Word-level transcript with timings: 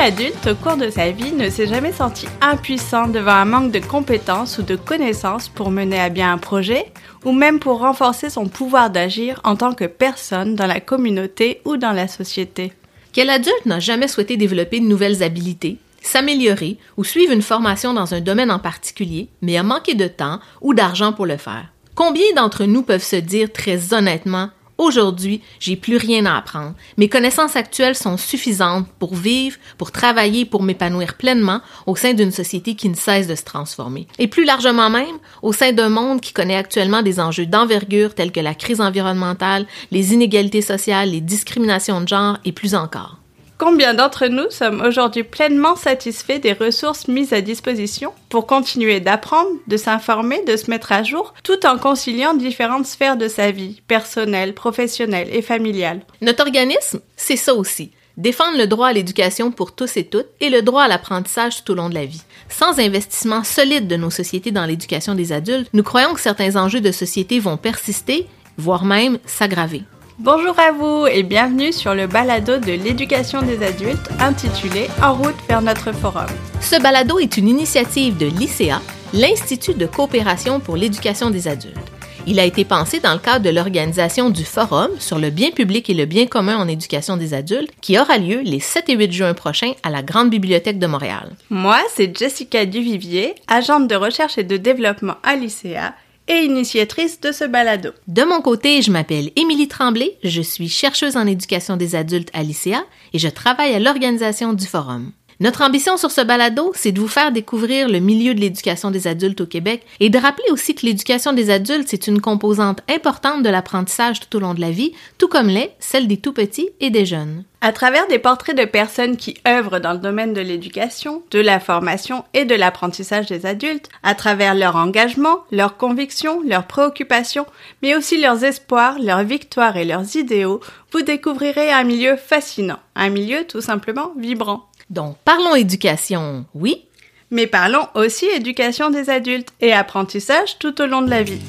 Quel 0.00 0.14
adulte 0.14 0.46
au 0.46 0.54
cours 0.54 0.78
de 0.78 0.88
sa 0.88 1.10
vie 1.10 1.32
ne 1.32 1.50
s'est 1.50 1.66
jamais 1.66 1.92
senti 1.92 2.26
impuissant 2.40 3.06
devant 3.06 3.32
un 3.32 3.44
manque 3.44 3.70
de 3.70 3.80
compétences 3.80 4.56
ou 4.56 4.62
de 4.62 4.74
connaissances 4.74 5.50
pour 5.50 5.70
mener 5.70 6.00
à 6.00 6.08
bien 6.08 6.32
un 6.32 6.38
projet 6.38 6.86
ou 7.26 7.32
même 7.32 7.58
pour 7.58 7.80
renforcer 7.80 8.30
son 8.30 8.48
pouvoir 8.48 8.88
d'agir 8.88 9.38
en 9.44 9.56
tant 9.56 9.74
que 9.74 9.84
personne 9.84 10.54
dans 10.54 10.66
la 10.66 10.80
communauté 10.80 11.60
ou 11.66 11.76
dans 11.76 11.92
la 11.92 12.08
société. 12.08 12.72
Quel 13.12 13.28
adulte 13.28 13.66
n'a 13.66 13.78
jamais 13.78 14.08
souhaité 14.08 14.38
développer 14.38 14.80
de 14.80 14.86
nouvelles 14.86 15.22
habilités, 15.22 15.76
s'améliorer 16.00 16.78
ou 16.96 17.04
suivre 17.04 17.34
une 17.34 17.42
formation 17.42 17.92
dans 17.92 18.14
un 18.14 18.22
domaine 18.22 18.50
en 18.50 18.58
particulier, 18.58 19.28
mais 19.42 19.58
a 19.58 19.62
manqué 19.62 19.94
de 19.94 20.06
temps 20.06 20.40
ou 20.62 20.72
d'argent 20.72 21.12
pour 21.12 21.26
le 21.26 21.36
faire? 21.36 21.66
Combien 21.94 22.32
d'entre 22.34 22.64
nous 22.64 22.80
peuvent 22.80 23.04
se 23.04 23.16
dire 23.16 23.52
très 23.52 23.92
honnêtement 23.92 24.48
Aujourd'hui, 24.80 25.42
j'ai 25.58 25.76
plus 25.76 25.98
rien 25.98 26.24
à 26.24 26.38
apprendre. 26.38 26.72
Mes 26.96 27.10
connaissances 27.10 27.54
actuelles 27.54 27.94
sont 27.94 28.16
suffisantes 28.16 28.86
pour 28.98 29.14
vivre, 29.14 29.58
pour 29.76 29.92
travailler, 29.92 30.46
pour 30.46 30.62
m'épanouir 30.62 31.18
pleinement 31.18 31.60
au 31.86 31.96
sein 31.96 32.14
d'une 32.14 32.30
société 32.30 32.74
qui 32.76 32.88
ne 32.88 32.94
cesse 32.94 33.26
de 33.26 33.34
se 33.34 33.44
transformer. 33.44 34.06
Et 34.18 34.26
plus 34.26 34.46
largement 34.46 34.88
même, 34.88 35.18
au 35.42 35.52
sein 35.52 35.72
d'un 35.72 35.90
monde 35.90 36.22
qui 36.22 36.32
connaît 36.32 36.56
actuellement 36.56 37.02
des 37.02 37.20
enjeux 37.20 37.44
d'envergure 37.44 38.14
tels 38.14 38.32
que 38.32 38.40
la 38.40 38.54
crise 38.54 38.80
environnementale, 38.80 39.66
les 39.90 40.14
inégalités 40.14 40.62
sociales, 40.62 41.10
les 41.10 41.20
discriminations 41.20 42.00
de 42.00 42.08
genre 42.08 42.38
et 42.46 42.52
plus 42.52 42.74
encore. 42.74 43.19
Combien 43.60 43.92
d'entre 43.92 44.26
nous 44.28 44.48
sommes 44.48 44.80
aujourd'hui 44.80 45.22
pleinement 45.22 45.76
satisfaits 45.76 46.38
des 46.38 46.54
ressources 46.54 47.08
mises 47.08 47.34
à 47.34 47.42
disposition 47.42 48.14
pour 48.30 48.46
continuer 48.46 49.00
d'apprendre, 49.00 49.50
de 49.66 49.76
s'informer, 49.76 50.42
de 50.46 50.56
se 50.56 50.70
mettre 50.70 50.92
à 50.92 51.02
jour, 51.02 51.34
tout 51.44 51.66
en 51.66 51.76
conciliant 51.76 52.32
différentes 52.32 52.86
sphères 52.86 53.18
de 53.18 53.28
sa 53.28 53.50
vie, 53.50 53.82
personnelle, 53.86 54.54
professionnelle 54.54 55.28
et 55.30 55.42
familiale? 55.42 56.00
Notre 56.22 56.42
organisme, 56.42 57.00
c'est 57.18 57.36
ça 57.36 57.54
aussi. 57.54 57.90
Défendre 58.16 58.56
le 58.56 58.66
droit 58.66 58.86
à 58.86 58.92
l'éducation 58.94 59.52
pour 59.52 59.74
tous 59.74 59.98
et 59.98 60.04
toutes 60.04 60.28
et 60.40 60.48
le 60.48 60.62
droit 60.62 60.84
à 60.84 60.88
l'apprentissage 60.88 61.62
tout 61.62 61.72
au 61.72 61.74
long 61.74 61.90
de 61.90 61.94
la 61.94 62.06
vie. 62.06 62.22
Sans 62.48 62.80
investissement 62.80 63.44
solide 63.44 63.88
de 63.88 63.96
nos 63.96 64.08
sociétés 64.08 64.52
dans 64.52 64.64
l'éducation 64.64 65.14
des 65.14 65.32
adultes, 65.32 65.68
nous 65.74 65.82
croyons 65.82 66.14
que 66.14 66.20
certains 66.20 66.56
enjeux 66.56 66.80
de 66.80 66.92
société 66.92 67.38
vont 67.38 67.58
persister, 67.58 68.26
voire 68.56 68.86
même 68.86 69.18
s'aggraver. 69.26 69.82
Bonjour 70.22 70.54
à 70.58 70.70
vous 70.70 71.06
et 71.06 71.22
bienvenue 71.22 71.72
sur 71.72 71.94
le 71.94 72.06
balado 72.06 72.58
de 72.58 72.72
l'éducation 72.72 73.40
des 73.40 73.64
adultes 73.64 74.10
intitulé 74.20 74.88
En 75.02 75.14
route 75.14 75.34
vers 75.48 75.62
notre 75.62 75.92
forum. 75.92 76.26
Ce 76.60 76.78
balado 76.78 77.18
est 77.18 77.38
une 77.38 77.48
initiative 77.48 78.18
de 78.18 78.26
l'ICA, 78.26 78.82
l'Institut 79.14 79.72
de 79.72 79.86
coopération 79.86 80.60
pour 80.60 80.76
l'éducation 80.76 81.30
des 81.30 81.48
adultes. 81.48 81.78
Il 82.26 82.38
a 82.38 82.44
été 82.44 82.66
pensé 82.66 83.00
dans 83.00 83.14
le 83.14 83.18
cadre 83.18 83.46
de 83.46 83.48
l'organisation 83.48 84.28
du 84.28 84.44
Forum 84.44 84.90
sur 84.98 85.18
le 85.18 85.30
bien 85.30 85.52
public 85.52 85.88
et 85.88 85.94
le 85.94 86.04
bien 86.04 86.26
commun 86.26 86.58
en 86.58 86.68
éducation 86.68 87.16
des 87.16 87.32
adultes 87.32 87.72
qui 87.80 87.98
aura 87.98 88.18
lieu 88.18 88.42
les 88.44 88.60
7 88.60 88.90
et 88.90 88.96
8 88.96 89.12
juin 89.12 89.32
prochains 89.32 89.72
à 89.82 89.88
la 89.88 90.02
Grande 90.02 90.28
Bibliothèque 90.28 90.78
de 90.78 90.86
Montréal. 90.86 91.30
Moi, 91.48 91.78
c'est 91.94 92.14
Jessica 92.14 92.66
Duvivier, 92.66 93.36
agente 93.48 93.88
de 93.88 93.94
recherche 93.94 94.36
et 94.36 94.44
de 94.44 94.58
développement 94.58 95.16
à 95.22 95.34
l'ICA 95.34 95.94
et 96.30 96.44
initiatrice 96.44 97.20
de 97.20 97.32
ce 97.32 97.44
balado. 97.44 97.90
De 98.06 98.22
mon 98.22 98.40
côté, 98.40 98.80
je 98.82 98.92
m'appelle 98.92 99.30
Émilie 99.34 99.66
Tremblay, 99.66 100.16
je 100.22 100.40
suis 100.40 100.68
chercheuse 100.68 101.16
en 101.16 101.26
éducation 101.26 101.76
des 101.76 101.96
adultes 101.96 102.30
à 102.32 102.44
l'ICA 102.44 102.84
et 103.12 103.18
je 103.18 103.28
travaille 103.28 103.74
à 103.74 103.80
l'organisation 103.80 104.52
du 104.52 104.64
forum. 104.64 105.10
Notre 105.42 105.62
ambition 105.62 105.96
sur 105.96 106.10
ce 106.10 106.20
balado, 106.20 106.70
c'est 106.74 106.92
de 106.92 107.00
vous 107.00 107.08
faire 107.08 107.32
découvrir 107.32 107.88
le 107.88 107.98
milieu 107.98 108.34
de 108.34 108.40
l'éducation 108.40 108.90
des 108.90 109.06
adultes 109.06 109.40
au 109.40 109.46
Québec 109.46 109.86
et 109.98 110.10
de 110.10 110.18
rappeler 110.18 110.50
aussi 110.50 110.74
que 110.74 110.84
l'éducation 110.84 111.32
des 111.32 111.48
adultes, 111.48 111.88
c'est 111.88 112.08
une 112.08 112.20
composante 112.20 112.82
importante 112.90 113.42
de 113.42 113.48
l'apprentissage 113.48 114.20
tout 114.20 114.36
au 114.36 114.40
long 114.40 114.52
de 114.52 114.60
la 114.60 114.70
vie, 114.70 114.92
tout 115.16 115.28
comme 115.28 115.48
l'est 115.48 115.74
celle 115.78 116.08
des 116.08 116.18
tout 116.18 116.34
petits 116.34 116.68
et 116.80 116.90
des 116.90 117.06
jeunes. 117.06 117.44
À 117.62 117.72
travers 117.72 118.06
des 118.08 118.18
portraits 118.18 118.56
de 118.56 118.66
personnes 118.66 119.16
qui 119.16 119.38
œuvrent 119.48 119.80
dans 119.80 119.92
le 119.94 119.98
domaine 119.98 120.34
de 120.34 120.42
l'éducation, 120.42 121.22
de 121.30 121.40
la 121.40 121.58
formation 121.58 122.24
et 122.34 122.44
de 122.44 122.54
l'apprentissage 122.54 123.26
des 123.26 123.46
adultes, 123.46 123.88
à 124.02 124.14
travers 124.14 124.54
leur 124.54 124.76
engagement, 124.76 125.44
leurs 125.50 125.78
convictions, 125.78 126.42
leurs 126.46 126.66
préoccupations, 126.66 127.46
mais 127.82 127.94
aussi 127.94 128.20
leurs 128.20 128.44
espoirs, 128.44 128.98
leurs 128.98 129.24
victoires 129.24 129.78
et 129.78 129.86
leurs 129.86 130.16
idéaux, 130.16 130.60
vous 130.92 131.00
découvrirez 131.00 131.72
un 131.72 131.84
milieu 131.84 132.16
fascinant, 132.16 132.78
un 132.94 133.08
milieu 133.08 133.46
tout 133.46 133.62
simplement 133.62 134.12
vibrant. 134.18 134.69
Donc, 134.90 135.16
parlons 135.24 135.54
éducation, 135.54 136.44
oui. 136.54 136.84
Mais 137.30 137.46
parlons 137.46 137.86
aussi 137.94 138.26
éducation 138.26 138.90
des 138.90 139.08
adultes 139.08 139.52
et 139.60 139.72
apprentissage 139.72 140.58
tout 140.58 140.82
au 140.82 140.86
long 140.86 141.00
de 141.00 141.10
la 141.10 141.22
vie. 141.22 141.40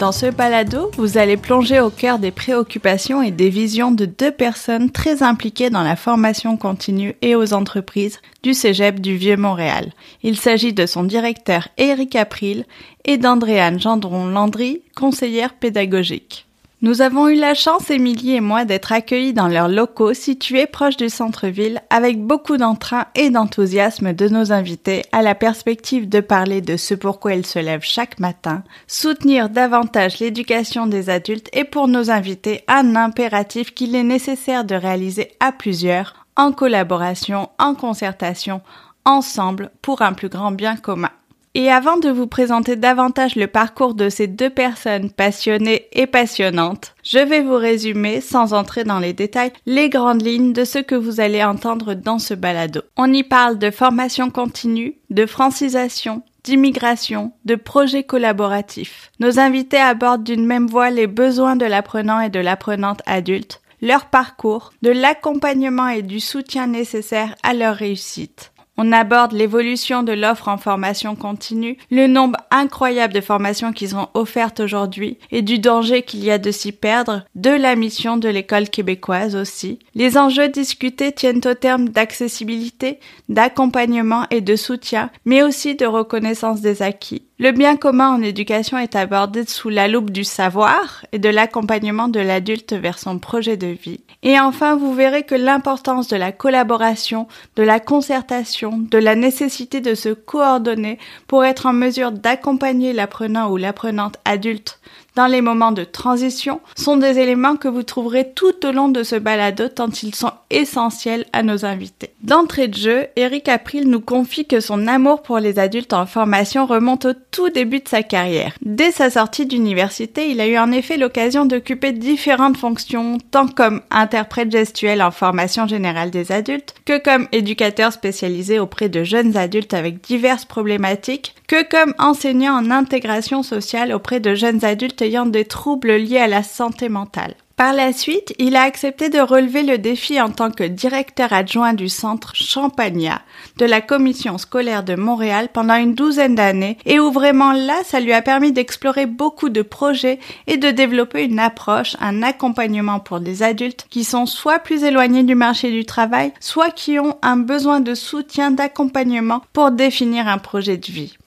Dans 0.00 0.12
ce 0.12 0.30
balado, 0.30 0.90
vous 0.96 1.18
allez 1.18 1.36
plonger 1.36 1.78
au 1.78 1.90
cœur 1.90 2.18
des 2.18 2.30
préoccupations 2.30 3.20
et 3.20 3.30
des 3.30 3.50
visions 3.50 3.90
de 3.90 4.06
deux 4.06 4.30
personnes 4.30 4.90
très 4.90 5.22
impliquées 5.22 5.68
dans 5.68 5.82
la 5.82 5.94
formation 5.94 6.56
continue 6.56 7.16
et 7.20 7.36
aux 7.36 7.52
entreprises 7.52 8.18
du 8.42 8.54
Cégep 8.54 8.98
du 8.98 9.16
Vieux-Montréal. 9.16 9.92
Il 10.22 10.38
s'agit 10.38 10.72
de 10.72 10.86
son 10.86 11.04
directeur 11.04 11.68
Éric 11.76 12.16
April 12.16 12.64
et 13.04 13.18
d'Andréane 13.18 13.78
Gendron-Landry, 13.78 14.80
conseillère 14.96 15.52
pédagogique. 15.52 16.46
Nous 16.82 17.02
avons 17.02 17.28
eu 17.28 17.34
la 17.34 17.52
chance, 17.52 17.90
Émilie 17.90 18.36
et 18.36 18.40
moi, 18.40 18.64
d'être 18.64 18.90
accueillis 18.90 19.34
dans 19.34 19.48
leurs 19.48 19.68
locaux 19.68 20.14
situés 20.14 20.66
proches 20.66 20.96
du 20.96 21.10
centre-ville 21.10 21.82
avec 21.90 22.24
beaucoup 22.24 22.56
d'entrain 22.56 23.04
et 23.14 23.28
d'enthousiasme 23.28 24.14
de 24.14 24.28
nos 24.28 24.50
invités 24.50 25.02
à 25.12 25.20
la 25.20 25.34
perspective 25.34 26.08
de 26.08 26.20
parler 26.20 26.62
de 26.62 26.78
ce 26.78 26.94
pourquoi 26.94 27.34
ils 27.34 27.44
se 27.44 27.58
lèvent 27.58 27.84
chaque 27.84 28.18
matin, 28.18 28.62
soutenir 28.86 29.50
davantage 29.50 30.20
l'éducation 30.20 30.86
des 30.86 31.10
adultes 31.10 31.50
et 31.52 31.64
pour 31.64 31.86
nos 31.86 32.10
invités 32.10 32.64
un 32.66 32.96
impératif 32.96 33.74
qu'il 33.74 33.94
est 33.94 34.02
nécessaire 34.02 34.64
de 34.64 34.74
réaliser 34.74 35.32
à 35.38 35.52
plusieurs, 35.52 36.24
en 36.34 36.50
collaboration, 36.50 37.50
en 37.58 37.74
concertation, 37.74 38.62
ensemble 39.04 39.70
pour 39.82 40.00
un 40.00 40.14
plus 40.14 40.30
grand 40.30 40.50
bien 40.50 40.76
commun. 40.76 41.10
Et 41.54 41.68
avant 41.68 41.96
de 41.96 42.08
vous 42.08 42.28
présenter 42.28 42.76
davantage 42.76 43.34
le 43.34 43.48
parcours 43.48 43.94
de 43.94 44.08
ces 44.08 44.28
deux 44.28 44.50
personnes 44.50 45.10
passionnées 45.10 45.88
et 45.92 46.06
passionnantes, 46.06 46.94
je 47.02 47.18
vais 47.18 47.42
vous 47.42 47.56
résumer, 47.56 48.20
sans 48.20 48.54
entrer 48.54 48.84
dans 48.84 49.00
les 49.00 49.12
détails, 49.12 49.52
les 49.66 49.88
grandes 49.88 50.22
lignes 50.22 50.52
de 50.52 50.64
ce 50.64 50.78
que 50.78 50.94
vous 50.94 51.18
allez 51.18 51.42
entendre 51.42 51.94
dans 51.94 52.20
ce 52.20 52.34
balado. 52.34 52.82
On 52.96 53.12
y 53.12 53.24
parle 53.24 53.58
de 53.58 53.72
formation 53.72 54.30
continue, 54.30 54.98
de 55.10 55.26
francisation, 55.26 56.22
d'immigration, 56.44 57.32
de 57.44 57.56
projets 57.56 58.04
collaboratifs. 58.04 59.10
Nos 59.18 59.40
invités 59.40 59.80
abordent 59.80 60.22
d'une 60.22 60.46
même 60.46 60.68
voix 60.68 60.90
les 60.90 61.08
besoins 61.08 61.56
de 61.56 61.66
l'apprenant 61.66 62.20
et 62.20 62.30
de 62.30 62.38
l'apprenante 62.38 63.02
adulte, 63.06 63.60
leur 63.82 64.06
parcours, 64.06 64.72
de 64.82 64.90
l'accompagnement 64.90 65.88
et 65.88 66.02
du 66.02 66.20
soutien 66.20 66.68
nécessaire 66.68 67.34
à 67.42 67.54
leur 67.54 67.74
réussite. 67.74 68.52
On 68.82 68.92
aborde 68.92 69.32
l'évolution 69.32 70.02
de 70.02 70.12
l'offre 70.12 70.48
en 70.48 70.56
formation 70.56 71.14
continue, 71.14 71.76
le 71.90 72.06
nombre 72.06 72.38
incroyable 72.50 73.12
de 73.12 73.20
formations 73.20 73.74
qui 73.74 73.88
sont 73.88 74.08
offertes 74.14 74.60
aujourd'hui 74.60 75.18
et 75.30 75.42
du 75.42 75.58
danger 75.58 76.00
qu'il 76.00 76.24
y 76.24 76.30
a 76.30 76.38
de 76.38 76.50
s'y 76.50 76.72
perdre, 76.72 77.26
de 77.34 77.50
la 77.50 77.76
mission 77.76 78.16
de 78.16 78.30
l'école 78.30 78.70
québécoise 78.70 79.36
aussi. 79.36 79.80
Les 79.94 80.16
enjeux 80.16 80.48
discutés 80.48 81.12
tiennent 81.12 81.42
au 81.44 81.52
terme 81.52 81.90
d'accessibilité, 81.90 83.00
d'accompagnement 83.28 84.24
et 84.30 84.40
de 84.40 84.56
soutien, 84.56 85.10
mais 85.26 85.42
aussi 85.42 85.74
de 85.74 85.84
reconnaissance 85.84 86.62
des 86.62 86.80
acquis. 86.80 87.26
Le 87.42 87.52
bien 87.52 87.78
commun 87.78 88.10
en 88.10 88.20
éducation 88.20 88.76
est 88.76 88.94
abordé 88.94 89.46
sous 89.46 89.70
la 89.70 89.88
loupe 89.88 90.10
du 90.10 90.24
savoir 90.24 91.06
et 91.12 91.18
de 91.18 91.30
l'accompagnement 91.30 92.08
de 92.08 92.20
l'adulte 92.20 92.74
vers 92.74 92.98
son 92.98 93.18
projet 93.18 93.56
de 93.56 93.68
vie. 93.68 94.00
Et 94.22 94.38
enfin, 94.38 94.76
vous 94.76 94.92
verrez 94.92 95.22
que 95.22 95.34
l'importance 95.34 96.08
de 96.08 96.18
la 96.18 96.32
collaboration, 96.32 97.28
de 97.56 97.62
la 97.62 97.80
concertation, 97.80 98.76
de 98.76 98.98
la 98.98 99.14
nécessité 99.14 99.80
de 99.80 99.94
se 99.94 100.10
coordonner 100.10 100.98
pour 101.28 101.46
être 101.46 101.64
en 101.64 101.72
mesure 101.72 102.12
d'accompagner 102.12 102.92
l'apprenant 102.92 103.50
ou 103.50 103.56
l'apprenante 103.56 104.18
adulte 104.26 104.78
dans 105.16 105.26
les 105.26 105.40
moments 105.40 105.72
de 105.72 105.84
transition 105.84 106.60
sont 106.76 106.96
des 106.96 107.18
éléments 107.18 107.56
que 107.56 107.68
vous 107.68 107.82
trouverez 107.82 108.32
tout 108.34 108.66
au 108.66 108.72
long 108.72 108.88
de 108.88 109.02
ce 109.02 109.16
balado 109.16 109.68
tant 109.68 109.88
ils 110.02 110.14
sont 110.14 110.32
essentiels 110.50 111.26
à 111.32 111.42
nos 111.42 111.64
invités. 111.64 112.10
D'entrée 112.22 112.68
de 112.68 112.76
jeu, 112.76 113.06
Eric 113.16 113.48
April 113.48 113.88
nous 113.88 114.00
confie 114.00 114.46
que 114.46 114.60
son 114.60 114.86
amour 114.86 115.22
pour 115.22 115.38
les 115.38 115.58
adultes 115.58 115.92
en 115.92 116.06
formation 116.06 116.66
remonte 116.66 117.04
au 117.04 117.12
tout 117.30 117.50
début 117.50 117.80
de 117.80 117.88
sa 117.88 118.02
carrière. 118.02 118.54
Dès 118.62 118.90
sa 118.90 119.10
sortie 119.10 119.46
d'université, 119.46 120.30
il 120.30 120.40
a 120.40 120.46
eu 120.46 120.58
en 120.58 120.72
effet 120.72 120.96
l'occasion 120.96 121.44
d'occuper 121.44 121.92
différentes 121.92 122.56
fonctions, 122.56 123.18
tant 123.30 123.46
comme 123.46 123.82
interprète 123.90 124.50
gestuel 124.50 125.02
en 125.02 125.10
formation 125.10 125.66
générale 125.66 126.10
des 126.10 126.32
adultes, 126.32 126.74
que 126.84 126.98
comme 126.98 127.28
éducateur 127.32 127.92
spécialisé 127.92 128.58
auprès 128.58 128.88
de 128.88 129.04
jeunes 129.04 129.36
adultes 129.36 129.74
avec 129.74 130.02
diverses 130.02 130.44
problématiques, 130.44 131.34
que 131.46 131.68
comme 131.68 131.94
enseignant 131.98 132.54
en 132.54 132.70
intégration 132.70 133.42
sociale 133.42 133.92
auprès 133.92 134.20
de 134.20 134.34
jeunes 134.34 134.64
adultes 134.64 134.99
ayant 135.02 135.26
des 135.26 135.44
troubles 135.44 135.96
liés 135.96 136.18
à 136.18 136.26
la 136.26 136.42
santé 136.42 136.88
mentale. 136.88 137.34
Par 137.60 137.74
la 137.74 137.92
suite, 137.92 138.32
il 138.38 138.56
a 138.56 138.62
accepté 138.62 139.10
de 139.10 139.18
relever 139.18 139.62
le 139.62 139.76
défi 139.76 140.18
en 140.18 140.30
tant 140.30 140.50
que 140.50 140.64
directeur 140.64 141.34
adjoint 141.34 141.74
du 141.74 141.90
centre 141.90 142.34
Champagnat 142.34 143.20
de 143.58 143.66
la 143.66 143.82
commission 143.82 144.38
scolaire 144.38 144.82
de 144.82 144.94
Montréal 144.94 145.50
pendant 145.52 145.74
une 145.74 145.94
douzaine 145.94 146.34
d'années 146.34 146.78
et 146.86 146.98
où 146.98 147.12
vraiment 147.12 147.52
là, 147.52 147.82
ça 147.84 148.00
lui 148.00 148.14
a 148.14 148.22
permis 148.22 148.52
d'explorer 148.52 149.04
beaucoup 149.04 149.50
de 149.50 149.60
projets 149.60 150.20
et 150.46 150.56
de 150.56 150.70
développer 150.70 151.24
une 151.24 151.38
approche, 151.38 151.96
un 152.00 152.22
accompagnement 152.22 152.98
pour 152.98 153.20
des 153.20 153.42
adultes 153.42 153.86
qui 153.90 154.04
sont 154.04 154.24
soit 154.24 154.60
plus 154.60 154.82
éloignés 154.82 155.24
du 155.24 155.34
marché 155.34 155.70
du 155.70 155.84
travail, 155.84 156.32
soit 156.40 156.70
qui 156.70 156.98
ont 156.98 157.18
un 157.20 157.36
besoin 157.36 157.80
de 157.80 157.94
soutien, 157.94 158.52
d'accompagnement 158.52 159.42
pour 159.52 159.70
définir 159.70 160.28
un 160.28 160.38
projet 160.38 160.78
de 160.78 160.90
vie. 160.90 161.18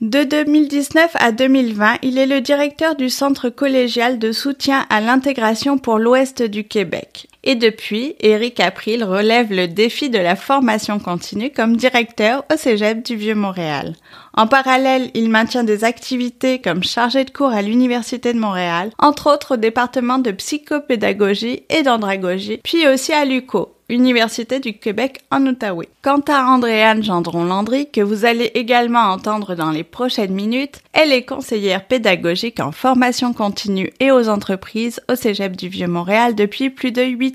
De 0.00 0.24
2019 0.24 1.12
à 1.14 1.30
2020, 1.30 1.98
il 2.02 2.18
est 2.18 2.26
le 2.26 2.40
directeur 2.40 2.96
du 2.96 3.08
Centre 3.08 3.48
collégial 3.48 4.18
de 4.18 4.32
soutien 4.32 4.86
à 4.90 5.00
l'intégration 5.00 5.78
pour 5.78 5.98
l'Ouest 5.98 6.42
du 6.42 6.64
Québec. 6.64 7.28
Et 7.46 7.56
depuis, 7.56 8.16
Éric 8.20 8.58
April 8.58 9.04
relève 9.04 9.52
le 9.52 9.68
défi 9.68 10.08
de 10.08 10.18
la 10.18 10.34
formation 10.34 10.98
continue 10.98 11.52
comme 11.52 11.76
directeur 11.76 12.42
au 12.50 12.56
Cégep 12.56 13.04
du 13.04 13.16
Vieux-Montréal. 13.16 13.94
En 14.32 14.46
parallèle, 14.46 15.10
il 15.12 15.28
maintient 15.28 15.62
des 15.62 15.84
activités 15.84 16.62
comme 16.62 16.82
chargé 16.82 17.24
de 17.24 17.30
cours 17.30 17.52
à 17.52 17.60
l'Université 17.60 18.32
de 18.32 18.38
Montréal, 18.38 18.90
entre 18.98 19.30
autres 19.30 19.54
au 19.54 19.56
département 19.58 20.18
de 20.18 20.30
psychopédagogie 20.30 21.64
et 21.68 21.82
d'andragogie, 21.82 22.60
puis 22.64 22.88
aussi 22.88 23.12
à 23.12 23.26
l'UCO, 23.26 23.74
Université 23.90 24.60
du 24.60 24.78
Québec 24.78 25.20
en 25.30 25.46
Outaouais. 25.46 25.88
Quant 26.02 26.22
à 26.28 26.46
Andréane 26.46 27.02
Gendron-Landry, 27.02 27.90
que 27.90 28.00
vous 28.00 28.24
allez 28.24 28.50
également 28.54 29.10
entendre 29.10 29.54
dans 29.54 29.70
les 29.70 29.84
prochaines 29.84 30.32
minutes, 30.32 30.80
elle 30.92 31.12
est 31.12 31.24
conseillère 31.24 31.86
pédagogique 31.86 32.60
en 32.60 32.72
formation 32.72 33.32
continue 33.34 33.92
et 34.00 34.10
aux 34.10 34.28
entreprises 34.28 35.00
au 35.10 35.16
Cégep 35.16 35.54
du 35.56 35.68
Vieux-Montréal 35.68 36.34
depuis 36.34 36.70
plus 36.70 36.92
de 36.92 37.02
8 37.02 37.33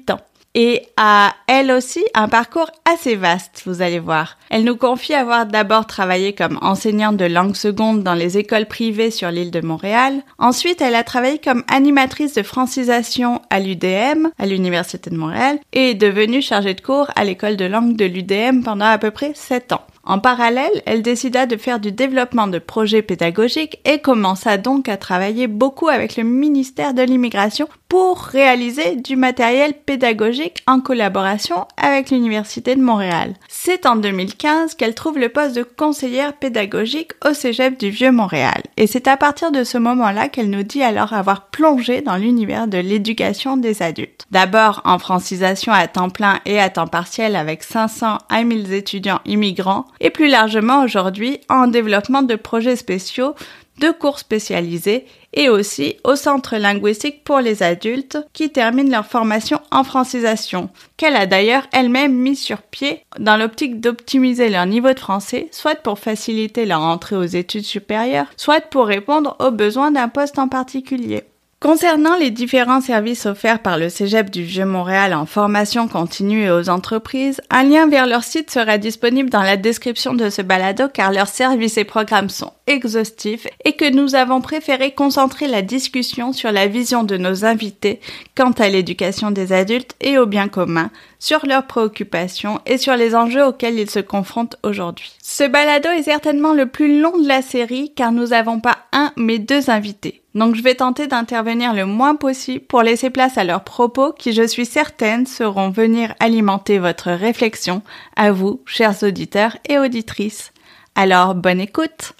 et 0.56 0.88
a 0.98 1.36
elle 1.48 1.72
aussi 1.72 2.04
un 2.13 2.28
parcours 2.28 2.72
assez 2.86 3.16
vaste, 3.16 3.63
vous 3.66 3.81
allez 3.81 4.00
voir. 4.00 4.38
Elle 4.50 4.63
nous 4.63 4.75
confie 4.75 5.13
avoir 5.13 5.46
d'abord 5.46 5.86
travaillé 5.86 6.34
comme 6.34 6.57
enseignante 6.62 7.18
de 7.18 7.25
langue 7.25 7.56
seconde 7.56 8.04
dans 8.04 8.16
les 8.16 8.38
écoles 8.38 8.66
privées 8.66 9.12
sur 9.12 9.30
l'île 9.30 9.51
de 9.51 9.62
Montréal. 9.62 10.22
Ensuite, 10.40 10.81
elle 10.81 10.96
a 10.96 11.04
travaillé 11.04 11.38
comme 11.38 11.63
animatrice 11.69 12.34
de 12.34 12.44
francisation 12.44 13.42
à 13.50 13.60
l'UDM, 13.60 14.30
à 14.38 14.46
l'Université 14.46 15.10
de 15.10 15.18
Montréal, 15.18 15.60
et 15.72 15.92
est 15.92 15.96
devenue 15.96 16.42
chargée 16.42 16.74
de 16.74 16.81
cours 16.81 17.12
à 17.16 17.24
l'école 17.24 17.57
de 17.57 17.66
langue 17.66 17.95
de 17.95 18.06
l'UDM 18.06 18.63
pendant 18.63 18.86
à 18.86 18.98
peu 18.98 19.12
près 19.12 19.34
7 19.36 19.74
ans. 19.74 19.86
En 20.04 20.18
parallèle, 20.18 20.81
elle 20.88 21.04
décida 21.04 21.45
de 21.45 21.56
faire 21.56 21.80
du 21.80 21.92
développement 21.92 22.48
de 22.48 22.57
projets 22.57 23.04
pédagogiques 23.04 23.80
et 23.86 24.00
commença 24.00 24.57
donc 24.57 24.90
à 24.90 24.98
travailler 24.98 25.45
beaucoup 25.45 25.88
avec 25.88 26.16
le 26.16 26.24
ministère 26.24 26.95
de 26.95 27.04
l'Immigration 27.04 27.68
pour 27.89 28.21
réaliser 28.21 28.95
du 28.95 29.15
matériel 29.15 29.74
pédagogique 29.74 30.63
en 30.68 30.80
collaboration 30.80 31.65
avec 31.75 32.12
l'Université 32.12 32.75
de 32.75 32.81
Montréal. 32.81 33.33
C'est 33.47 33.88
en 33.88 33.95
2015 33.95 34.75
qu'elle 34.75 34.94
trouve 34.94 35.18
le 35.18 35.30
poste 35.30 35.56
de 35.56 35.63
conseillère 35.63 36.33
pédagogique 36.33 37.13
au 37.27 37.33
Cégep 37.33 37.80
du 37.80 37.89
Vieux-Montréal. 37.89 38.62
Et 38.77 38.86
c'est 38.86 39.07
à 39.07 39.18
partir 39.18 39.51
de 39.51 39.63
ce 39.63 39.80
moment-là 39.80 40.30
qu'elle 40.30 40.51
nous 40.51 40.62
dit 40.62 40.83
alors 40.83 41.13
avoir 41.13 41.47
plongé 41.47 42.01
dans 42.01 42.15
l'univers 42.15 42.68
de 42.68 42.77
l'éducation 42.77 43.57
des 43.57 43.81
adultes. 43.81 44.25
D'abord 44.30 44.81
en 44.85 45.00
francisation 45.00 45.74
à 45.74 45.88
temps 45.88 46.12
plein 46.12 46.39
et 46.45 46.59
à 46.59 46.69
temps 46.69 46.88
partiel 46.88 47.35
avec 47.35 47.63
500 47.63 48.19
à 48.30 48.44
1000 48.44 48.71
étudiants 48.71 49.21
immigrants 49.25 49.88
et 50.00 50.12
plus 50.12 50.27
largement 50.27 50.83
aujourd'hui 50.83 51.39
en 51.50 51.65
développement 51.65 52.21
de 52.21 52.35
projets 52.35 52.75
spéciaux 52.75 53.33
de 53.80 53.92
cours 53.92 54.20
spécialisés 54.20 55.06
et 55.34 55.50
aussi 55.50 55.96
au 56.04 56.16
Centre 56.16 56.58
linguistique 56.58 57.24
pour 57.24 57.40
les 57.40 57.64
adultes 57.64 58.18
qui 58.34 58.50
terminent 58.50 58.92
leur 58.92 59.06
formation 59.06 59.60
en 59.72 59.84
francisation, 59.84 60.70
qu'elle 60.98 61.16
a 61.16 61.26
d'ailleurs 61.26 61.68
elle-même 61.72 62.14
mis 62.14 62.36
sur 62.36 62.62
pied 62.62 63.04
dans 63.20 63.38
l'optique 63.38 63.80
d'optimiser 63.80 64.50
leur 64.50 64.66
niveau 64.66 64.92
de 64.94 65.00
français, 65.00 65.48
soit 65.52 65.76
pour 65.76 66.00
faciliter 66.00 66.66
leur 66.66 66.81
entrée 66.81 67.16
aux 67.16 67.24
études 67.24 67.66
supérieures, 67.66 68.28
soit 68.38 68.62
pour 68.62 68.88
répondre 68.88 69.36
aux 69.40 69.52
besoins 69.52 69.92
d'un 69.92 70.10
poste 70.10 70.40
en 70.40 70.48
particulier. 70.48 71.24
Concernant 71.61 72.15
les 72.15 72.31
différents 72.31 72.79
services 72.79 73.25
offerts 73.25 73.61
par 73.61 73.77
le 73.77 73.89
Cégep 73.89 74.29
du 74.29 74.44
Vieux-Montréal 74.44 75.13
en 75.13 75.25
formation 75.25 75.89
continue 75.89 76.44
et 76.44 76.51
aux 76.51 76.69
entreprises, 76.69 77.41
un 77.50 77.63
lien 77.63 77.85
vers 77.85 78.07
leur 78.07 78.23
site 78.23 78.50
sera 78.50 78.77
disponible 78.77 79.29
dans 79.29 79.41
la 79.41 79.57
description 79.57 80.13
de 80.13 80.29
ce 80.29 80.41
balado 80.41 80.85
car 80.88 81.11
leurs 81.11 81.27
services 81.27 81.77
et 81.77 81.83
programmes 81.83 82.29
sont 82.29 82.53
exhaustifs 82.65 83.45
et 83.65 83.73
que 83.73 83.94
nous 83.94 84.15
avons 84.15 84.39
préféré 84.39 84.91
concentrer 84.91 85.50
la 85.50 85.61
discussion 85.61 86.31
sur 86.31 86.53
la 86.53 86.67
vision 86.67 87.03
de 87.03 87.17
nos 87.17 87.44
invités 87.44 88.00
quant 88.38 88.51
à 88.51 88.69
l'éducation 88.69 89.29
des 89.29 89.51
adultes 89.51 89.97
et 90.00 90.17
au 90.17 90.25
bien 90.25 90.47
commun, 90.47 90.91
sur 91.19 91.45
leurs 91.45 91.67
préoccupations 91.67 92.61
et 92.67 92.77
sur 92.77 92.95
les 92.95 93.15
enjeux 93.15 93.44
auxquels 93.44 93.77
ils 93.77 93.89
se 93.89 94.00
confrontent 94.00 94.56
aujourd'hui. 94.63 95.11
Ce 95.21 95.44
balado 95.44 95.89
est 95.89 96.03
certainement 96.03 96.53
le 96.53 96.67
plus 96.67 97.01
long 97.01 97.17
de 97.17 97.27
la 97.27 97.41
série 97.41 97.91
car 97.94 98.13
nous 98.13 98.27
n'avons 98.27 98.61
pas 98.61 98.77
un 98.94 99.11
mais 99.17 99.39
deux 99.39 99.69
invités. 99.69 100.19
Donc 100.36 100.56
je 100.56 100.62
vais 100.62 100.76
tenter 100.76 101.08
d'intervenir 101.08 101.74
le 101.74 101.86
moins 101.88 102.16
possible 102.16 102.64
pour 102.66 102.84
laisser 102.84 103.10
place 103.10 103.38
à 103.40 103.44
leurs 103.44 103.64
propos 103.64 104.14
qui 104.14 104.31
je 104.31 104.46
suis 104.46 104.66
certaine 104.66 105.26
seront 105.26 105.72
venir 105.72 106.14
alimenter 106.20 106.78
votre 106.78 107.10
réflexion 107.10 107.81
à 108.16 108.31
vous, 108.31 108.62
chers 108.66 109.02
auditeurs 109.02 109.58
et 109.68 109.80
auditrices. 109.80 110.52
Alors 110.94 111.34
bonne 111.34 111.60
écoute 111.60 112.14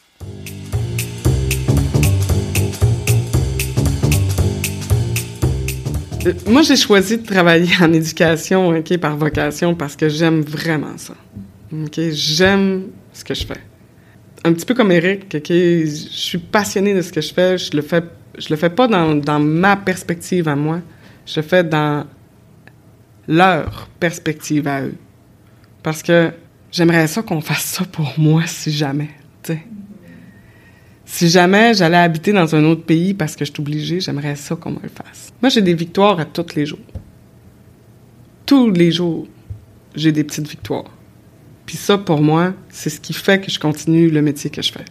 euh, 6.26 6.34
Moi, 6.48 6.64
j'ai 6.64 6.78
choisi 6.78 7.20
de 7.20 7.26
travailler 7.28 7.74
en 7.80 7.94
éducation 7.94 8.70
ok, 8.70 8.98
par 8.98 9.18
vocation 9.18 9.76
parce 9.76 9.96
que 9.96 10.10
j'aime 10.10 10.42
vraiment 10.42 10.98
ça. 10.98 11.14
Ok, 11.72 12.00
J'aime 12.12 12.88
ce 13.14 13.24
que 13.24 13.36
je 13.36 13.46
fais 13.46 13.69
un 14.44 14.54
petit 14.54 14.66
peu 14.66 14.74
comme 14.74 14.92
Eric, 14.92 15.36
ok, 15.36 15.48
je 15.50 15.86
suis 15.86 16.38
passionnée 16.38 16.94
de 16.94 17.02
ce 17.02 17.12
que 17.12 17.22
je 17.22 17.34
fais. 17.34 17.58
Je 17.58 17.76
le 17.76 17.82
fais, 17.82 18.04
je 18.38 18.50
le 18.50 18.56
fais 18.56 18.70
pas 18.70 18.88
dans, 18.88 19.40
ma 19.40 19.76
perspective 19.76 20.48
à 20.48 20.56
moi. 20.56 20.82
Je 21.26 21.42
le 21.42 21.46
fais 21.46 21.64
dans 21.64 22.06
leur 23.28 23.90
perspective 24.00 24.68
à 24.68 24.84
eux. 24.84 24.96
Parce 25.84 26.02
que 26.02 26.32
j'aimerais 26.72 27.08
ça 27.08 27.22
qu'on 27.22 27.42
fasse 27.42 27.66
ça 27.66 27.86
pour 27.86 28.14
moi 28.18 28.44
si 28.46 28.72
jamais. 28.72 29.10
Si 31.06 31.28
jamais 31.28 31.74
j'allais 31.74 31.98
habiter 31.98 32.32
dans 32.32 32.56
un 32.56 32.64
autre 32.66 32.84
pays 32.84 33.16
parce 33.16 33.36
que 33.36 33.44
je 33.44 33.52
suis 33.52 33.62
obligée, 33.62 34.00
j'aimerais 34.00 34.36
ça 34.36 34.56
qu'on 34.56 34.72
me 34.72 34.80
le 34.82 34.90
fasse. 34.90 35.34
Moi, 35.42 35.50
j'ai 35.50 35.62
des 35.62 35.74
victoires 35.74 36.20
à 36.20 36.26
tous 36.26 36.56
les 36.56 36.68
jours. 36.68 36.80
Tous 38.46 38.70
les 38.70 38.92
jours, 38.92 39.28
j'ai 39.96 40.12
des 40.12 40.24
petites 40.24 40.48
victoires. 40.48 40.92
Puis 41.70 41.78
ça, 41.78 42.00
pour 42.00 42.24
moi, 42.24 42.54
c'est 42.72 42.90
ce 42.90 43.00
qui 43.00 43.14
fait 43.14 43.40
que 43.40 43.52
je 43.52 43.60
continue 43.60 44.10
le 44.10 44.24
métier 44.24 44.50
que 44.50 44.60
je 44.60 44.72
fais. 44.72 44.86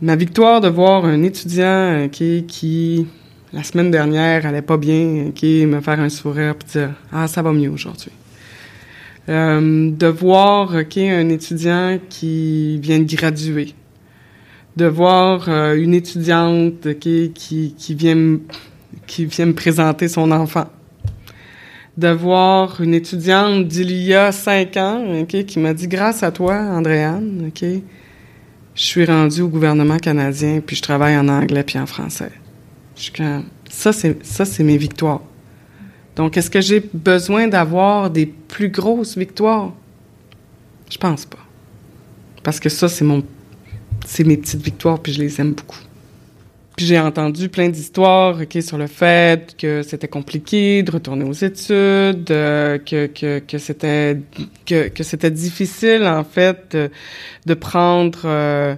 Ma 0.00 0.16
victoire 0.16 0.60
de 0.60 0.66
voir 0.66 1.04
un 1.04 1.22
étudiant 1.22 2.08
qui, 2.10 3.06
la 3.52 3.62
semaine 3.62 3.92
dernière, 3.92 4.44
allait 4.44 4.62
pas 4.62 4.78
bien, 4.78 5.30
qui 5.32 5.64
me 5.64 5.80
faire 5.80 6.00
un 6.00 6.08
sourire 6.08 6.56
puis 6.56 6.70
dire 6.72 6.90
Ah, 7.12 7.28
ça 7.28 7.40
va 7.40 7.52
mieux 7.52 7.70
aujourd'hui. 7.70 8.10
Euh, 9.28 9.92
de 9.92 10.06
voir 10.08 10.74
un 10.74 11.28
étudiant 11.28 12.00
qui 12.08 12.80
vient 12.80 12.98
de 12.98 13.04
graduer. 13.04 13.72
De 14.74 14.86
voir 14.86 15.48
euh, 15.48 15.76
une 15.76 15.94
étudiante 15.94 16.98
qui, 16.98 17.30
qui, 17.32 17.94
vient, 17.94 18.40
qui 19.06 19.26
vient 19.26 19.46
me 19.46 19.54
présenter 19.54 20.08
son 20.08 20.32
enfant 20.32 20.66
de 21.96 22.08
voir 22.08 22.80
une 22.80 22.94
étudiante 22.94 23.68
d'il 23.68 23.92
y 23.92 24.14
a 24.14 24.32
cinq 24.32 24.76
ans, 24.76 25.24
qui 25.26 25.58
m'a 25.58 25.74
dit 25.74 25.88
grâce 25.88 26.22
à 26.22 26.30
toi, 26.30 26.56
Andréane, 26.56 27.50
je 28.74 28.82
suis 28.82 29.04
rendue 29.04 29.42
au 29.42 29.48
gouvernement 29.48 29.98
canadien 29.98 30.62
puis 30.64 30.76
je 30.76 30.82
travaille 30.82 31.16
en 31.16 31.28
anglais 31.28 31.62
puis 31.62 31.78
en 31.78 31.86
français. 31.86 32.32
Ça 33.68 33.92
c'est 33.92 34.64
mes 34.64 34.78
victoires. 34.78 35.20
Donc 36.16 36.36
est-ce 36.36 36.50
que 36.50 36.60
j'ai 36.60 36.80
besoin 36.94 37.48
d'avoir 37.48 38.10
des 38.10 38.26
plus 38.26 38.70
grosses 38.70 39.16
victoires? 39.16 39.72
Je 40.90 40.98
pense 40.98 41.26
pas. 41.26 41.38
Parce 42.42 42.60
que 42.60 42.68
ça 42.68 42.88
c'est 42.88 43.04
c'est 44.06 44.24
mes 44.24 44.36
petites 44.38 44.62
victoires 44.62 44.98
puis 44.98 45.12
je 45.12 45.20
les 45.20 45.40
aime 45.40 45.52
beaucoup. 45.52 45.78
Puis 46.76 46.86
j'ai 46.86 46.98
entendu 46.98 47.48
plein 47.48 47.68
d'histoires 47.68 48.40
ok, 48.40 48.62
sur 48.62 48.78
le 48.78 48.86
fait 48.86 49.54
que 49.58 49.82
c'était 49.82 50.08
compliqué 50.08 50.82
de 50.82 50.90
retourner 50.90 51.24
aux 51.24 51.32
études, 51.32 52.30
euh, 52.30 52.78
que, 52.78 53.06
que, 53.06 53.40
que 53.40 53.58
c'était 53.58 54.18
que, 54.64 54.88
que 54.88 55.02
c'était 55.02 55.30
difficile 55.30 56.04
en 56.04 56.24
fait 56.24 56.74
de, 56.74 56.90
de 57.46 57.54
prendre 57.54 58.20
euh, 58.24 58.74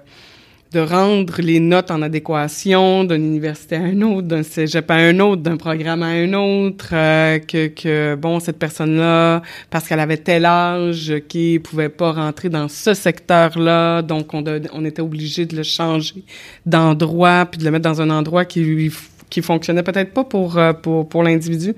de 0.74 0.80
rendre 0.80 1.40
les 1.40 1.60
notes 1.60 1.92
en 1.92 2.02
adéquation 2.02 3.04
d'une 3.04 3.24
université 3.24 3.76
à 3.76 3.86
une 3.86 4.02
autre, 4.02 4.26
d'un 4.26 4.42
cégep 4.42 4.90
à 4.90 4.94
un 4.94 5.20
autre, 5.20 5.40
d'un 5.40 5.56
programme 5.56 6.02
à 6.02 6.08
un 6.08 6.32
autre, 6.32 6.88
euh, 6.92 7.38
que, 7.38 7.68
que, 7.68 8.16
bon, 8.16 8.40
cette 8.40 8.58
personne-là, 8.58 9.40
parce 9.70 9.86
qu'elle 9.86 10.00
avait 10.00 10.16
tel 10.16 10.44
âge, 10.44 11.14
qui 11.28 11.60
pouvait 11.60 11.88
pas 11.88 12.10
rentrer 12.10 12.48
dans 12.48 12.66
ce 12.66 12.92
secteur-là, 12.92 14.02
donc 14.02 14.34
on, 14.34 14.42
on 14.72 14.84
était 14.84 15.00
obligé 15.00 15.46
de 15.46 15.54
le 15.54 15.62
changer 15.62 16.24
d'endroit, 16.66 17.46
puis 17.48 17.60
de 17.60 17.64
le 17.64 17.70
mettre 17.70 17.88
dans 17.88 18.00
un 18.00 18.10
endroit 18.10 18.44
qui 18.44 18.60
lui 18.60 18.92
qui 19.30 19.42
fonctionnait 19.42 19.82
peut-être 19.82 20.12
pas 20.12 20.24
pour, 20.24 20.58
euh, 20.58 20.72
pour, 20.72 21.08
pour 21.08 21.22
l'individu. 21.22 21.74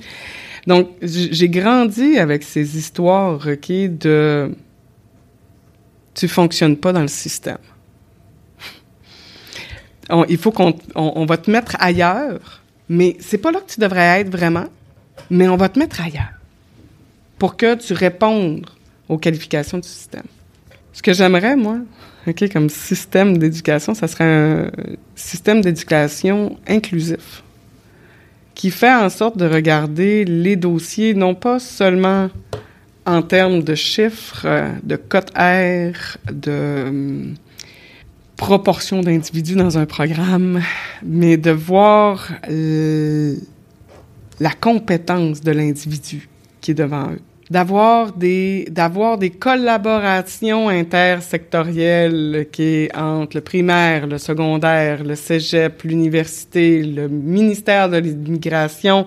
Donc, 0.66 0.88
j'ai 1.00 1.48
grandi 1.48 2.18
avec 2.18 2.42
ces 2.42 2.76
histoires, 2.76 3.46
OK, 3.46 3.68
de 3.68 4.50
tu 6.14 6.28
fonctionnes 6.28 6.76
pas 6.76 6.92
dans 6.92 7.02
le 7.02 7.08
système. 7.08 7.58
Il 10.28 10.36
faut 10.38 10.52
qu'on 10.52 10.74
on, 10.94 11.26
va 11.26 11.36
te 11.36 11.50
mettre 11.50 11.76
ailleurs, 11.80 12.62
mais 12.88 13.16
c'est 13.20 13.38
pas 13.38 13.50
là 13.50 13.60
que 13.60 13.72
tu 13.72 13.80
devrais 13.80 14.20
être 14.20 14.30
vraiment, 14.30 14.66
mais 15.30 15.48
on 15.48 15.56
va 15.56 15.68
te 15.68 15.78
mettre 15.78 16.00
ailleurs 16.00 16.32
pour 17.38 17.56
que 17.56 17.74
tu 17.74 17.92
répondes 17.92 18.66
aux 19.08 19.18
qualifications 19.18 19.78
du 19.78 19.88
système. 19.88 20.24
Ce 20.92 21.02
que 21.02 21.12
j'aimerais, 21.12 21.56
moi, 21.56 21.78
comme 22.52 22.68
système 22.68 23.38
d'éducation, 23.38 23.94
ça 23.94 24.08
serait 24.08 24.24
un 24.24 24.70
système 25.14 25.60
d'éducation 25.60 26.56
inclusif 26.66 27.42
qui 28.54 28.70
fait 28.70 28.94
en 28.94 29.10
sorte 29.10 29.36
de 29.36 29.46
regarder 29.46 30.24
les 30.24 30.56
dossiers 30.56 31.14
non 31.14 31.34
pas 31.34 31.58
seulement 31.58 32.30
en 33.04 33.22
termes 33.22 33.62
de 33.62 33.74
chiffres, 33.74 34.46
de 34.82 34.96
cote 34.96 35.30
R, 35.36 36.16
de 36.32 36.84
hum, 36.88 37.34
proportion 38.36 39.00
d'individus 39.00 39.56
dans 39.56 39.78
un 39.78 39.86
programme, 39.86 40.60
mais 41.02 41.36
de 41.36 41.50
voir 41.50 42.32
la 44.40 44.50
compétence 44.60 45.40
de 45.40 45.50
l'individu 45.50 46.28
qui 46.60 46.72
est 46.72 46.74
devant 46.74 47.10
eux 47.10 47.20
d'avoir 47.50 48.12
des 48.12 48.66
d'avoir 48.70 49.18
des 49.18 49.30
collaborations 49.30 50.68
intersectorielles 50.68 52.46
qui 52.50 52.62
est 52.62 52.96
entre 52.96 53.36
le 53.36 53.40
primaire, 53.40 54.06
le 54.06 54.18
secondaire, 54.18 55.04
le 55.04 55.14
cégep, 55.14 55.82
l'université, 55.84 56.82
le 56.82 57.08
ministère 57.08 57.88
de 57.88 57.98
l'immigration, 57.98 59.06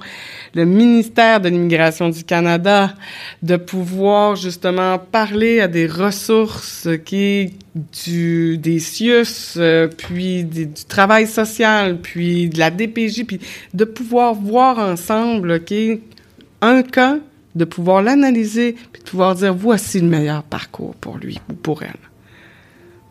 le 0.56 0.66
ministère 0.66 1.42
de 1.42 1.50
l'immigration 1.50 2.10
du 2.10 2.24
Canada, 2.24 2.94
de 3.44 3.58
pouvoir 3.58 4.36
justement 4.36 4.98
parler 4.98 5.60
à 5.60 5.68
des 5.68 5.88
ressources 5.88 6.88
qui 7.06 7.54
du 8.04 8.58
des 8.58 8.80
CIUS, 8.80 9.58
euh, 9.58 9.88
puis 9.88 10.44
du 10.44 10.70
travail 10.88 11.28
social, 11.28 11.98
puis 12.02 12.50
de 12.50 12.60
la 12.60 12.72
DPJ, 12.72 13.26
puis 13.26 13.40
de 13.74 13.86
pouvoir 13.86 14.34
voir 14.34 14.80
ensemble, 14.80 15.52
OK, 15.52 15.74
un 16.62 16.82
cas 16.84 17.18
de 17.56 17.66
pouvoir 17.66 18.02
l'analyser, 18.02 18.76
puis 18.92 19.02
de 19.02 19.08
pouvoir 19.08 19.36
dire 19.36 19.54
voici 19.54 20.00
le 20.00 20.08
meilleur 20.08 20.44
parcours 20.44 20.96
pour 20.96 21.18
lui 21.18 21.40
ou 21.50 21.54
pour 21.54 21.84
elle. 21.84 21.94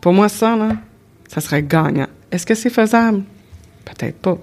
Pour 0.01 0.13
moi, 0.13 0.29
ça, 0.29 0.55
là, 0.55 0.71
ça 1.27 1.41
serait 1.41 1.63
gagnant. 1.63 2.07
Est-ce 2.31 2.45
que 2.45 2.55
c'est 2.55 2.69
faisable? 2.69 3.23
Peut-être 3.85 4.17
pas. 4.17 4.37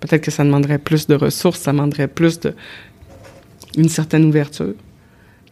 Peut-être 0.00 0.22
que 0.22 0.30
ça 0.30 0.44
demanderait 0.44 0.78
plus 0.78 1.06
de 1.06 1.14
ressources, 1.14 1.60
ça 1.60 1.72
demanderait 1.72 2.08
plus 2.08 2.40
de. 2.40 2.54
une 3.76 3.88
certaine 3.88 4.24
ouverture. 4.24 4.74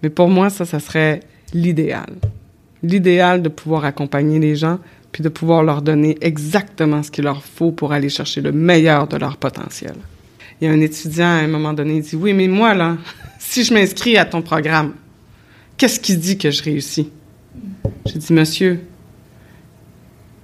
Mais 0.02 0.10
pour 0.10 0.28
moi, 0.28 0.48
ça, 0.48 0.64
ça 0.64 0.80
serait 0.80 1.20
l'idéal. 1.52 2.14
L'idéal 2.82 3.42
de 3.42 3.48
pouvoir 3.48 3.84
accompagner 3.84 4.38
les 4.38 4.56
gens, 4.56 4.78
puis 5.12 5.22
de 5.22 5.28
pouvoir 5.28 5.62
leur 5.62 5.82
donner 5.82 6.16
exactement 6.20 7.02
ce 7.02 7.10
qu'il 7.10 7.25
leur 7.25 7.42
faut 7.42 7.72
pour 7.72 7.92
aller 7.92 8.08
chercher 8.08 8.40
le 8.40 8.52
meilleur 8.52 9.08
de 9.08 9.16
leur 9.16 9.37
potentiel. 9.37 9.94
Il 10.61 10.67
y 10.67 10.71
a 10.71 10.73
un 10.73 10.81
étudiant 10.81 11.27
à 11.27 11.41
un 11.41 11.49
moment 11.49 11.73
donné, 11.73 11.97
il 11.97 12.03
dit 12.03 12.17
Oui, 12.17 12.33
mais 12.33 12.49
moi, 12.49 12.75
là, 12.75 12.97
si 13.38 13.65
je 13.65 13.73
m'inscris 13.73 14.17
à 14.17 14.25
ton 14.25 14.43
programme, 14.43 14.95
qu'est-ce 15.77 16.00
qui 16.00 16.17
dit 16.17 16.37
que 16.37 16.50
je 16.50 16.62
réussis? 16.62 17.11
J'ai 18.07 18.19
dit, 18.19 18.33
monsieur, 18.33 18.81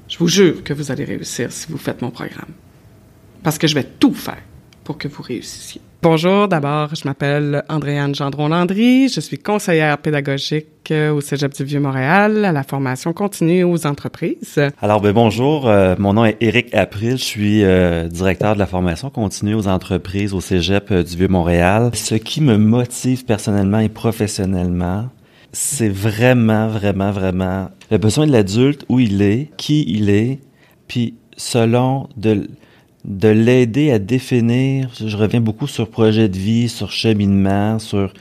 je 0.09 0.18
vous 0.18 0.28
jure 0.28 0.62
que 0.62 0.73
vous 0.73 0.90
allez 0.90 1.04
réussir 1.04 1.50
si 1.50 1.66
vous 1.68 1.78
faites 1.78 2.02
mon 2.02 2.11
programme. 2.11 2.52
Parce 3.42 3.59
que 3.59 3.66
je 3.66 3.75
vais 3.75 3.85
tout 3.85 4.14
faire 4.14 4.42
pour 4.85 4.99
que 4.99 5.09
vous 5.09 5.23
réussissiez. 5.23 5.80
Bonjour, 6.04 6.49
d'abord, 6.49 6.94
je 6.94 7.08
m'appelle 7.08 7.64
Andréane 7.70 8.14
Gendron-Landry, 8.14 9.08
je 9.08 9.20
suis 9.20 9.38
conseillère 9.38 9.96
pédagogique 9.96 10.66
euh, 10.90 11.11
au 11.11 11.23
Cégep 11.23 11.54
du 11.54 11.64
Vieux-Montréal 11.64 12.44
à 12.44 12.52
la 12.52 12.62
formation 12.62 13.14
continue 13.14 13.64
aux 13.64 13.87
entreprises. 13.87 14.61
Alors, 14.82 15.00
ben 15.00 15.14
bonjour, 15.14 15.66
euh, 15.66 15.94
mon 15.99 16.12
nom 16.12 16.26
est 16.26 16.37
Éric 16.42 16.75
April, 16.75 17.12
je 17.12 17.25
suis 17.25 17.64
euh, 17.64 18.06
directeur 18.06 18.52
de 18.52 18.58
la 18.58 18.66
formation 18.66 19.08
continue 19.08 19.54
aux 19.54 19.66
entreprises 19.66 20.34
au 20.34 20.42
Cégep 20.42 20.92
du 20.92 21.16
Vieux-Montréal. 21.16 21.90
Ce 21.94 22.16
qui 22.16 22.42
me 22.42 22.58
motive 22.58 23.25
personnellement 23.25 23.78
et 23.78 23.88
professionnellement, 23.88 25.08
c'est 25.52 25.88
vraiment, 25.88 26.68
vraiment, 26.68 27.12
vraiment 27.12 27.70
le 27.90 27.96
besoin 27.96 28.26
de 28.26 28.32
l'adulte, 28.32 28.84
où 28.90 29.00
il 29.00 29.23
est, 29.23 29.49
qui 29.56 29.87
il 29.88 30.11
est, 30.11 30.38
puis 30.87 31.14
selon 31.38 32.11
de 32.18 32.46
de 33.04 33.28
l'aider 33.28 33.90
à 33.90 33.99
définir, 33.99 34.90
je 34.94 35.16
reviens 35.16 35.40
beaucoup 35.40 35.66
sur 35.66 35.88
projet 35.88 36.28
de 36.28 36.38
vie, 36.38 36.68
sur 36.68 36.90
cheminement, 36.90 37.78
sur 37.78 38.12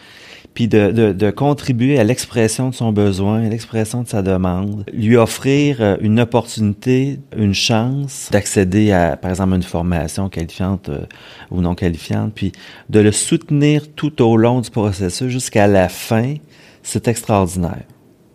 puis 0.53 0.67
de, 0.67 0.91
de, 0.91 1.13
de, 1.13 1.31
contribuer 1.31 1.99
à 1.99 2.03
l'expression 2.03 2.69
de 2.69 2.75
son 2.75 2.91
besoin, 2.91 3.45
à 3.45 3.49
l'expression 3.49 4.03
de 4.03 4.07
sa 4.07 4.21
demande, 4.21 4.85
lui 4.93 5.15
offrir 5.15 5.77
euh, 5.81 5.97
une 5.99 6.19
opportunité, 6.19 7.19
une 7.35 7.55
chance 7.55 8.29
d'accéder 8.31 8.91
à, 8.91 9.17
par 9.17 9.31
exemple, 9.31 9.55
une 9.55 9.63
formation 9.63 10.29
qualifiante 10.29 10.89
euh, 10.89 11.05
ou 11.49 11.61
non 11.61 11.73
qualifiante, 11.73 12.33
puis 12.35 12.51
de 12.89 12.99
le 12.99 13.11
soutenir 13.11 13.91
tout 13.95 14.21
au 14.21 14.37
long 14.37 14.61
du 14.61 14.69
processus 14.69 15.29
jusqu'à 15.29 15.67
la 15.67 15.89
fin, 15.89 16.35
c'est 16.83 17.07
extraordinaire. 17.07 17.83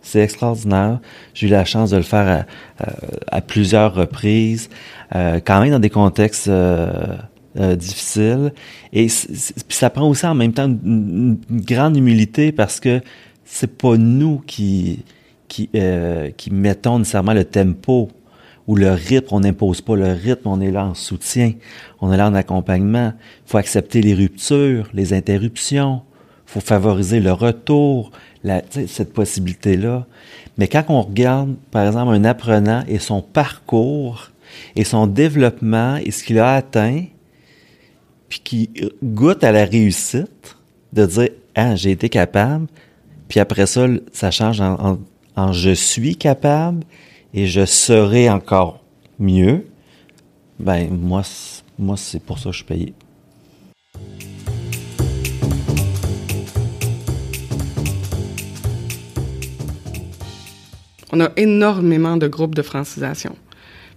C'est 0.01 0.21
extraordinaire. 0.21 0.99
J'ai 1.33 1.47
eu 1.47 1.49
la 1.49 1.65
chance 1.65 1.91
de 1.91 1.97
le 1.97 2.03
faire 2.03 2.45
à, 2.79 2.85
à, 3.27 3.41
plusieurs 3.41 3.93
reprises, 3.93 4.69
euh, 5.15 5.39
quand 5.43 5.61
même 5.61 5.71
dans 5.71 5.79
des 5.79 5.89
contextes 5.89 6.47
euh, 6.47 7.15
euh, 7.59 7.75
difficiles. 7.75 8.53
Et 8.93 9.07
puis 9.07 9.77
ça 9.77 9.89
prend 9.89 10.07
aussi 10.09 10.25
en 10.25 10.35
même 10.35 10.53
temps 10.53 10.67
une, 10.67 11.37
grande 11.49 11.97
humilité 11.97 12.51
parce 12.51 12.79
que 12.79 13.01
c'est 13.45 13.77
pas 13.77 13.97
nous 13.97 14.41
qui 14.45 15.03
qui 15.47 15.69
qui 16.37 16.51
mettons 16.51 16.99
nécessairement 16.99 17.33
le 17.33 17.43
tempo 17.43 18.09
ou 18.67 18.75
le 18.75 18.91
rythme. 18.91 19.27
On 19.31 19.39
n'impose 19.39 19.81
pas 19.81 19.95
le 19.95 20.11
rythme. 20.11 20.47
On 20.47 20.61
est 20.61 20.69
là 20.71 20.85
en 20.85 20.93
soutien. 20.93 21.53
On 22.01 22.13
est 22.13 22.17
là 22.17 22.29
en 22.29 22.35
accompagnement. 22.35 23.13
Il 23.17 23.49
faut 23.49 23.57
accepter 23.57 24.01
les 24.01 24.13
ruptures, 24.13 24.89
les 24.93 25.13
interruptions. 25.13 26.03
Il 26.47 26.51
faut 26.53 26.61
favoriser 26.61 27.19
le 27.19 27.31
retour, 27.31 28.11
cette 28.43 29.13
possibilité-là. 29.13 30.05
Mais 30.57 30.67
quand 30.67 30.85
on 30.89 31.01
regarde, 31.01 31.55
par 31.71 31.85
exemple, 31.87 32.13
un 32.13 32.23
apprenant 32.23 32.83
et 32.87 32.99
son 32.99 33.21
parcours 33.21 34.31
et 34.75 34.83
son 34.83 35.07
développement 35.07 35.97
et 35.97 36.11
ce 36.11 36.23
qu'il 36.23 36.39
a 36.39 36.53
atteint, 36.53 37.05
puis 38.29 38.41
qui 38.43 38.69
goûte 39.03 39.43
à 39.43 39.51
la 39.51 39.65
réussite, 39.65 40.57
de 40.93 41.05
dire 41.05 41.29
ah 41.55 41.75
j'ai 41.75 41.91
été 41.91 42.09
capable, 42.09 42.67
puis 43.27 43.39
après 43.39 43.65
ça 43.65 43.87
ça 44.11 44.31
change 44.31 44.61
en, 44.61 44.99
en 45.35 45.53
je 45.53 45.71
suis 45.71 46.15
capable 46.15 46.83
et 47.33 47.47
je 47.47 47.65
serai 47.65 48.29
encore 48.29 48.83
mieux. 49.19 49.67
Ben 50.59 50.89
moi 50.91 51.21
moi 51.77 51.95
c'est 51.97 52.21
pour 52.21 52.39
ça 52.39 52.45
que 52.45 52.51
je 52.51 52.57
suis 52.57 52.65
payé. 52.65 52.93
On 61.11 61.19
a 61.19 61.29
énormément 61.37 62.17
de 62.17 62.27
groupes 62.27 62.55
de 62.55 62.61
francisation. 62.61 63.35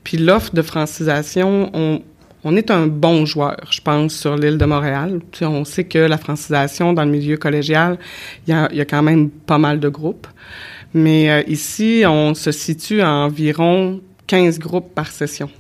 Puis 0.05 0.17
l'offre 0.17 0.55
de 0.55 0.63
francisation, 0.63 1.71
on, 1.75 2.03
on 2.45 2.57
est 2.57 2.71
un 2.71 2.87
bon 2.87 3.25
joueur, 3.25 3.61
je 3.71 3.81
pense, 3.81 4.15
sur 4.15 4.37
l'île 4.37 4.59
de 4.59 4.65
Montréal. 4.65 5.21
Puis 5.31 5.45
on 5.45 5.65
sait 5.65 5.85
que 5.85 5.99
la 5.99 6.19
francisation 6.19 6.93
dans 6.93 7.05
le 7.05 7.11
milieu 7.11 7.37
collégial, 7.37 7.99
il 8.47 8.51
y 8.51 8.53
a, 8.55 8.73
y 8.73 8.81
a 8.81 8.85
quand 8.85 9.03
même 9.03 9.31
pas 9.31 9.59
mal 9.59 9.79
de 9.79 9.89
groupes. 9.89 10.27
Mais 10.95 11.31
euh, 11.31 11.43
ici, 11.47 12.03
on 12.07 12.35
se 12.35 12.51
situe 12.51 13.01
à 13.01 13.11
environ 13.11 14.01
15 14.27 14.59
groupes 14.59 14.95
par 14.95 15.07
session. 15.09 15.51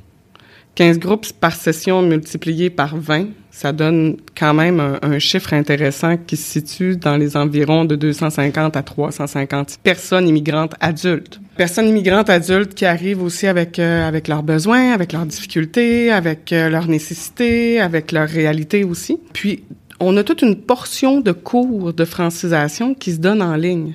15 0.74 0.98
groupes 0.98 1.32
par 1.34 1.54
session 1.54 2.00
multiplié 2.02 2.70
par 2.70 2.96
20, 2.96 3.26
ça 3.50 3.72
donne 3.72 4.16
quand 4.36 4.54
même 4.54 4.80
un, 4.80 5.18
chiffre 5.18 5.52
intéressant 5.52 6.16
qui 6.16 6.38
se 6.38 6.50
situe 6.50 6.96
dans 6.96 7.18
les 7.18 7.36
environs 7.36 7.84
de 7.84 7.94
250 7.94 8.76
à 8.76 8.82
350 8.82 9.78
personnes 9.82 10.26
immigrantes 10.26 10.72
adultes. 10.80 11.38
Personnes 11.58 11.88
immigrantes 11.88 12.30
adultes 12.30 12.74
qui 12.74 12.86
arrivent 12.86 13.22
aussi 13.22 13.46
avec 13.46 13.78
euh, 13.78 14.08
avec 14.08 14.26
leurs 14.26 14.42
besoins, 14.42 14.92
avec 14.92 15.12
leurs 15.12 15.26
difficultés, 15.26 16.10
avec 16.10 16.50
euh, 16.52 16.70
leurs 16.70 16.88
nécessités, 16.88 17.78
avec 17.78 18.10
leurs 18.10 18.28
réalités 18.28 18.84
aussi. 18.84 19.20
Puis 19.34 19.64
on 20.00 20.16
a 20.16 20.24
toute 20.24 20.40
une 20.40 20.56
portion 20.56 21.20
de 21.20 21.32
cours 21.32 21.92
de 21.92 22.04
francisation 22.06 22.94
qui 22.94 23.12
se 23.12 23.18
donne 23.18 23.42
en 23.42 23.54
ligne 23.56 23.94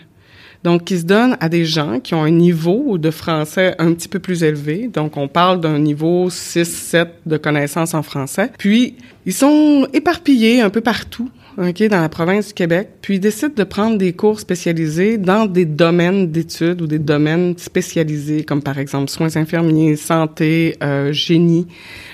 donc 0.63 0.85
qui 0.85 0.97
se 0.97 1.05
donne 1.05 1.37
à 1.39 1.49
des 1.49 1.65
gens 1.65 1.99
qui 1.99 2.13
ont 2.13 2.23
un 2.23 2.31
niveau 2.31 2.97
de 2.97 3.11
français 3.11 3.75
un 3.79 3.93
petit 3.93 4.07
peu 4.07 4.19
plus 4.19 4.43
élevé. 4.43 4.87
Donc, 4.87 5.17
on 5.17 5.27
parle 5.27 5.61
d'un 5.61 5.79
niveau 5.79 6.29
6, 6.29 6.65
7 6.65 7.07
de 7.25 7.37
connaissances 7.37 7.93
en 7.93 8.03
français. 8.03 8.51
Puis, 8.57 8.95
ils 9.25 9.33
sont 9.33 9.87
éparpillés 9.93 10.61
un 10.61 10.69
peu 10.69 10.81
partout 10.81 11.29
ok, 11.57 11.83
dans 11.87 12.01
la 12.01 12.09
province 12.09 12.49
du 12.49 12.53
Québec, 12.53 12.89
puis 13.01 13.15
ils 13.15 13.19
décident 13.19 13.53
de 13.55 13.63
prendre 13.63 13.97
des 13.97 14.13
cours 14.13 14.39
spécialisés 14.39 15.17
dans 15.17 15.45
des 15.45 15.65
domaines 15.65 16.31
d'études 16.31 16.81
ou 16.81 16.87
des 16.87 16.99
domaines 16.99 17.57
spécialisés, 17.57 18.43
comme 18.43 18.61
par 18.61 18.77
exemple 18.77 19.09
soins 19.09 19.35
infirmiers, 19.35 19.95
santé, 19.95 20.77
euh, 20.83 21.11
génie. 21.11 21.67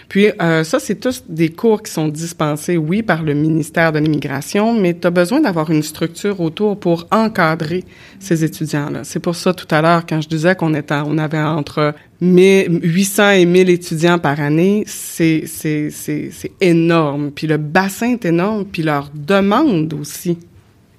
Puis 0.10 0.28
euh, 0.42 0.64
ça, 0.64 0.80
c'est 0.80 0.96
tous 0.96 1.24
des 1.28 1.50
cours 1.50 1.82
qui 1.84 1.92
sont 1.92 2.08
dispensés, 2.08 2.78
oui, 2.78 3.02
par 3.02 3.24
le 3.24 3.34
ministère 3.34 3.92
de 3.92 4.00
l'Immigration, 4.00 4.74
mais 4.74 4.94
tu 4.94 5.08
as 5.08 5.12
besoin 5.12 5.42
d'avoir 5.42 5.72
une 5.72 5.84
structure 5.84 6.40
autour 6.42 6.80
pour 6.80 7.08
encadrer 7.12 7.84
ces 8.20 8.44
étudiants-là. 8.44 9.04
C'est 9.04 9.20
pour 9.20 9.36
ça, 9.36 9.54
tout 9.54 9.68
à 9.72 9.82
l'heure, 9.82 10.06
quand 10.08 10.22
je 10.22 10.30
disais 10.30 10.56
qu'on 10.56 10.74
était, 10.74 10.96
on 11.06 11.18
avait 11.18 11.40
entre 11.40 11.94
800 12.22 13.32
et 13.32 13.46
1000 13.46 13.70
étudiants 13.70 14.20
par 14.20 14.40
année, 14.40 14.84
c'est, 14.88 15.44
c'est, 15.46 15.90
c'est, 15.90 16.32
énorme. 16.62 17.32
Puis 17.32 17.48
le 17.48 17.58
bassin 17.58 18.12
est 18.12 18.26
énorme, 18.26 18.66
puis 18.66 18.84
leur 18.84 19.10
demande 19.14 19.94
aussi 19.94 20.38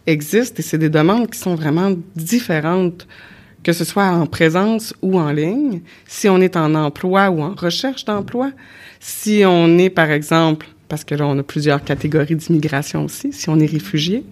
existe, 0.06 0.60
et 0.60 0.62
c'est 0.62 0.78
des 0.78 0.90
demandes 0.90 1.30
qui 1.30 1.38
sont 1.38 1.54
vraiment 1.54 1.92
différentes 2.14 3.06
que 3.64 3.72
ce 3.72 3.84
soit 3.84 4.04
en 4.04 4.26
présence 4.26 4.94
ou 5.02 5.18
en 5.18 5.32
ligne, 5.32 5.80
si 6.06 6.28
on 6.28 6.40
est 6.40 6.56
en 6.56 6.74
emploi 6.74 7.30
ou 7.30 7.40
en 7.42 7.54
recherche 7.54 8.04
d'emploi, 8.04 8.52
si 9.06 9.42
on 9.46 9.76
est, 9.76 9.90
par 9.90 10.10
exemple, 10.10 10.66
parce 10.88 11.04
que 11.04 11.14
là, 11.14 11.26
on 11.26 11.38
a 11.38 11.42
plusieurs 11.42 11.84
catégories 11.84 12.36
d'immigration 12.36 13.04
aussi, 13.04 13.34
si 13.34 13.50
on 13.50 13.60
est 13.60 13.66
réfugié, 13.66 14.24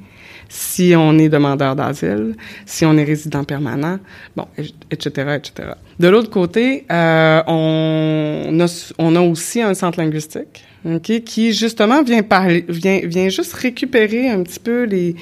si 0.48 0.94
on 0.96 1.18
est 1.18 1.28
demandeur 1.28 1.76
d'asile, 1.76 2.36
si 2.64 2.86
on 2.86 2.96
est 2.96 3.04
résident 3.04 3.44
permanent, 3.44 3.98
bon, 4.34 4.46
etc., 4.90 5.36
etc. 5.36 5.72
De 6.00 6.08
l'autre 6.08 6.30
côté, 6.30 6.86
euh, 6.90 7.42
on, 7.48 8.58
a, 8.60 8.92
on 8.96 9.14
a 9.14 9.20
aussi 9.20 9.60
un 9.60 9.74
centre 9.74 10.00
linguistique, 10.00 10.64
okay, 10.86 11.20
qui 11.20 11.52
justement 11.52 12.02
vient 12.02 12.22
parler, 12.22 12.64
vient, 12.66 13.00
vient 13.04 13.28
juste 13.28 13.52
récupérer 13.52 14.30
un 14.30 14.42
petit 14.42 14.58
peu 14.58 14.84
les, 14.84 15.16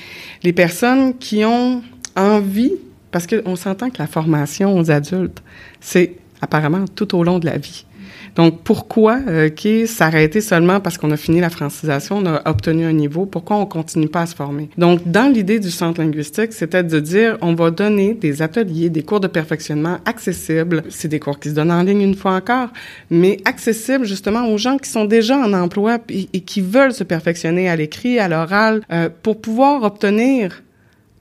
les 0.44 0.52
personnes 0.52 1.18
qui 1.18 1.44
ont 1.44 1.82
envie, 2.14 2.74
parce 3.10 3.26
qu'on 3.26 3.56
s'entend 3.56 3.90
que 3.90 3.98
la 3.98 4.06
formation 4.06 4.78
aux 4.78 4.92
adultes, 4.92 5.42
c'est 5.80 6.18
apparemment 6.40 6.84
tout 6.94 7.16
au 7.16 7.24
long 7.24 7.40
de 7.40 7.46
la 7.46 7.58
vie. 7.58 7.84
Donc, 8.36 8.62
pourquoi 8.62 9.18
euh, 9.28 9.48
s'arrêter 9.86 10.40
seulement 10.40 10.80
parce 10.80 10.98
qu'on 10.98 11.10
a 11.10 11.16
fini 11.16 11.40
la 11.40 11.50
francisation, 11.50 12.18
on 12.18 12.26
a 12.26 12.48
obtenu 12.48 12.84
un 12.84 12.92
niveau, 12.92 13.26
pourquoi 13.26 13.56
on 13.56 13.66
continue 13.66 14.08
pas 14.08 14.22
à 14.22 14.26
se 14.26 14.34
former? 14.34 14.68
Donc, 14.78 15.00
dans 15.06 15.32
l'idée 15.32 15.58
du 15.58 15.70
centre 15.70 16.00
linguistique, 16.00 16.52
c'était 16.52 16.82
de 16.82 17.00
dire, 17.00 17.36
on 17.40 17.54
va 17.54 17.70
donner 17.70 18.14
des 18.14 18.42
ateliers, 18.42 18.90
des 18.90 19.02
cours 19.02 19.20
de 19.20 19.26
perfectionnement 19.26 19.98
accessibles. 20.04 20.84
C'est 20.88 21.08
des 21.08 21.20
cours 21.20 21.38
qui 21.38 21.50
se 21.50 21.54
donnent 21.54 21.72
en 21.72 21.82
ligne 21.82 22.02
une 22.02 22.14
fois 22.14 22.32
encore, 22.32 22.68
mais 23.10 23.38
accessibles 23.44 24.04
justement 24.04 24.48
aux 24.48 24.58
gens 24.58 24.78
qui 24.78 24.88
sont 24.88 25.04
déjà 25.04 25.36
en 25.36 25.52
emploi 25.52 25.98
et, 26.08 26.40
qui 26.40 26.60
veulent 26.60 26.94
se 26.94 27.04
perfectionner 27.04 27.68
à 27.68 27.76
l'écrit, 27.76 28.18
à 28.18 28.28
l'oral, 28.28 28.82
euh, 28.92 29.08
pour 29.22 29.40
pouvoir 29.40 29.82
obtenir 29.82 30.62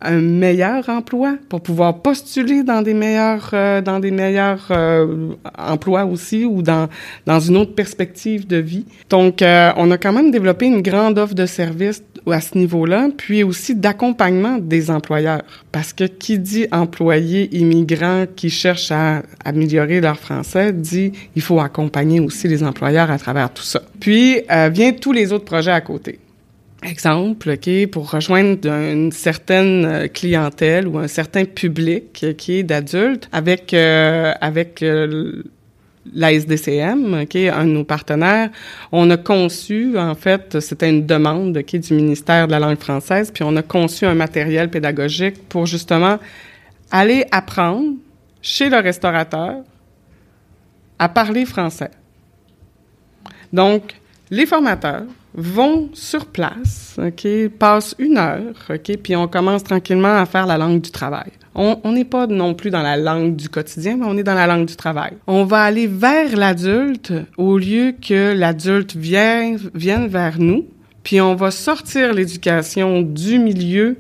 un 0.01 0.21
meilleur 0.21 0.87
emploi 0.87 1.35
pour 1.49 1.61
pouvoir 1.61 2.01
postuler 2.01 2.63
dans 2.63 2.81
des 2.81 2.93
meilleurs 2.93 3.49
euh, 3.53 3.81
dans 3.81 3.99
des 3.99 4.11
meilleurs 4.11 4.67
euh, 4.71 5.33
emplois 5.57 6.05
aussi 6.05 6.45
ou 6.45 6.61
dans 6.61 6.87
dans 7.25 7.39
une 7.39 7.57
autre 7.57 7.75
perspective 7.75 8.47
de 8.47 8.57
vie. 8.57 8.85
Donc 9.09 9.41
euh, 9.41 9.71
on 9.75 9.91
a 9.91 9.97
quand 9.97 10.13
même 10.13 10.31
développé 10.31 10.67
une 10.67 10.81
grande 10.81 11.17
offre 11.19 11.35
de 11.35 11.45
services 11.45 12.03
à 12.31 12.41
ce 12.41 12.57
niveau-là, 12.57 13.09
puis 13.17 13.43
aussi 13.43 13.75
d'accompagnement 13.75 14.57
des 14.59 14.91
employeurs 14.91 15.41
parce 15.71 15.93
que 15.93 16.03
qui 16.03 16.37
dit 16.39 16.67
employé 16.71 17.53
immigrant 17.57 18.25
qui 18.35 18.49
cherche 18.49 18.91
à 18.91 19.23
améliorer 19.43 19.99
leur 19.99 20.19
français 20.19 20.71
dit 20.71 21.11
il 21.35 21.41
faut 21.41 21.59
accompagner 21.59 22.19
aussi 22.19 22.47
les 22.47 22.63
employeurs 22.63 23.11
à 23.11 23.17
travers 23.17 23.51
tout 23.51 23.63
ça. 23.63 23.81
Puis 23.99 24.41
vient 24.71 24.91
tous 24.93 25.11
les 25.11 25.33
autres 25.33 25.45
projets 25.45 25.71
à 25.71 25.81
côté. 25.81 26.19
Exemple, 26.81 27.51
OK, 27.51 27.87
pour 27.87 28.09
rejoindre 28.09 28.69
une 28.69 29.11
certaine 29.11 29.85
euh, 29.85 30.07
clientèle 30.07 30.87
ou 30.87 30.97
un 30.97 31.09
certain 31.09 31.43
public 31.43 32.37
qui 32.37 32.59
est 32.59 32.63
d'adultes 32.63 33.27
avec 33.33 33.73
euh, 33.73 34.33
avec 34.39 34.81
euh, 34.81 35.43
la 36.13 36.31
SDCM, 36.31 37.21
OK, 37.23 37.35
un 37.35 37.65
de 37.65 37.71
nos 37.71 37.83
partenaires, 37.83 38.49
on 38.93 39.09
a 39.09 39.17
conçu, 39.17 39.97
en 39.97 40.15
fait, 40.15 40.59
c'était 40.61 40.89
une 40.89 41.05
demande 41.05 41.57
OK, 41.57 41.75
du 41.75 41.93
ministère 41.93 42.47
de 42.47 42.51
la 42.51 42.59
langue 42.59 42.79
française, 42.79 43.29
puis 43.29 43.43
on 43.43 43.55
a 43.57 43.61
conçu 43.61 44.05
un 44.05 44.15
matériel 44.15 44.69
pédagogique 44.69 45.49
pour 45.49 45.65
justement 45.65 46.17
aller 46.91 47.25
apprendre 47.31 47.95
chez 48.41 48.69
le 48.69 48.77
restaurateur 48.77 49.57
à 50.97 51.09
parler 51.09 51.45
français. 51.45 51.91
Donc, 53.51 53.95
les 54.31 54.45
formateurs 54.45 55.03
vont 55.33 55.89
sur 55.93 56.25
place, 56.25 56.97
OK, 56.97 57.27
passent 57.57 57.95
une 57.99 58.17
heure, 58.17 58.55
OK, 58.69 58.97
puis 58.97 59.15
on 59.15 59.27
commence 59.27 59.63
tranquillement 59.63 60.15
à 60.15 60.25
faire 60.25 60.45
la 60.45 60.57
langue 60.57 60.81
du 60.81 60.91
travail. 60.91 61.31
On 61.55 61.91
n'est 61.91 62.05
pas 62.05 62.25
non 62.25 62.53
plus 62.53 62.69
dans 62.69 62.81
la 62.81 62.95
langue 62.95 63.35
du 63.35 63.49
quotidien, 63.49 63.97
mais 63.97 64.05
on 64.05 64.17
est 64.17 64.23
dans 64.23 64.35
la 64.35 64.47
langue 64.47 64.65
du 64.65 64.75
travail. 64.75 65.13
On 65.27 65.43
va 65.43 65.63
aller 65.63 65.87
vers 65.87 66.35
l'adulte 66.37 67.11
au 67.37 67.57
lieu 67.57 67.93
que 68.01 68.33
l'adulte 68.33 68.95
vienne, 68.95 69.59
vienne 69.73 70.07
vers 70.07 70.39
nous, 70.39 70.65
puis 71.03 71.19
on 71.19 71.35
va 71.35 71.51
sortir 71.51 72.13
l'éducation 72.13 73.01
du 73.01 73.39
milieu 73.39 73.97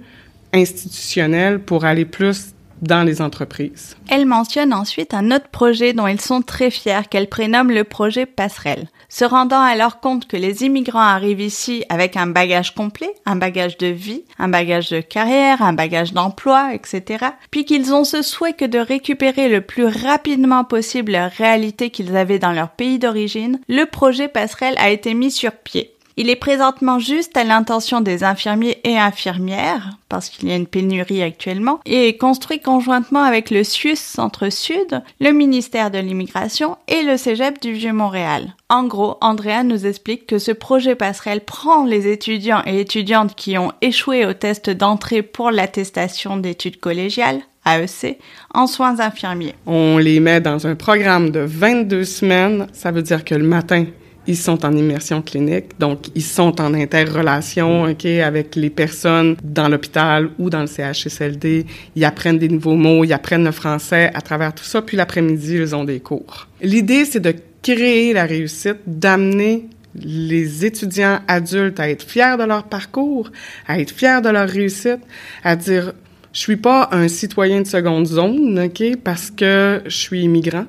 institutionnel 0.53 1.59
pour 1.59 1.85
aller 1.85 2.05
plus 2.05 2.53
dans 2.81 3.03
les 3.03 3.21
entreprises. 3.21 3.97
Elle 4.09 4.25
mentionne 4.25 4.73
ensuite 4.73 5.13
un 5.13 5.31
autre 5.31 5.49
projet 5.49 5.93
dont 5.93 6.07
ils 6.07 6.21
sont 6.21 6.41
très 6.41 6.71
fiers 6.71 7.07
qu'elle 7.09 7.27
prénomme 7.27 7.71
le 7.71 7.83
projet 7.83 8.25
Passerelle 8.25 8.87
se 9.09 9.25
rendant 9.25 9.61
alors 9.61 9.99
compte 9.99 10.27
que 10.27 10.37
les 10.37 10.63
immigrants 10.63 10.99
arrivent 10.99 11.41
ici 11.41 11.83
avec 11.89 12.15
un 12.15 12.27
bagage 12.27 12.75
complet, 12.75 13.13
un 13.25 13.35
bagage 13.35 13.77
de 13.77 13.87
vie, 13.87 14.23
un 14.37 14.47
bagage 14.47 14.89
de 14.89 15.01
carrière, 15.01 15.61
un 15.61 15.73
bagage 15.73 16.13
d'emploi, 16.13 16.73
etc., 16.73 17.25
puis 17.51 17.65
qu'ils 17.65 17.93
ont 17.93 18.03
ce 18.03 18.21
souhait 18.21 18.53
que 18.53 18.65
de 18.65 18.79
récupérer 18.79 19.49
le 19.49 19.61
plus 19.61 19.85
rapidement 19.85 20.63
possible 20.63 21.11
la 21.11 21.27
réalité 21.27 21.89
qu'ils 21.89 22.15
avaient 22.15 22.39
dans 22.39 22.53
leur 22.53 22.69
pays 22.69 22.99
d'origine, 22.99 23.59
le 23.67 23.85
projet 23.85 24.27
passerelle 24.27 24.75
a 24.77 24.89
été 24.89 25.13
mis 25.13 25.31
sur 25.31 25.51
pied. 25.51 25.95
Il 26.21 26.29
est 26.29 26.35
présentement 26.35 26.99
juste 26.99 27.37
à 27.37 27.45
l'intention 27.45 28.01
des 28.01 28.25
infirmiers 28.25 28.81
et 28.83 28.97
infirmières, 28.97 29.91
parce 30.09 30.27
qu'il 30.27 30.49
y 30.49 30.51
a 30.51 30.57
une 30.57 30.67
pénurie 30.67 31.23
actuellement, 31.23 31.79
et 31.85 32.17
construit 32.17 32.59
conjointement 32.59 33.23
avec 33.23 33.49
le 33.49 33.63
SUS 33.63 33.95
Centre-Sud, 33.95 35.01
le 35.21 35.31
ministère 35.31 35.91
de 35.91 35.97
l'Immigration 35.97 36.75
et 36.89 37.03
le 37.03 37.15
Cégep 37.15 37.61
du 37.61 37.71
Vieux-Montréal. 37.71 38.53
En 38.67 38.83
gros, 38.83 39.15
Andrea 39.21 39.63
nous 39.63 39.85
explique 39.85 40.27
que 40.27 40.39
ce 40.39 40.51
projet 40.51 40.95
passerelle 40.95 41.39
prend 41.39 41.85
les 41.85 42.11
étudiants 42.11 42.63
et 42.65 42.81
étudiantes 42.81 43.33
qui 43.33 43.57
ont 43.57 43.71
échoué 43.81 44.25
au 44.25 44.33
test 44.33 44.69
d'entrée 44.69 45.21
pour 45.21 45.51
l'attestation 45.51 46.35
d'études 46.35 46.81
collégiales, 46.81 47.39
AEC, 47.65 48.19
en 48.53 48.67
soins 48.67 48.99
infirmiers. 48.99 49.55
On 49.65 49.97
les 49.97 50.19
met 50.19 50.41
dans 50.41 50.67
un 50.67 50.75
programme 50.75 51.29
de 51.29 51.39
22 51.39 52.03
semaines. 52.03 52.67
Ça 52.73 52.91
veut 52.91 53.03
dire 53.03 53.23
que 53.23 53.35
le 53.35 53.45
matin, 53.45 53.85
ils 54.29 54.37
sont 54.37 54.63
en 54.63 54.71
immersion 54.73 55.23
clinique, 55.23 55.79
donc 55.79 56.09
ils 56.13 56.23
sont 56.23 56.61
en 56.61 56.75
interrelation 56.75 57.85
ok, 57.85 58.05
avec 58.05 58.55
les 58.55 58.69
personnes 58.69 59.35
dans 59.43 59.67
l'hôpital 59.67 60.29
ou 60.37 60.51
dans 60.51 60.61
le 60.61 60.67
CHSLD. 60.67 61.65
Ils 61.95 62.05
apprennent 62.05 62.37
des 62.37 62.47
nouveaux 62.47 62.75
mots, 62.75 63.03
ils 63.03 63.11
apprennent 63.11 63.43
le 63.43 63.51
français 63.51 64.11
à 64.13 64.21
travers 64.21 64.53
tout 64.53 64.63
ça, 64.63 64.83
puis 64.83 64.95
l'après-midi, 64.95 65.55
ils 65.55 65.75
ont 65.75 65.83
des 65.83 65.99
cours. 65.99 66.47
L'idée, 66.61 67.05
c'est 67.05 67.19
de 67.19 67.33
créer 67.63 68.13
la 68.13 68.25
réussite, 68.25 68.77
d'amener 68.85 69.65
les 69.95 70.63
étudiants 70.63 71.21
adultes 71.27 71.79
à 71.79 71.89
être 71.89 72.03
fiers 72.03 72.37
de 72.37 72.43
leur 72.43 72.65
parcours, 72.65 73.31
à 73.67 73.79
être 73.79 73.91
fiers 73.91 74.21
de 74.23 74.29
leur 74.29 74.47
réussite, 74.47 75.01
à 75.43 75.55
dire 75.55 75.93
je 76.33 76.39
suis 76.39 76.57
pas 76.57 76.89
un 76.91 77.07
citoyen 77.07 77.61
de 77.61 77.67
seconde 77.67 78.05
zone, 78.05 78.59
OK, 78.59 78.83
parce 79.03 79.31
que 79.31 79.81
je 79.85 79.97
suis 79.97 80.21
immigrant. 80.21 80.65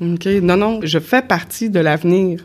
OK, 0.00 0.26
non 0.42 0.56
non, 0.56 0.80
je 0.82 0.98
fais 0.98 1.22
partie 1.22 1.70
de 1.70 1.78
l'avenir 1.78 2.44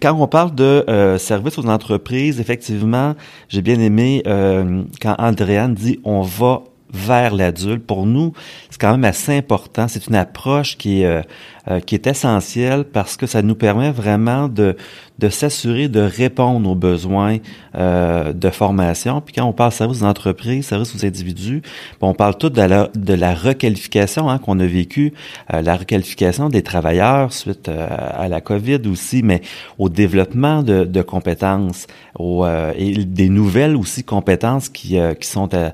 Quand 0.00 0.14
on 0.20 0.26
parle 0.26 0.54
de 0.54 0.84
euh, 0.88 1.16
services 1.18 1.58
aux 1.58 1.66
entreprises, 1.66 2.40
effectivement, 2.40 3.14
j'ai 3.48 3.62
bien 3.62 3.80
aimé 3.80 4.22
euh, 4.26 4.82
quand 5.00 5.14
Andréane 5.18 5.74
dit 5.74 5.98
on 6.04 6.20
va 6.20 6.62
vers 6.96 7.34
l'adulte. 7.34 7.86
Pour 7.86 8.06
nous, 8.06 8.32
c'est 8.70 8.80
quand 8.80 8.90
même 8.90 9.04
assez 9.04 9.36
important. 9.36 9.88
C'est 9.88 10.06
une 10.06 10.14
approche 10.14 10.76
qui 10.76 11.02
est, 11.02 11.06
euh, 11.06 11.22
euh, 11.68 11.80
qui 11.80 11.94
est 11.94 12.06
essentielle 12.06 12.84
parce 12.84 13.16
que 13.16 13.26
ça 13.26 13.42
nous 13.42 13.54
permet 13.54 13.90
vraiment 13.90 14.48
de, 14.48 14.76
de 15.18 15.28
s'assurer 15.28 15.88
de 15.88 16.00
répondre 16.00 16.68
aux 16.68 16.74
besoins 16.74 17.38
euh, 17.74 18.32
de 18.32 18.50
formation. 18.50 19.20
Puis 19.20 19.34
quand 19.34 19.44
on 19.44 19.52
parle 19.52 19.72
service 19.72 20.02
aux 20.02 20.04
entreprises, 20.04 20.66
service 20.66 20.94
aux 20.94 21.06
individus, 21.06 21.62
on 22.00 22.14
parle 22.14 22.36
tout 22.36 22.50
de 22.50 22.60
la, 22.60 22.88
de 22.94 23.14
la 23.14 23.34
requalification 23.34 24.28
hein, 24.28 24.38
qu'on 24.38 24.60
a 24.60 24.66
vécu, 24.66 25.14
euh, 25.52 25.62
la 25.62 25.76
requalification 25.76 26.48
des 26.48 26.62
travailleurs 26.62 27.32
suite 27.32 27.68
euh, 27.68 27.86
à 27.90 28.28
la 28.28 28.40
COVID 28.40 28.80
aussi, 28.90 29.22
mais 29.22 29.40
au 29.78 29.88
développement 29.88 30.62
de, 30.62 30.84
de 30.84 31.02
compétences 31.02 31.86
au, 32.18 32.46
et 32.76 33.04
des 33.04 33.28
nouvelles 33.28 33.76
aussi 33.76 34.02
compétences 34.02 34.68
qui, 34.68 34.98
qui 35.20 35.28
sont 35.28 35.54
à, 35.54 35.72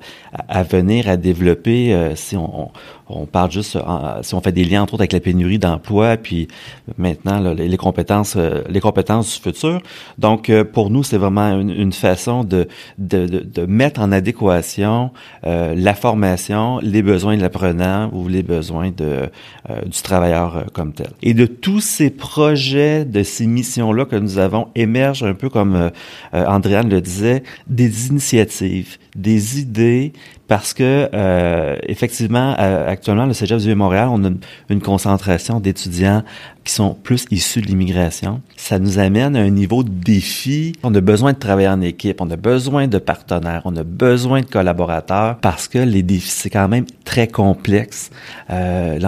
à 0.48 0.62
venir 0.62 1.08
à 1.08 1.16
développer 1.16 2.12
si 2.16 2.36
on, 2.36 2.70
on 3.01 3.01
parle 3.26 3.50
juste 3.50 3.78
si 4.22 4.34
on 4.34 4.40
fait 4.40 4.52
des 4.52 4.64
liens 4.64 4.82
entre 4.82 4.94
autres 4.94 5.02
avec 5.02 5.12
la 5.12 5.20
pénurie 5.20 5.58
d'emploi, 5.58 6.16
puis 6.16 6.48
maintenant 6.98 7.40
les, 7.52 7.76
compétences, 7.76 8.36
les 8.68 8.80
compétences 8.80 9.36
du 9.36 9.42
futur. 9.42 9.80
Donc 10.18 10.50
pour 10.72 10.90
nous, 10.90 11.02
c'est 11.02 11.18
vraiment 11.18 11.58
une, 11.58 11.92
façon 11.92 12.44
de, 12.44 12.68
de, 12.98 13.26
de, 13.26 13.66
mettre 13.66 14.00
en 14.00 14.12
adéquation 14.12 15.10
la 15.42 15.94
formation, 15.94 16.78
les 16.82 17.02
besoins 17.02 17.36
de 17.36 17.42
l'apprenant 17.42 18.10
ou 18.12 18.28
les 18.28 18.42
besoins 18.42 18.90
de 18.90 19.30
du 19.86 20.02
travailleur 20.02 20.66
comme 20.72 20.92
tel. 20.92 21.10
Et 21.22 21.34
de 21.34 21.46
tous 21.46 21.80
ces 21.80 22.10
projets, 22.10 23.04
de 23.04 23.22
ces 23.22 23.46
missions-là 23.46 24.04
que 24.04 24.16
nous 24.16 24.38
avons 24.38 24.68
émergent 24.74 25.24
un 25.24 25.34
peu 25.34 25.48
comme 25.48 25.76
euh, 25.76 25.90
Andréane 26.32 26.88
le 26.88 27.00
disait, 27.00 27.42
des 27.66 28.08
initiatives, 28.08 28.98
des 29.14 29.60
idées, 29.60 30.12
parce 30.52 30.74
que 30.74 31.08
euh, 31.14 31.76
effectivement, 31.88 32.52
actuellement, 32.52 33.24
le 33.24 33.32
Cégep 33.32 33.58
du 33.58 33.74
Montréal, 33.74 34.08
on 34.12 34.22
a 34.22 34.28
une 34.68 34.82
concentration 34.82 35.60
d'étudiants 35.60 36.22
qui 36.64 36.72
sont 36.72 36.94
plus 36.94 37.24
issus 37.30 37.60
de 37.60 37.66
l'immigration. 37.66 38.40
Ça 38.56 38.78
nous 38.78 38.98
amène 38.98 39.34
à 39.34 39.40
un 39.40 39.50
niveau 39.50 39.82
de 39.82 39.88
défi. 39.88 40.74
On 40.82 40.94
a 40.94 41.00
besoin 41.00 41.32
de 41.32 41.38
travailler 41.38 41.68
en 41.68 41.80
équipe, 41.80 42.20
on 42.20 42.30
a 42.30 42.36
besoin 42.36 42.86
de 42.86 42.98
partenaires, 42.98 43.62
on 43.64 43.74
a 43.76 43.82
besoin 43.82 44.42
de 44.42 44.46
collaborateurs 44.46 45.38
parce 45.38 45.68
que 45.68 45.78
les 45.78 46.02
défis, 46.02 46.30
c'est 46.30 46.50
quand 46.50 46.68
même 46.68 46.84
très 47.04 47.26
complexe. 47.28 48.10
Euh, 48.50 48.98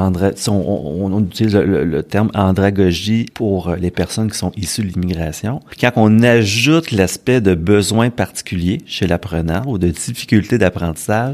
on, 0.48 1.20
utilise 1.24 1.54
le, 1.54 2.02
terme 2.02 2.30
andragogie 2.35 3.26
pour 3.35 3.74
les 3.76 3.90
personnes 3.90 4.30
qui 4.30 4.38
sont 4.38 4.52
issues 4.57 4.83
de 4.83 4.88
l'immigration. 4.88 5.61
Quand 5.80 5.92
on 5.96 6.22
ajoute 6.22 6.90
l'aspect 6.90 7.40
de 7.40 7.54
besoins 7.54 8.11
particuliers 8.11 8.80
chez 8.87 9.07
l'apprenant 9.07 9.62
ou 9.66 9.78
de 9.78 9.88
difficultés 9.88 10.59
d'apprentissage, 10.59 11.34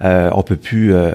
on 0.00 0.42
peut 0.42 0.56
plus 0.56 0.94
euh, 0.94 1.12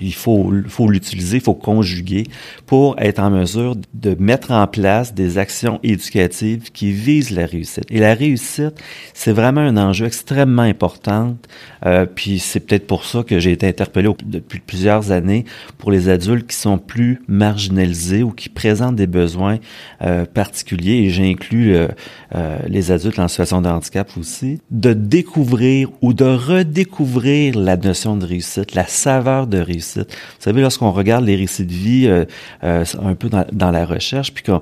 il 0.00 0.14
faut, 0.14 0.52
faut 0.68 0.88
l'utiliser, 0.88 1.38
il 1.38 1.42
faut 1.42 1.54
conjuguer 1.54 2.26
pour 2.66 2.96
être 2.98 3.18
en 3.18 3.30
mesure 3.30 3.76
de 3.94 4.16
mettre 4.18 4.52
en 4.52 4.66
place 4.66 5.14
des 5.14 5.38
actions 5.38 5.80
éducatives 5.82 6.70
qui 6.72 6.92
visent 6.92 7.30
la 7.30 7.46
réussite. 7.46 7.84
Et 7.90 7.98
la 7.98 8.14
réussite, 8.14 8.74
c'est 9.14 9.32
vraiment 9.32 9.60
un 9.60 9.76
enjeu 9.76 10.06
extrêmement 10.06 10.62
important. 10.62 11.36
Euh, 11.86 12.06
puis 12.06 12.38
c'est 12.38 12.60
peut-être 12.60 12.86
pour 12.86 13.04
ça 13.04 13.22
que 13.22 13.38
j'ai 13.38 13.52
été 13.52 13.66
interpellé 13.66 14.08
depuis 14.24 14.60
plusieurs 14.60 15.10
années 15.10 15.44
pour 15.78 15.90
les 15.90 16.08
adultes 16.08 16.46
qui 16.46 16.56
sont 16.56 16.78
plus 16.78 17.22
marginalisés 17.28 18.22
ou 18.22 18.30
qui 18.30 18.48
présentent 18.48 18.96
des 18.96 19.06
besoins 19.06 19.58
euh, 20.02 20.24
particuliers. 20.24 21.02
Et 21.04 21.10
j'inclus 21.10 21.74
euh, 21.74 21.88
euh, 22.34 22.58
les 22.66 22.90
adultes 22.90 23.18
en 23.18 23.28
situation 23.28 23.60
de 23.60 23.68
handicap 23.68 24.08
aussi, 24.16 24.60
de 24.70 24.92
découvrir 24.92 25.88
ou 26.00 26.12
de 26.12 26.24
redécouvrir 26.24 27.58
la 27.58 27.76
notion 27.76 28.16
de 28.16 28.24
réussite, 28.24 28.74
la 28.74 28.86
saveur 28.86 29.31
de 29.46 29.58
réussite. 29.58 30.08
Vous 30.10 30.40
savez, 30.40 30.60
lorsqu'on 30.60 30.92
regarde 30.92 31.24
les 31.24 31.36
récits 31.36 31.64
de 31.64 31.72
vie 31.72 32.06
euh, 32.06 32.24
euh, 32.64 32.84
un 33.02 33.14
peu 33.14 33.28
dans, 33.52 33.70
la 33.70 33.84
recherche, 33.86 34.32
puis 34.32 34.44
qu'on 34.44 34.60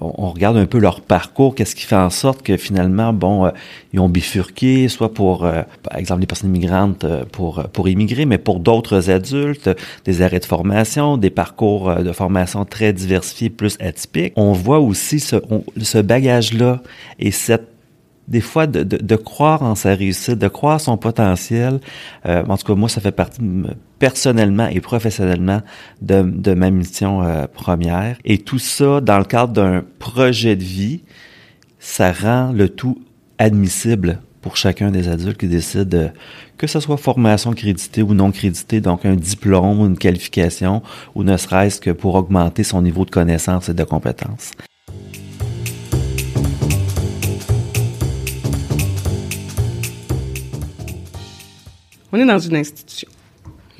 on 0.00 0.30
regarde 0.30 0.56
un 0.56 0.66
peu 0.66 0.78
leur 0.78 1.00
parcours, 1.00 1.54
qu'est-ce 1.54 1.74
qui 1.74 1.84
fait 1.84 1.96
en 1.96 2.10
sorte 2.10 2.42
que 2.42 2.56
finalement, 2.56 3.12
bon, 3.12 3.50
ils 3.92 4.00
ont 4.00 4.08
bifurqué, 4.08 4.88
soit 4.88 5.12
pour, 5.12 5.40
par 5.40 5.98
exemple, 5.98 6.20
les 6.20 6.26
personnes 6.26 6.54
immigrantes 6.54 7.04
pour 7.32 7.64
pour 7.72 7.88
immigrer, 7.88 8.26
mais 8.26 8.38
pour 8.38 8.60
d'autres 8.60 9.10
adultes, 9.10 9.70
des 10.04 10.22
arrêts 10.22 10.40
de 10.40 10.44
formation, 10.44 11.16
des 11.16 11.30
parcours 11.30 11.94
de 11.96 12.12
formation 12.12 12.64
très 12.64 12.92
diversifiés, 12.92 13.50
plus 13.50 13.76
atypiques. 13.80 14.32
On 14.36 14.52
voit 14.52 14.78
aussi 14.78 15.20
ce, 15.20 15.36
ce 15.80 15.98
bagage 15.98 16.54
là 16.54 16.80
et 17.18 17.30
cette 17.30 17.75
des 18.28 18.40
fois 18.40 18.66
de, 18.66 18.82
de, 18.82 18.96
de, 18.96 19.16
croire 19.16 19.62
en 19.62 19.74
sa 19.74 19.94
réussite, 19.94 20.38
de 20.38 20.48
croire 20.48 20.80
son 20.80 20.96
potentiel. 20.96 21.80
Euh, 22.26 22.44
en 22.48 22.56
tout 22.56 22.66
cas, 22.66 22.74
moi, 22.74 22.88
ça 22.88 23.00
fait 23.00 23.12
partie 23.12 23.40
personnellement 23.98 24.66
et 24.66 24.80
professionnellement 24.80 25.62
de, 26.02 26.22
de 26.22 26.54
ma 26.54 26.70
mission 26.70 27.22
euh, 27.22 27.46
première. 27.46 28.16
Et 28.24 28.38
tout 28.38 28.58
ça, 28.58 29.00
dans 29.00 29.18
le 29.18 29.24
cadre 29.24 29.52
d'un 29.52 29.84
projet 29.98 30.56
de 30.56 30.64
vie, 30.64 31.02
ça 31.78 32.12
rend 32.12 32.52
le 32.52 32.68
tout 32.68 33.00
admissible 33.38 34.20
pour 34.40 34.56
chacun 34.56 34.90
des 34.90 35.08
adultes 35.08 35.38
qui 35.38 35.48
décident 35.48 36.10
que 36.56 36.66
ce 36.66 36.80
soit 36.80 36.96
formation 36.96 37.52
créditée 37.52 38.02
ou 38.02 38.14
non 38.14 38.30
créditée, 38.30 38.80
donc 38.80 39.04
un 39.04 39.16
diplôme 39.16 39.80
ou 39.80 39.86
une 39.86 39.98
qualification, 39.98 40.82
ou 41.14 41.24
ne 41.24 41.36
serait-ce 41.36 41.80
que 41.80 41.90
pour 41.90 42.14
augmenter 42.14 42.62
son 42.62 42.80
niveau 42.82 43.04
de 43.04 43.10
connaissance 43.10 43.68
et 43.68 43.74
de 43.74 43.84
compétences. 43.84 44.52
On 52.16 52.20
est 52.20 52.26
dans 52.26 52.38
une 52.38 52.56
institution. 52.56 53.08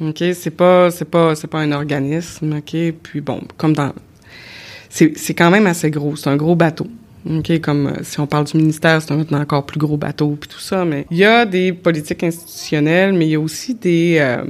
OK, 0.00 0.22
c'est 0.34 0.50
pas 0.50 0.90
c'est 0.90 1.06
pas 1.06 1.34
c'est 1.34 1.46
pas 1.46 1.60
un 1.60 1.72
organisme, 1.72 2.58
OK, 2.58 2.76
puis 3.02 3.20
bon, 3.20 3.40
comme 3.56 3.72
dans 3.72 3.92
c'est 4.90 5.34
quand 5.34 5.50
même 5.50 5.66
assez 5.66 5.90
gros, 5.90 6.16
c'est 6.16 6.28
un 6.28 6.36
gros 6.36 6.54
bateau. 6.54 6.86
OK, 7.28 7.60
comme 7.60 7.88
euh, 7.88 8.02
si 8.02 8.20
on 8.20 8.26
parle 8.26 8.44
du 8.44 8.56
ministère, 8.56 9.02
c'est 9.02 9.12
un 9.12 9.40
encore 9.40 9.66
plus 9.66 9.78
gros 9.78 9.96
bateau 9.96 10.36
puis 10.40 10.48
tout 10.48 10.60
ça, 10.60 10.84
mais 10.84 11.06
il 11.10 11.16
y 11.16 11.24
a 11.24 11.44
des 11.44 11.72
politiques 11.72 12.22
institutionnelles, 12.22 13.12
mais 13.14 13.26
il 13.26 13.30
y 13.30 13.34
a 13.34 13.40
aussi 13.40 13.74
des 13.74 14.18
euh, 14.20 14.44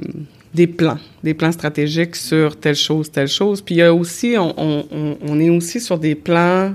des 0.52 0.66
plans, 0.66 0.98
des 1.22 1.34
plans 1.34 1.52
stratégiques 1.52 2.16
sur 2.16 2.58
telle 2.58 2.74
chose, 2.74 3.10
telle 3.10 3.28
chose. 3.28 3.60
Puis 3.60 3.76
il 3.76 3.78
y 3.78 3.82
a 3.82 3.94
aussi, 3.94 4.34
on, 4.38 4.54
on, 4.58 5.18
on 5.20 5.40
est 5.40 5.50
aussi 5.50 5.80
sur 5.80 5.98
des 5.98 6.14
plans 6.14 6.72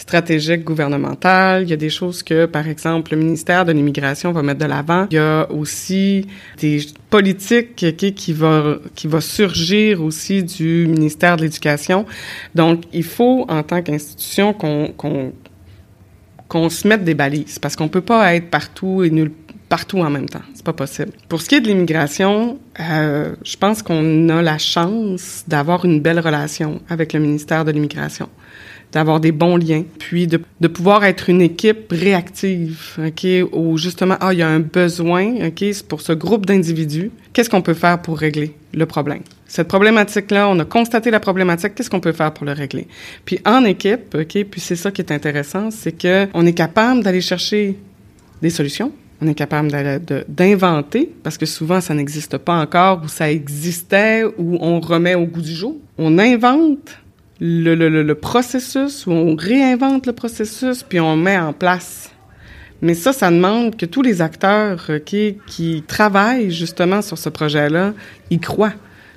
stratégique 0.00 0.64
gouvernementale. 0.64 1.64
Il 1.64 1.70
y 1.70 1.72
a 1.72 1.76
des 1.76 1.90
choses 1.90 2.22
que, 2.22 2.46
par 2.46 2.66
exemple, 2.66 3.12
le 3.12 3.18
ministère 3.18 3.64
de 3.64 3.72
l'Immigration 3.72 4.32
va 4.32 4.42
mettre 4.42 4.60
de 4.60 4.64
l'avant. 4.64 5.06
Il 5.10 5.14
y 5.14 5.18
a 5.18 5.50
aussi 5.50 6.26
des 6.58 6.80
politiques 7.10 7.76
qui 8.14 8.32
va 8.32 8.76
qui 8.94 9.06
va 9.06 9.20
surgir 9.20 10.02
aussi 10.02 10.42
du 10.42 10.86
ministère 10.88 11.36
de 11.36 11.42
l'Éducation. 11.42 12.06
Donc, 12.54 12.84
il 12.92 13.04
faut, 13.04 13.44
en 13.48 13.62
tant 13.62 13.82
qu'institution, 13.82 14.52
qu'on 14.54 14.92
qu'on 14.96 15.32
qu'on 16.48 16.68
se 16.68 16.88
mette 16.88 17.04
des 17.04 17.14
balises 17.14 17.58
parce 17.58 17.76
qu'on 17.76 17.88
peut 17.88 18.00
pas 18.00 18.34
être 18.34 18.50
partout 18.50 19.04
et 19.04 19.10
nulle 19.10 19.32
partout 19.68 20.00
en 20.00 20.10
même 20.10 20.28
temps. 20.28 20.42
C'est 20.54 20.64
pas 20.64 20.72
possible. 20.72 21.12
Pour 21.28 21.40
ce 21.40 21.48
qui 21.48 21.54
est 21.54 21.60
de 21.60 21.68
l'immigration, 21.68 22.58
euh, 22.80 23.36
je 23.44 23.56
pense 23.56 23.82
qu'on 23.82 24.28
a 24.28 24.42
la 24.42 24.58
chance 24.58 25.44
d'avoir 25.46 25.84
une 25.84 26.00
belle 26.00 26.18
relation 26.18 26.80
avec 26.88 27.12
le 27.12 27.20
ministère 27.20 27.64
de 27.64 27.70
l'immigration 27.70 28.28
d'avoir 28.92 29.20
des 29.20 29.32
bons 29.32 29.56
liens, 29.56 29.84
puis 29.98 30.26
de, 30.26 30.40
de 30.60 30.68
pouvoir 30.68 31.04
être 31.04 31.30
une 31.30 31.42
équipe 31.42 31.90
réactive, 31.90 32.98
OK, 32.98 33.26
où 33.52 33.78
justement, 33.78 34.16
ah, 34.20 34.32
il 34.32 34.40
y 34.40 34.42
a 34.42 34.48
un 34.48 34.60
besoin, 34.60 35.46
OK, 35.46 35.64
pour 35.88 36.00
ce 36.00 36.12
groupe 36.12 36.46
d'individus. 36.46 37.10
Qu'est-ce 37.32 37.50
qu'on 37.50 37.62
peut 37.62 37.74
faire 37.74 38.02
pour 38.02 38.18
régler 38.18 38.54
le 38.72 38.86
problème? 38.86 39.20
Cette 39.46 39.68
problématique-là, 39.68 40.48
on 40.48 40.58
a 40.58 40.64
constaté 40.64 41.10
la 41.10 41.20
problématique, 41.20 41.74
qu'est-ce 41.74 41.90
qu'on 41.90 42.00
peut 42.00 42.12
faire 42.12 42.32
pour 42.32 42.46
le 42.46 42.52
régler? 42.52 42.88
Puis 43.24 43.40
en 43.44 43.64
équipe, 43.64 44.14
OK, 44.14 44.44
puis 44.44 44.60
c'est 44.60 44.76
ça 44.76 44.90
qui 44.90 45.02
est 45.02 45.12
intéressant, 45.12 45.70
c'est 45.70 45.92
que 45.92 46.28
on 46.34 46.46
est 46.46 46.52
capable 46.52 47.02
d'aller 47.02 47.20
chercher 47.20 47.76
des 48.42 48.50
solutions, 48.50 48.92
on 49.22 49.26
est 49.26 49.34
capable 49.34 49.70
d'inventer, 50.28 51.12
parce 51.22 51.36
que 51.36 51.46
souvent 51.46 51.80
ça 51.80 51.94
n'existe 51.94 52.38
pas 52.38 52.54
encore, 52.60 53.02
ou 53.04 53.08
ça 53.08 53.30
existait, 53.30 54.24
ou 54.38 54.56
on 54.60 54.80
remet 54.80 55.14
au 55.14 55.26
goût 55.26 55.42
du 55.42 55.54
jour. 55.54 55.76
On 55.98 56.18
invente 56.18 56.96
le, 57.40 57.74
le, 57.74 58.02
le, 58.02 58.14
processus, 58.14 59.06
où 59.06 59.12
on 59.12 59.34
réinvente 59.34 60.06
le 60.06 60.12
processus, 60.12 60.82
puis 60.82 61.00
on 61.00 61.16
met 61.16 61.38
en 61.38 61.52
place. 61.52 62.10
Mais 62.82 62.94
ça, 62.94 63.12
ça 63.12 63.30
demande 63.30 63.76
que 63.76 63.86
tous 63.86 64.02
les 64.02 64.22
acteurs 64.22 64.90
qui, 65.04 65.38
qui 65.46 65.82
travaillent 65.86 66.50
justement 66.50 67.02
sur 67.02 67.18
ce 67.18 67.28
projet-là 67.28 67.92
y 68.30 68.38
croient. 68.38 68.74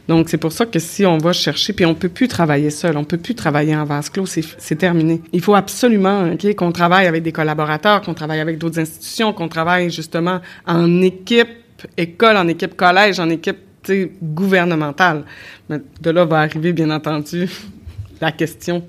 Donc, 0.07 0.27
c'est 0.27 0.37
pour 0.37 0.51
ça 0.51 0.65
que 0.65 0.79
si 0.79 1.05
on 1.05 1.17
va 1.17 1.31
chercher, 1.31 1.71
puis 1.71 1.85
on 1.85 1.95
peut 1.95 2.09
plus 2.09 2.27
travailler 2.27 2.69
seul, 2.69 2.97
on 2.97 3.05
peut 3.05 3.17
plus 3.17 3.35
travailler 3.35 3.73
en 3.75 3.85
vase 3.85 4.09
clos, 4.09 4.25
c'est 4.25 4.75
terminé. 4.75 5.21
Il 5.31 5.39
faut 5.39 5.55
absolument 5.55 6.31
qu'on 6.57 6.73
travaille 6.73 7.07
avec 7.07 7.23
des 7.23 7.31
collaborateurs, 7.31 8.01
qu'on 8.01 8.13
travaille 8.13 8.41
avec 8.41 8.57
d'autres 8.57 8.79
institutions, 8.79 9.31
qu'on 9.31 9.47
travaille 9.47 9.89
justement 9.89 10.41
en 10.67 11.01
équipe 11.01 11.47
école, 11.95 12.35
en 12.35 12.47
équipe 12.49 12.75
collège, 12.75 13.19
en 13.19 13.29
équipe 13.29 13.57
gouvernementale. 14.21 15.23
Mais 15.69 15.79
de 16.01 16.09
là 16.09 16.25
va 16.25 16.39
arriver, 16.39 16.73
bien 16.73 16.89
entendu, 16.89 17.49
la 18.23 18.31
question 18.31 18.83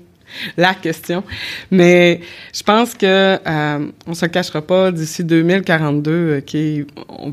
la 0.57 0.73
question. 0.73 1.23
Mais 1.71 2.21
je 2.53 2.63
pense 2.63 2.93
que 2.93 3.05
euh, 3.05 3.87
on 4.07 4.13
se 4.13 4.25
cachera 4.25 4.61
pas 4.61 4.91
d'ici 4.91 5.23
2042 5.23 6.11
euh, 6.11 6.41
qu'il 6.41 6.85
euh, 7.09 7.31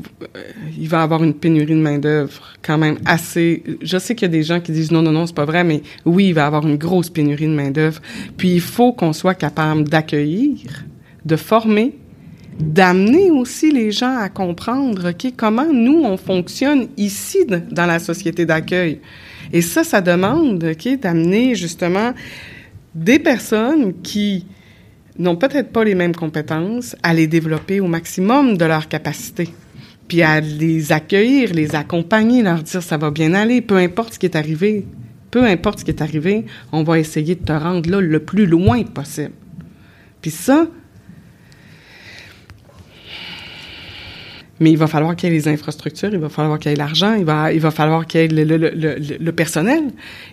il 0.77 0.87
va 0.87 1.01
avoir 1.01 1.23
une 1.23 1.33
pénurie 1.33 1.73
de 1.73 1.79
main 1.79 1.97
d'œuvre 1.97 2.53
quand 2.61 2.77
même 2.77 2.97
assez. 3.05 3.63
Je 3.81 3.97
sais 3.97 4.15
qu'il 4.15 4.27
y 4.27 4.31
a 4.31 4.31
des 4.31 4.43
gens 4.43 4.59
qui 4.59 4.71
disent 4.71 4.91
non 4.91 5.01
non 5.01 5.11
non 5.11 5.25
c'est 5.25 5.35
pas 5.35 5.45
vrai, 5.45 5.63
mais 5.63 5.81
oui 6.05 6.27
il 6.27 6.33
va 6.33 6.45
avoir 6.45 6.65
une 6.65 6.77
grosse 6.77 7.09
pénurie 7.09 7.47
de 7.47 7.53
main 7.53 7.71
d'œuvre. 7.71 8.01
Puis 8.37 8.53
il 8.53 8.61
faut 8.61 8.93
qu'on 8.93 9.13
soit 9.13 9.35
capable 9.35 9.83
d'accueillir, 9.85 10.59
de 11.25 11.35
former, 11.35 11.95
d'amener 12.59 13.31
aussi 13.31 13.71
les 13.71 13.91
gens 13.91 14.15
à 14.17 14.29
comprendre 14.29 15.09
ok 15.09 15.33
comment 15.35 15.71
nous 15.73 16.03
on 16.03 16.17
fonctionne 16.17 16.87
ici 16.97 17.39
dans 17.47 17.85
la 17.85 17.99
société 17.99 18.45
d'accueil. 18.45 18.99
Et 19.53 19.61
ça, 19.61 19.83
ça 19.83 20.01
demande 20.01 20.57
d'amener 20.57 21.55
justement 21.55 22.13
des 22.95 23.19
personnes 23.19 23.93
qui 24.01 24.47
n'ont 25.19 25.35
peut-être 25.35 25.71
pas 25.71 25.83
les 25.83 25.93
mêmes 25.93 26.15
compétences 26.15 26.95
à 27.03 27.13
les 27.13 27.27
développer 27.27 27.79
au 27.79 27.87
maximum 27.87 28.57
de 28.57 28.65
leur 28.65 28.87
capacité. 28.87 29.49
puis 30.07 30.21
à 30.21 30.41
les 30.41 30.91
accueillir, 30.91 31.53
les 31.53 31.75
accompagner, 31.75 32.43
leur 32.43 32.61
dire 32.61 32.83
ça 32.83 32.97
va 32.97 33.09
bien 33.09 33.33
aller, 33.33 33.61
peu 33.61 33.77
importe 33.77 34.15
ce 34.15 34.19
qui 34.19 34.25
est 34.25 34.35
arrivé. 34.35 34.85
Peu 35.31 35.45
importe 35.45 35.79
ce 35.79 35.85
qui 35.85 35.91
est 35.91 36.01
arrivé, 36.01 36.45
on 36.71 36.83
va 36.83 36.99
essayer 36.99 37.35
de 37.35 37.43
te 37.43 37.53
rendre 37.53 37.89
là 37.89 38.01
le 38.01 38.19
plus 38.19 38.45
loin 38.45 38.83
possible. 38.83 39.31
Puis 40.21 40.29
ça, 40.29 40.67
mais 44.59 44.71
il 44.71 44.77
va 44.77 44.87
falloir 44.87 45.15
qu'il 45.15 45.29
y 45.29 45.31
ait 45.31 45.35
les 45.35 45.47
infrastructures, 45.47 46.09
il 46.13 46.19
va 46.19 46.29
falloir 46.29 46.59
qu'il 46.59 46.71
y 46.71 46.73
ait 46.73 46.77
l'argent, 46.77 47.15
il 47.15 47.25
va, 47.25 47.51
il 47.51 47.59
va 47.59 47.71
falloir 47.71 48.05
qu'il 48.05 48.21
y 48.21 48.23
ait 48.23 48.45
le, 48.45 49.31
personnel, 49.31 49.85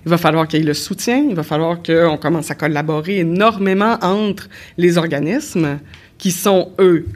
il 0.04 0.10
va 0.10 0.18
falloir 0.18 0.46
qu'il 0.46 0.60
y 0.60 0.62
ait 0.62 0.66
le 0.66 0.74
soutien, 0.74 1.24
il 1.28 1.34
va 1.34 1.42
falloir 1.42 1.82
qu'on 1.82 2.18
commence 2.18 2.50
à 2.50 2.54
collaborer 2.54 3.20
énormément 3.20 3.96
entre 4.02 4.48
les 4.76 4.98
organismes 4.98 5.78
qui 6.18 6.32
sont, 6.32 6.72
eux, 6.78 7.06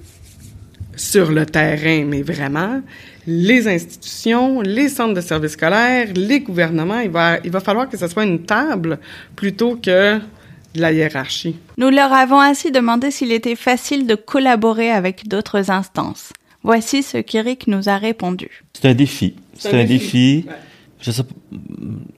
sur 0.97 1.31
le 1.31 1.45
terrain, 1.45 2.05
mais 2.07 2.23
vraiment, 2.23 2.81
les 3.27 3.69
institutions, 3.69 4.61
les 4.61 4.89
centres 4.89 5.15
de 5.15 5.21
services 5.21 5.53
scolaires, 5.53 6.09
les 6.15 6.41
gouvernements, 6.41 7.01
il 7.01 7.11
va, 7.11 7.39
il 7.45 7.51
va 7.51 7.61
falloir 7.61 7.89
que 7.89 7.97
ce 7.97 8.07
soit 8.07 8.25
une 8.25 8.43
table 8.43 8.99
plutôt 9.35 9.77
que 9.77 10.21
la 10.75 10.93
hiérarchie. 10.93 11.57
Nous 11.79 11.91
leur 11.91 12.13
avons 12.13 12.41
ainsi 12.41 12.71
demandé 12.71 13.11
s'il 13.11 13.33
était 13.33 13.57
facile 13.57 14.07
de 14.07 14.15
collaborer 14.15 14.91
avec 14.91 15.29
d'autres 15.29 15.71
instances. 15.71 16.33
Voici 16.65 17.03
ce 17.03 17.19
qu'Éric 17.19 17.67
nous 17.67 17.91
a 17.91 17.99
répondu. 17.99 18.65
C'est 18.73 18.89
un 18.89 18.95
défi. 18.95 19.35
C'est 19.53 19.79
un, 19.79 19.85
défi. 19.85 20.47
Je 20.99 21.11
sais 21.11 21.23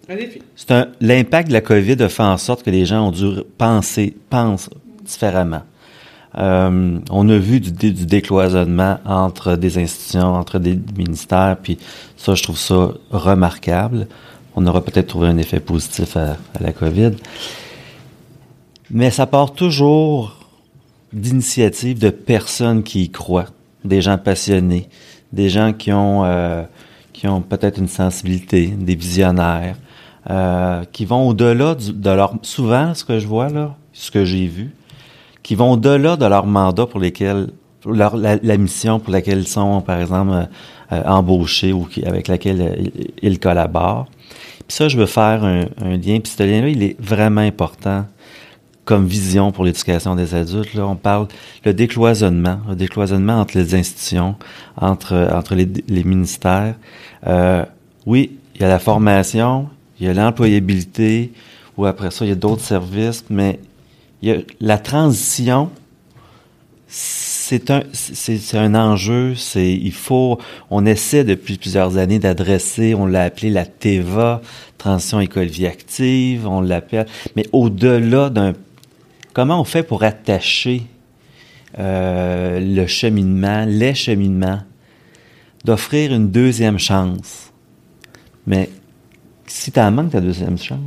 Un 0.08 0.14
défi. 0.14 0.40
C'est 0.54 0.70
un, 0.70 0.88
l'impact 1.00 1.48
de 1.48 1.52
la 1.52 1.60
COVID 1.60 2.00
a 2.00 2.08
fait 2.08 2.22
en 2.22 2.36
sorte 2.36 2.62
que 2.62 2.70
les 2.70 2.86
gens 2.86 3.08
ont 3.08 3.10
dû 3.10 3.42
penser, 3.58 4.16
pensent 4.30 4.70
différemment. 5.04 5.62
Euh, 6.38 6.98
on 7.10 7.28
a 7.28 7.38
vu 7.38 7.58
du, 7.58 7.72
du, 7.72 8.06
décloisonnement 8.06 8.98
entre 9.04 9.56
des 9.56 9.78
institutions, 9.78 10.34
entre 10.34 10.60
des 10.60 10.78
ministères, 10.96 11.56
puis 11.60 11.78
ça, 12.16 12.34
je 12.34 12.42
trouve 12.44 12.58
ça 12.58 12.92
remarquable. 13.10 14.06
On 14.54 14.64
aura 14.66 14.84
peut-être 14.84 15.08
trouvé 15.08 15.26
un 15.26 15.38
effet 15.38 15.60
positif 15.60 16.16
à, 16.16 16.36
à 16.54 16.62
la 16.62 16.72
COVID. 16.72 17.12
Mais 18.90 19.10
ça 19.10 19.26
part 19.26 19.54
toujours 19.54 20.36
d'initiatives 21.12 21.98
de 21.98 22.10
personnes 22.10 22.84
qui 22.84 23.04
y 23.04 23.10
croient 23.10 23.48
des 23.86 24.02
gens 24.02 24.18
passionnés, 24.18 24.88
des 25.32 25.48
gens 25.48 25.72
qui 25.72 25.92
ont, 25.92 26.24
euh, 26.24 26.64
ont 27.24 27.40
peut-être 27.40 27.78
une 27.78 27.88
sensibilité, 27.88 28.66
des 28.66 28.94
visionnaires, 28.94 29.76
euh, 30.30 30.84
qui 30.92 31.04
vont 31.04 31.28
au-delà 31.28 31.74
de 31.74 32.10
leur... 32.10 32.34
Souvent, 32.42 32.94
ce 32.94 33.04
que 33.04 33.18
je 33.18 33.26
vois 33.26 33.48
là, 33.48 33.74
ce 33.92 34.10
que 34.10 34.24
j'ai 34.24 34.46
vu, 34.46 34.74
qui 35.42 35.54
vont 35.54 35.72
au-delà 35.72 36.16
de 36.16 36.26
leur 36.26 36.46
mandat 36.46 36.86
pour 36.86 37.00
lesquels... 37.00 37.48
Leur, 37.84 38.16
la, 38.16 38.56
mission 38.56 38.98
pour 38.98 39.12
laquelle 39.12 39.38
ils 39.38 39.46
sont, 39.46 39.80
par 39.80 40.00
exemple, 40.00 40.48
euh, 40.90 41.02
embauchés 41.04 41.72
ou 41.72 41.86
avec 42.04 42.26
laquelle 42.26 42.90
ils, 43.22 43.38
collaborent. 43.38 44.06
Puis 44.66 44.76
ça, 44.76 44.88
je 44.88 44.98
veux 44.98 45.06
faire 45.06 45.44
un, 45.44 45.66
un 45.80 45.96
lien. 45.96 46.18
Puis 46.18 46.32
ce 46.36 46.42
lien-là, 46.42 46.68
il 46.68 46.82
est 46.82 47.00
vraiment 47.00 47.42
important 47.42 48.04
comme 48.86 49.06
vision 49.06 49.52
pour 49.52 49.64
l'éducation 49.64 50.14
des 50.14 50.34
adultes. 50.34 50.72
Là, 50.72 50.86
on 50.86 50.96
parle 50.96 51.26
le 51.64 51.74
décloisonnement, 51.74 52.60
le 52.68 52.76
décloisonnement 52.76 53.40
entre 53.40 53.58
les 53.58 53.74
institutions, 53.74 54.36
entre 54.76 55.28
entre 55.32 55.54
les, 55.54 55.68
les 55.88 56.04
ministères. 56.04 56.76
Euh, 57.26 57.64
oui, 58.06 58.38
il 58.54 58.62
y 58.62 58.64
a 58.64 58.68
la 58.68 58.78
formation, 58.78 59.68
il 60.00 60.06
y 60.06 60.08
a 60.08 60.14
l'employabilité, 60.14 61.32
ou 61.76 61.84
après 61.84 62.10
ça, 62.10 62.24
il 62.24 62.28
y 62.28 62.32
a 62.32 62.36
d'autres 62.36 62.62
services, 62.64 63.24
mais 63.28 63.58
il 64.22 64.28
y 64.30 64.32
a 64.32 64.36
la 64.60 64.78
transition. 64.78 65.70
C'est 66.88 67.70
un, 67.70 67.82
c'est 67.92 68.56
un 68.56 68.74
enjeu. 68.74 69.34
C'est, 69.34 69.72
il 69.72 69.92
faut, 69.92 70.38
on 70.70 70.86
essaie 70.86 71.24
depuis 71.24 71.58
plusieurs 71.58 71.96
années 71.96 72.20
d'adresser. 72.20 72.94
On 72.94 73.06
l'a 73.06 73.24
appelé 73.24 73.50
la 73.50 73.66
TEVA, 73.66 74.40
transition 74.78 75.20
école 75.20 75.46
vie 75.46 75.66
active. 75.66 76.46
On 76.46 76.60
l'appelle, 76.60 77.06
mais 77.34 77.46
au-delà 77.52 78.30
d'un 78.30 78.52
Comment 79.36 79.60
on 79.60 79.64
fait 79.64 79.82
pour 79.82 80.02
attacher 80.02 80.86
euh, 81.78 82.58
le 82.58 82.86
cheminement, 82.86 83.66
les 83.68 83.94
cheminements, 83.94 84.62
d'offrir 85.62 86.14
une 86.14 86.30
deuxième 86.30 86.78
chance? 86.78 87.52
Mais 88.46 88.70
si 89.46 89.70
tu 89.70 89.78
en 89.78 89.90
manques 89.90 90.12
ta 90.12 90.22
deuxième 90.22 90.56
chance, 90.56 90.78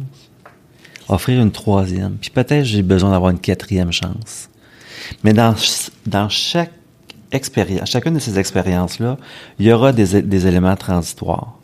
offrir 1.10 1.40
une 1.40 1.52
troisième. 1.52 2.18
Puis 2.20 2.32
peut-être 2.32 2.64
j'ai 2.64 2.82
besoin 2.82 3.12
d'avoir 3.12 3.30
une 3.30 3.40
quatrième 3.40 3.92
chance. 3.92 4.50
Mais 5.24 5.34
dans, 5.34 5.54
chaque 6.30 6.72
expérience, 7.32 7.92
chacune 7.92 8.16
de 8.16 8.20
ces 8.20 8.40
expériences-là, 8.40 9.18
il 9.60 9.68
y 9.68 9.72
aura 9.72 9.94
des, 9.94 10.24
des 10.24 10.48
éléments 10.48 10.76
transitoires. 10.76 11.60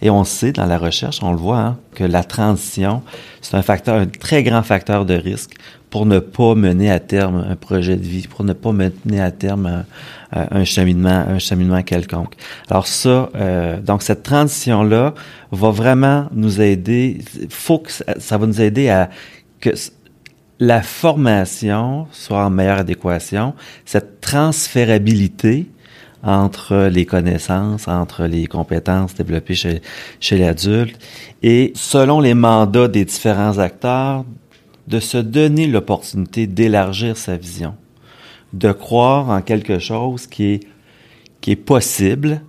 Et 0.00 0.08
on 0.08 0.24
sait 0.24 0.52
dans 0.52 0.64
la 0.64 0.78
recherche, 0.78 1.22
on 1.22 1.32
le 1.32 1.38
voit, 1.38 1.58
hein, 1.58 1.78
que 1.94 2.04
la 2.04 2.24
transition, 2.24 3.02
c'est 3.42 3.56
un 3.56 3.62
facteur, 3.62 3.96
un 3.96 4.06
très 4.06 4.42
grand 4.42 4.62
facteur 4.62 5.04
de 5.04 5.12
risque 5.12 5.58
pour 5.90 6.06
ne 6.06 6.20
pas 6.20 6.54
mener 6.54 6.90
à 6.90 7.00
terme 7.00 7.44
un 7.48 7.56
projet 7.56 7.96
de 7.96 8.02
vie, 8.02 8.26
pour 8.28 8.44
ne 8.44 8.52
pas 8.52 8.72
mener 8.72 9.20
à 9.20 9.32
terme 9.32 9.84
un, 10.32 10.64
cheminement, 10.64 11.24
un 11.28 11.40
cheminement 11.40 11.82
quelconque. 11.82 12.34
Alors 12.70 12.86
ça, 12.86 13.28
euh, 13.34 13.80
donc 13.80 14.02
cette 14.02 14.22
transition 14.22 14.84
là 14.84 15.14
va 15.50 15.70
vraiment 15.70 16.28
nous 16.32 16.60
aider. 16.60 17.18
Faut 17.48 17.80
que 17.80 17.90
ça, 17.90 18.38
va 18.38 18.46
nous 18.46 18.60
aider 18.60 18.88
à 18.88 19.10
que 19.60 19.70
la 20.60 20.82
formation 20.82 22.06
soit 22.12 22.44
en 22.44 22.50
meilleure 22.50 22.78
adéquation, 22.78 23.54
cette 23.84 24.20
transférabilité 24.20 25.66
entre 26.22 26.88
les 26.92 27.06
connaissances, 27.06 27.88
entre 27.88 28.26
les 28.26 28.46
compétences 28.46 29.14
développées 29.14 29.54
chez, 29.54 29.80
chez 30.20 30.36
l'adulte 30.36 30.96
et 31.42 31.72
selon 31.74 32.20
les 32.20 32.34
mandats 32.34 32.88
des 32.88 33.06
différents 33.06 33.58
acteurs, 33.58 34.24
de 34.90 35.00
se 35.00 35.18
donner 35.18 35.66
l'opportunité 35.66 36.46
d'élargir 36.46 37.16
sa 37.16 37.36
vision, 37.36 37.74
de 38.52 38.72
croire 38.72 39.30
en 39.30 39.40
quelque 39.40 39.78
chose 39.78 40.26
qui 40.26 40.44
est, 40.44 40.60
qui 41.40 41.52
est 41.52 41.56
possible 41.56 42.42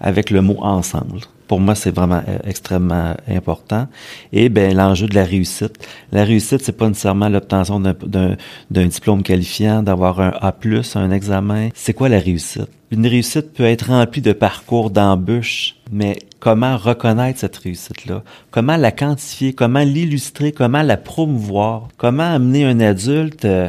avec 0.00 0.30
le 0.30 0.40
mot 0.40 0.56
ensemble. 0.60 1.20
Pour 1.46 1.60
moi, 1.60 1.74
c'est 1.74 1.94
vraiment 1.94 2.22
euh, 2.26 2.38
extrêmement 2.44 3.14
important. 3.28 3.86
Et 4.32 4.48
ben 4.48 4.74
l'enjeu 4.74 5.06
de 5.06 5.14
la 5.14 5.24
réussite. 5.24 5.86
La 6.12 6.24
réussite, 6.24 6.62
c'est 6.62 6.76
pas 6.76 6.88
nécessairement 6.88 7.28
l'obtention 7.28 7.80
d'un 7.80 8.86
diplôme 8.86 9.22
qualifiant, 9.22 9.82
d'avoir 9.82 10.20
un 10.20 10.32
A+, 10.40 10.54
un 10.94 11.10
examen. 11.10 11.68
C'est 11.74 11.92
quoi 11.92 12.08
la 12.08 12.18
réussite? 12.18 12.68
Une 12.90 13.06
réussite 13.06 13.52
peut 13.52 13.64
être 13.64 13.88
remplie 13.88 14.22
de 14.22 14.32
parcours 14.32 14.90
d'embûches, 14.90 15.76
mais 15.90 16.18
comment 16.38 16.76
reconnaître 16.76 17.40
cette 17.40 17.56
réussite-là? 17.56 18.22
Comment 18.50 18.76
la 18.76 18.92
quantifier? 18.92 19.52
Comment 19.52 19.80
l'illustrer? 19.80 20.52
Comment 20.52 20.82
la 20.82 20.96
promouvoir? 20.96 21.88
Comment 21.96 22.34
amener 22.34 22.64
un 22.64 22.80
adulte 22.80 23.44
euh, 23.44 23.68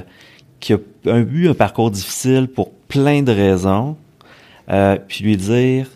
qui 0.59 0.73
a 0.73 0.77
eu 1.07 1.49
un 1.49 1.53
parcours 1.53 1.91
difficile 1.91 2.47
pour 2.47 2.71
plein 2.87 3.21
de 3.21 3.31
raisons, 3.31 3.97
euh, 4.69 4.97
puis 5.07 5.23
lui 5.23 5.37
dire, 5.37 5.87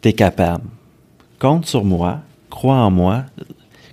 t'es 0.00 0.12
capable 0.12 0.64
compte 1.38 1.66
sur 1.66 1.84
moi, 1.84 2.20
crois 2.50 2.76
en 2.76 2.90
moi, 2.90 3.24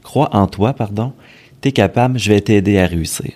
crois 0.03 0.35
en 0.35 0.47
toi, 0.47 0.73
pardon, 0.73 1.13
tu 1.61 1.69
es 1.69 1.71
capable, 1.71 2.19
je 2.19 2.31
vais 2.31 2.41
t'aider 2.41 2.77
à 2.79 2.87
réussir. 2.87 3.31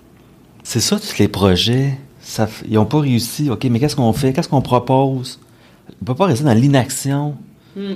C'est 0.63 0.79
ça, 0.79 0.99
tous 0.99 1.17
les 1.17 1.27
projets, 1.27 1.97
ça, 2.19 2.47
ils 2.67 2.73
n'ont 2.73 2.85
pas 2.85 2.99
réussi. 2.99 3.49
OK, 3.49 3.63
mais 3.65 3.79
qu'est-ce 3.79 3.95
qu'on 3.95 4.13
fait? 4.13 4.33
Qu'est-ce 4.33 4.49
qu'on 4.49 4.61
propose? 4.61 5.39
On 6.01 6.05
peut 6.05 6.15
pas 6.15 6.25
rester 6.25 6.43
dans 6.43 6.53
l'inaction. 6.53 7.35
Hmm. 7.75 7.93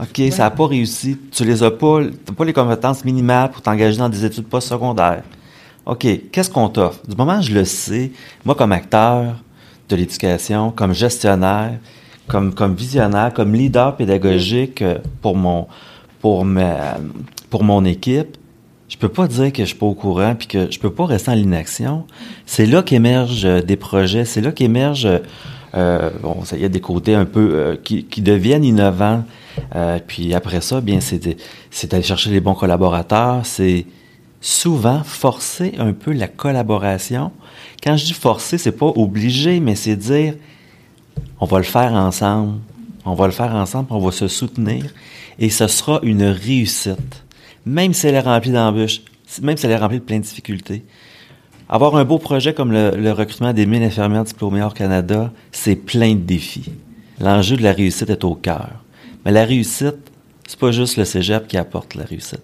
OK, 0.00 0.22
ça 0.30 0.44
n'a 0.44 0.50
pas 0.50 0.66
réussi. 0.66 1.18
Tu 1.30 1.44
les 1.44 1.62
as 1.62 1.70
pas, 1.70 2.00
n'as 2.00 2.34
pas 2.36 2.44
les 2.44 2.52
compétences 2.52 3.04
minimales 3.04 3.50
pour 3.50 3.60
t'engager 3.60 3.98
dans 3.98 4.08
des 4.08 4.24
études 4.24 4.46
postsecondaires. 4.46 5.22
OK, 5.84 6.06
qu'est-ce 6.30 6.48
qu'on 6.48 6.68
t'offre? 6.68 7.06
Du 7.06 7.14
moment 7.14 7.38
où 7.38 7.42
je 7.42 7.52
le 7.52 7.64
sais, 7.64 8.12
moi, 8.44 8.54
comme 8.54 8.72
acteur 8.72 9.36
de 9.88 9.96
l'éducation, 9.96 10.70
comme 10.70 10.94
gestionnaire, 10.94 11.78
comme, 12.32 12.54
comme 12.54 12.74
visionnaire, 12.74 13.32
comme 13.32 13.54
leader 13.54 13.94
pédagogique 13.96 14.82
euh, 14.82 14.98
pour 15.20 15.36
mon, 15.36 15.68
pour 16.20 16.44
ma, 16.44 16.98
pour 17.50 17.62
mon 17.62 17.84
équipe, 17.84 18.36
je 18.88 18.96
peux 18.96 19.08
pas 19.08 19.28
dire 19.28 19.52
que 19.52 19.62
je 19.62 19.68
suis 19.68 19.78
pas 19.78 19.86
au 19.86 19.94
courant 19.94 20.34
puis 20.34 20.48
que 20.48 20.70
je 20.70 20.78
peux 20.78 20.92
pas 20.92 21.06
rester 21.06 21.30
en 21.30 21.34
l'inaction. 21.34 22.06
C'est 22.46 22.66
là 22.66 22.82
qu'émergent 22.82 23.44
euh, 23.44 23.62
des 23.62 23.76
projets, 23.76 24.24
c'est 24.24 24.40
là 24.40 24.50
qu'émergent 24.50 25.20
euh, 25.74 26.10
bon, 26.22 26.42
il 26.52 26.60
y 26.60 26.64
a 26.64 26.68
des 26.68 26.80
côtés 26.80 27.14
un 27.14 27.24
peu 27.24 27.50
euh, 27.54 27.76
qui, 27.82 28.04
qui, 28.04 28.20
deviennent 28.20 28.64
innovants. 28.64 29.24
Euh, 29.74 29.98
puis 30.06 30.34
après 30.34 30.60
ça, 30.60 30.80
bien, 30.80 31.00
c'est 31.00 31.36
c'est 31.70 31.90
d'aller 31.90 32.02
chercher 32.02 32.30
les 32.30 32.40
bons 32.40 32.54
collaborateurs. 32.54 33.40
C'est 33.44 33.86
souvent 34.40 35.02
forcer 35.02 35.72
un 35.78 35.92
peu 35.92 36.12
la 36.12 36.28
collaboration. 36.28 37.32
Quand 37.82 37.96
je 37.96 38.04
dis 38.04 38.12
forcer, 38.12 38.58
c'est 38.58 38.76
pas 38.76 38.86
obligé, 38.86 39.60
mais 39.60 39.74
c'est 39.74 39.96
dire 39.96 40.34
on 41.40 41.46
va 41.46 41.58
le 41.58 41.64
faire 41.64 41.92
ensemble. 41.92 42.58
On 43.04 43.14
va 43.14 43.26
le 43.26 43.32
faire 43.32 43.54
ensemble, 43.54 43.88
on 43.90 43.98
va 43.98 44.12
se 44.12 44.28
soutenir 44.28 44.84
et 45.38 45.50
ce 45.50 45.66
sera 45.66 45.98
une 46.02 46.22
réussite. 46.22 47.24
Même 47.66 47.94
si 47.94 48.06
elle 48.06 48.14
est 48.14 48.20
remplie 48.20 48.52
d'embûches, 48.52 49.02
même 49.42 49.56
si 49.56 49.66
elle 49.66 49.72
est 49.72 49.76
remplie 49.76 49.98
de 49.98 50.04
plein 50.04 50.18
de 50.18 50.24
difficultés. 50.24 50.84
Avoir 51.68 51.96
un 51.96 52.04
beau 52.04 52.18
projet 52.18 52.54
comme 52.54 52.70
le, 52.70 53.12
recrutement 53.12 53.52
des 53.52 53.66
1000 53.66 53.82
infirmières 53.82 54.24
diplômées 54.24 54.62
hors 54.62 54.74
Canada, 54.74 55.32
c'est 55.50 55.76
plein 55.76 56.14
de 56.14 56.20
défis. 56.20 56.70
L'enjeu 57.18 57.56
de 57.56 57.62
la 57.62 57.72
réussite 57.72 58.10
est 58.10 58.24
au 58.24 58.34
cœur. 58.34 58.70
Mais 59.24 59.32
la 59.32 59.44
réussite, 59.44 59.96
c'est 60.46 60.58
pas 60.58 60.70
juste 60.70 60.96
le 60.96 61.04
cégep 61.04 61.48
qui 61.48 61.56
apporte 61.56 61.94
la 61.94 62.04
réussite. 62.04 62.42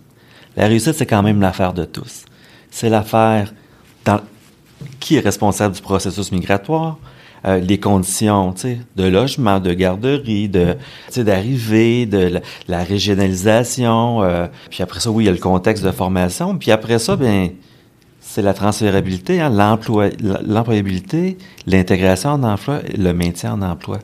La 0.57 0.66
réussite, 0.66 0.94
c'est 0.94 1.07
quand 1.07 1.22
même 1.22 1.40
l'affaire 1.40 1.74
de 1.74 1.85
tous. 1.85 2.24
C'est 2.70 2.88
l'affaire 2.88 3.52
qui 4.98 5.16
est 5.16 5.20
responsable 5.20 5.74
du 5.74 5.83
processus 5.83 6.33
migratoire, 6.33 6.98
euh, 7.44 7.59
les 7.59 7.79
conditions 7.79 8.55
de 8.96 9.05
logement, 9.05 9.61
de 9.61 9.72
garderie, 9.72 10.48
de 10.48 10.77
d'arrivée, 11.16 12.07
de 12.07 12.40
la, 12.68 12.85
régionalisation. 12.85 14.22
Euh, 14.22 14.46
puis 14.70 14.83
après 14.83 15.01
ça, 15.01 15.11
oui, 15.11 15.24
il 15.24 15.27
y 15.27 15.31
a 15.31 15.33
le 15.33 15.38
contexte 15.38 15.85
de 15.85 15.90
formation. 15.90 16.57
Puis 16.57 16.70
après 16.70 16.98
ça, 16.98 17.16
ben 17.16 17.51
c'est 18.20 18.42
la 18.42 18.53
transférabilité, 18.53 19.40
hein, 19.40 19.48
l'emploi, 19.48 20.09
l'employabilité, 20.46 21.38
l'intégration 21.66 22.31
en 22.31 22.42
emploi, 22.42 22.81
le 22.96 23.12
maintien 23.12 23.55
en 23.55 23.62
emploi. 23.62 24.01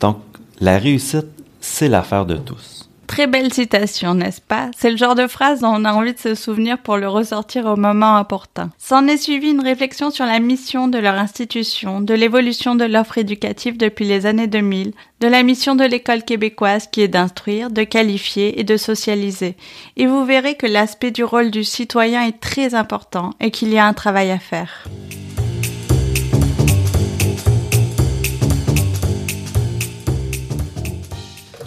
Donc, 0.00 0.16
la 0.60 0.78
réussite, 0.78 1.26
c'est 1.60 1.88
l'affaire 1.88 2.24
de 2.24 2.36
tous. 2.36 2.79
Très 3.10 3.26
belle 3.26 3.52
citation, 3.52 4.14
n'est-ce 4.14 4.40
pas? 4.40 4.70
C'est 4.78 4.88
le 4.88 4.96
genre 4.96 5.16
de 5.16 5.26
phrase 5.26 5.62
dont 5.62 5.74
on 5.74 5.84
a 5.84 5.92
envie 5.92 6.14
de 6.14 6.18
se 6.18 6.36
souvenir 6.36 6.78
pour 6.78 6.96
le 6.96 7.08
ressortir 7.08 7.66
au 7.66 7.74
moment 7.74 8.20
opportun. 8.20 8.70
S'en 8.78 9.08
est 9.08 9.16
suivi 9.16 9.50
une 9.50 9.62
réflexion 9.62 10.12
sur 10.12 10.26
la 10.26 10.38
mission 10.38 10.86
de 10.86 10.96
leur 10.96 11.14
institution, 11.14 12.00
de 12.00 12.14
l'évolution 12.14 12.76
de 12.76 12.84
l'offre 12.84 13.18
éducative 13.18 13.76
depuis 13.76 14.04
les 14.04 14.26
années 14.26 14.46
2000, 14.46 14.92
de 15.18 15.26
la 15.26 15.42
mission 15.42 15.74
de 15.74 15.82
l'école 15.82 16.22
québécoise 16.22 16.86
qui 16.86 17.00
est 17.00 17.08
d'instruire, 17.08 17.70
de 17.70 17.82
qualifier 17.82 18.60
et 18.60 18.64
de 18.64 18.76
socialiser. 18.76 19.56
Et 19.96 20.06
vous 20.06 20.24
verrez 20.24 20.54
que 20.54 20.68
l'aspect 20.68 21.10
du 21.10 21.24
rôle 21.24 21.50
du 21.50 21.64
citoyen 21.64 22.22
est 22.22 22.38
très 22.38 22.76
important 22.76 23.30
et 23.40 23.50
qu'il 23.50 23.72
y 23.72 23.78
a 23.78 23.86
un 23.86 23.92
travail 23.92 24.30
à 24.30 24.38
faire. 24.38 24.84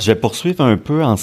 Je 0.03 0.11
vais 0.11 0.19
poursuivre 0.19 0.65
un 0.65 0.75
peu 0.75 1.01
en, 1.01 1.15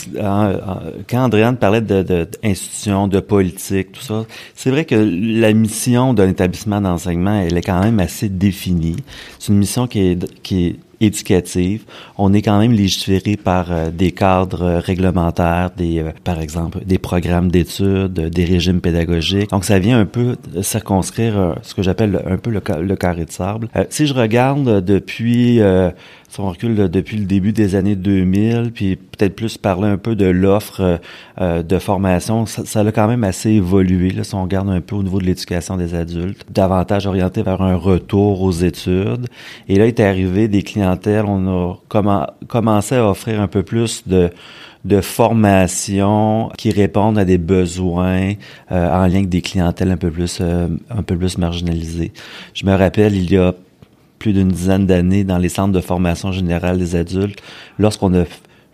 quand 1.06 1.24
Andréane 1.24 1.58
parlait 1.58 1.82
d'institutions, 1.82 3.08
de, 3.08 3.16
de, 3.16 3.20
politique, 3.20 3.92
tout 3.92 4.00
ça. 4.00 4.24
C'est 4.54 4.70
vrai 4.70 4.86
que 4.86 4.94
la 4.94 5.52
mission 5.52 6.14
d'un 6.14 6.30
établissement 6.30 6.80
d'enseignement, 6.80 7.42
elle 7.42 7.58
est 7.58 7.62
quand 7.62 7.82
même 7.82 8.00
assez 8.00 8.30
définie. 8.30 8.96
C'est 9.38 9.52
une 9.52 9.58
mission 9.58 9.86
qui 9.86 10.00
est, 10.00 10.42
qui 10.42 10.66
est 10.66 10.76
éducative. 11.00 11.84
On 12.18 12.32
est 12.32 12.42
quand 12.42 12.58
même 12.58 12.72
légiféré 12.72 13.36
par 13.36 13.72
euh, 13.72 13.90
des 13.90 14.12
cadres 14.12 14.78
réglementaires, 14.78 15.70
des, 15.76 16.00
euh, 16.00 16.10
par 16.24 16.40
exemple, 16.40 16.80
des 16.84 16.98
programmes 16.98 17.50
d'études, 17.50 18.12
des 18.12 18.44
régimes 18.44 18.80
pédagogiques. 18.80 19.50
Donc, 19.50 19.64
ça 19.64 19.78
vient 19.78 19.98
un 19.98 20.06
peu 20.06 20.36
circonscrire 20.62 21.38
euh, 21.38 21.54
ce 21.62 21.74
que 21.74 21.82
j'appelle 21.82 22.22
un 22.26 22.36
peu 22.36 22.50
le, 22.50 22.60
le, 22.82 22.96
carré 22.96 23.24
de 23.24 23.30
sable. 23.30 23.68
si 23.88 24.06
je 24.06 24.14
regarde 24.14 24.84
depuis 24.84 25.60
si 26.30 26.38
on 26.38 26.48
recule 26.48 26.76
depuis 26.88 27.16
le 27.16 27.24
début 27.24 27.52
des 27.52 27.74
années 27.74 27.96
2000, 27.96 28.70
puis 28.72 28.94
peut-être 28.94 29.34
plus 29.34 29.58
parler 29.58 29.88
un 29.88 29.96
peu 29.96 30.14
de 30.14 30.26
l'offre 30.26 30.80
euh, 30.80 30.96
euh, 31.40 31.62
de 31.64 31.78
formation, 31.80 32.46
ça, 32.46 32.64
ça, 32.64 32.80
a 32.80 32.92
quand 32.92 33.08
même 33.08 33.24
assez 33.24 33.50
évolué. 33.50 34.10
Là, 34.10 34.22
si 34.22 34.36
on 34.36 34.44
regarde 34.44 34.70
un 34.70 34.80
peu 34.80 34.94
au 34.94 35.02
niveau 35.02 35.18
de 35.18 35.24
l'éducation 35.24 35.76
des 35.76 35.92
adultes, 35.96 36.46
davantage 36.48 37.08
orienté 37.08 37.42
vers 37.42 37.60
un 37.62 37.74
retour 37.74 38.42
aux 38.42 38.52
études. 38.52 39.26
Et 39.68 39.74
là, 39.74 39.86
il 39.86 39.88
est 39.88 39.98
arrivé 39.98 40.46
des 40.46 40.62
clientèles, 40.62 41.24
on 41.26 41.48
a 41.48 41.76
commencé 42.46 42.94
à 42.94 43.10
offrir 43.10 43.40
un 43.40 43.48
peu 43.48 43.64
plus 43.64 44.06
de 44.06 44.30
de 44.82 45.02
formation 45.02 46.48
qui 46.56 46.70
répondent 46.70 47.18
à 47.18 47.26
des 47.26 47.36
besoins 47.36 48.32
euh, 48.72 48.90
en 48.90 49.06
lien 49.08 49.16
avec 49.16 49.28
des 49.28 49.42
clientèles 49.42 49.90
un 49.90 49.98
peu 49.98 50.10
plus 50.10 50.40
un 50.40 51.02
peu 51.02 51.18
plus 51.18 51.36
marginalisées. 51.36 52.12
Je 52.54 52.64
me 52.64 52.74
rappelle 52.74 53.14
il 53.14 53.30
y 53.30 53.36
a 53.36 53.52
plus 54.20 54.32
d'une 54.32 54.48
dizaine 54.48 54.86
d'années 54.86 55.24
dans 55.24 55.38
les 55.38 55.48
centres 55.48 55.72
de 55.72 55.80
formation 55.80 56.30
générale 56.30 56.78
des 56.78 56.94
adultes, 56.94 57.42
lorsqu'on 57.80 58.14
a 58.14 58.24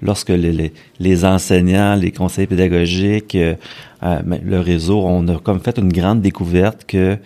lorsque 0.02 0.28
les, 0.28 1.24
enseignants, 1.24 1.94
les 1.94 2.12
conseillers 2.12 2.46
pédagogiques, 2.46 3.35
euh, 3.35 3.54
euh, 4.02 4.20
le 4.44 4.61
réseau, 4.61 5.00
on 5.02 5.26
a 5.28 5.38
comme 5.38 5.61
fait 5.61 5.78
une 5.78 5.90
grande 5.90 6.20
découverte 6.20 6.85
que 6.87 7.16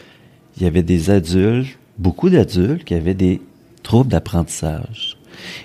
il 0.56 0.62
y 0.62 0.66
avait 0.66 0.82
des 0.82 1.10
adultes, 1.10 1.78
beaucoup 1.98 2.28
d'adultes 2.28 2.84
qui 2.84 2.94
avaient 2.94 3.14
des 3.14 3.40
troubles 3.82 4.10
d'apprentissage. 4.10 5.16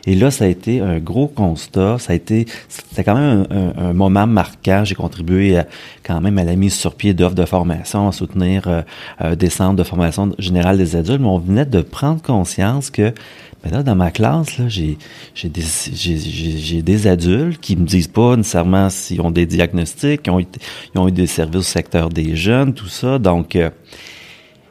Et 0.06 0.16
là, 0.16 0.32
ça 0.32 0.46
a 0.46 0.48
été 0.48 0.82
un 0.82 1.00
gros 1.00 1.28
constat. 1.28 1.98
Ça 2.00 2.14
a 2.14 2.16
été, 2.16 2.46
c'était 2.70 3.04
quand 3.04 3.16
même 3.16 3.46
un, 3.78 3.94
moment 3.94 4.28
marquant. 4.28 4.84
J'ai 4.84 4.96
contribué 4.96 5.62
quand 6.04 6.22
même 6.22 6.38
à 6.38 6.44
la 6.44 6.56
mise 6.56 6.74
sur 6.74 6.96
pied 6.96 7.14
d'offres 7.14 7.36
de 7.36 7.46
formation, 7.46 8.08
à 8.08 8.12
soutenir 8.12 8.68
euh, 8.68 8.82
euh, 9.22 9.36
des 9.36 9.50
centres 9.50 9.76
de 9.76 9.84
formation 9.84 10.34
générale 10.40 10.78
des 10.78 10.96
adultes. 10.96 11.22
Mais 11.22 11.28
on 11.28 11.40
venait 11.40 11.66
de 11.66 11.82
prendre 11.82 12.22
conscience 12.22 12.90
que 12.90 13.14
ben 13.64 13.72
là, 13.72 13.84
dans 13.84 13.96
ma 13.96 14.12
classe, 14.12 14.60
là, 14.60 14.66
j'ai, 14.68 14.98
des, 15.44 17.08
adultes 17.08 17.60
qui 17.60 17.76
me 17.76 17.86
disent 17.86 18.08
pas 18.08 18.36
nécessairement 18.36 18.92
s'ils 18.92 19.22
ont 19.22 19.32
des 19.32 19.48
diagnostics, 19.48 20.22
ils 20.28 21.00
ont 21.00 21.08
eu 21.08 21.12
des 21.12 21.26
services 21.26 21.56
au 21.56 21.64
secteur 21.64 22.10
des 22.10 22.36
jeunes, 22.36 22.76
tout 22.76 22.90
ça. 22.90 23.18
Donc, 23.18 23.56
euh, 23.56 23.72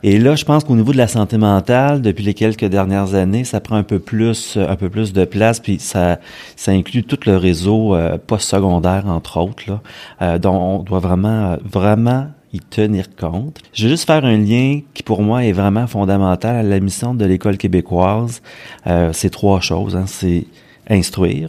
et 0.06 0.18
là, 0.18 0.36
je 0.36 0.44
pense 0.44 0.64
qu'au 0.64 0.76
niveau 0.76 0.92
de 0.92 0.98
la 0.98 1.08
santé 1.08 1.38
mentale, 1.38 2.02
depuis 2.02 2.24
les 2.24 2.34
quelques 2.34 2.66
dernières 2.66 3.14
années, 3.14 3.42
ça 3.42 3.58
prend 3.62 3.76
un 3.76 3.82
peu 3.82 3.98
plus, 3.98 4.58
un 4.58 4.76
peu 4.76 4.90
plus 4.90 5.14
de 5.14 5.24
place, 5.24 5.60
puis 5.60 5.78
ça, 5.80 6.18
ça 6.56 6.72
inclut 6.72 7.04
tout 7.04 7.18
le 7.24 7.38
réseau 7.38 7.94
euh, 7.94 8.18
post-secondaire, 8.18 9.06
entre 9.06 9.40
autres, 9.40 9.62
là, 9.66 9.80
euh, 10.20 10.38
dont 10.38 10.56
on 10.56 10.82
doit 10.82 10.98
vraiment, 10.98 11.56
vraiment 11.64 12.26
y 12.52 12.60
tenir 12.60 13.16
compte. 13.16 13.62
Je 13.72 13.84
vais 13.84 13.88
juste 13.88 14.04
faire 14.04 14.26
un 14.26 14.36
lien 14.36 14.80
qui, 14.92 15.02
pour 15.02 15.22
moi, 15.22 15.46
est 15.46 15.52
vraiment 15.52 15.86
fondamental 15.86 16.54
à 16.54 16.62
la 16.62 16.80
mission 16.80 17.14
de 17.14 17.24
l'école 17.24 17.56
québécoise. 17.56 18.42
Euh, 18.86 19.08
c'est 19.14 19.30
trois 19.30 19.60
choses. 19.60 19.96
Hein. 19.96 20.04
C'est 20.06 20.44
instruire, 20.86 21.48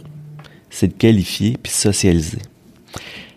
c'est 0.70 0.88
de 0.88 0.94
qualifier, 0.94 1.58
puis 1.62 1.72
socialiser 1.72 2.38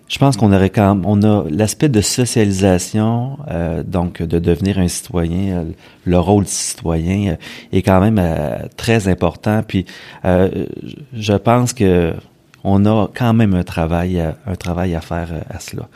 je 0.10 0.18
pense 0.18 0.38
qu'on 0.38 0.52
aurait 0.52 0.72
quand 0.72 0.96
même, 0.96 1.06
on 1.06 1.22
a 1.22 1.46
l'aspect 1.50 1.88
de 1.88 2.02
socialisation, 2.02 3.38
euh, 3.50 3.84
donc 3.84 4.24
de 4.24 4.40
devenir 4.40 4.80
un 4.80 4.88
citoyen, 4.88 5.58
euh, 5.58 5.64
le 6.04 6.20
rôle 6.20 6.46
de 6.46 6.50
citoyen 6.50 7.34
euh, 7.34 7.36
est 7.72 7.84
quand 7.84 8.02
même 8.02 8.20
très 8.76 9.08
important. 9.08 9.62
Puis 9.66 9.86
je 10.24 11.34
pense 11.34 11.74
que 11.74 12.14
on 12.64 12.86
a 12.86 13.08
quand 13.14 13.34
même 13.34 13.54
un 13.54 13.64
travail, 13.64 14.20
un 14.20 14.56
travail 14.56 14.96
à 14.96 15.00
faire 15.00 15.30
à 15.50 15.60
cela. 15.60 15.88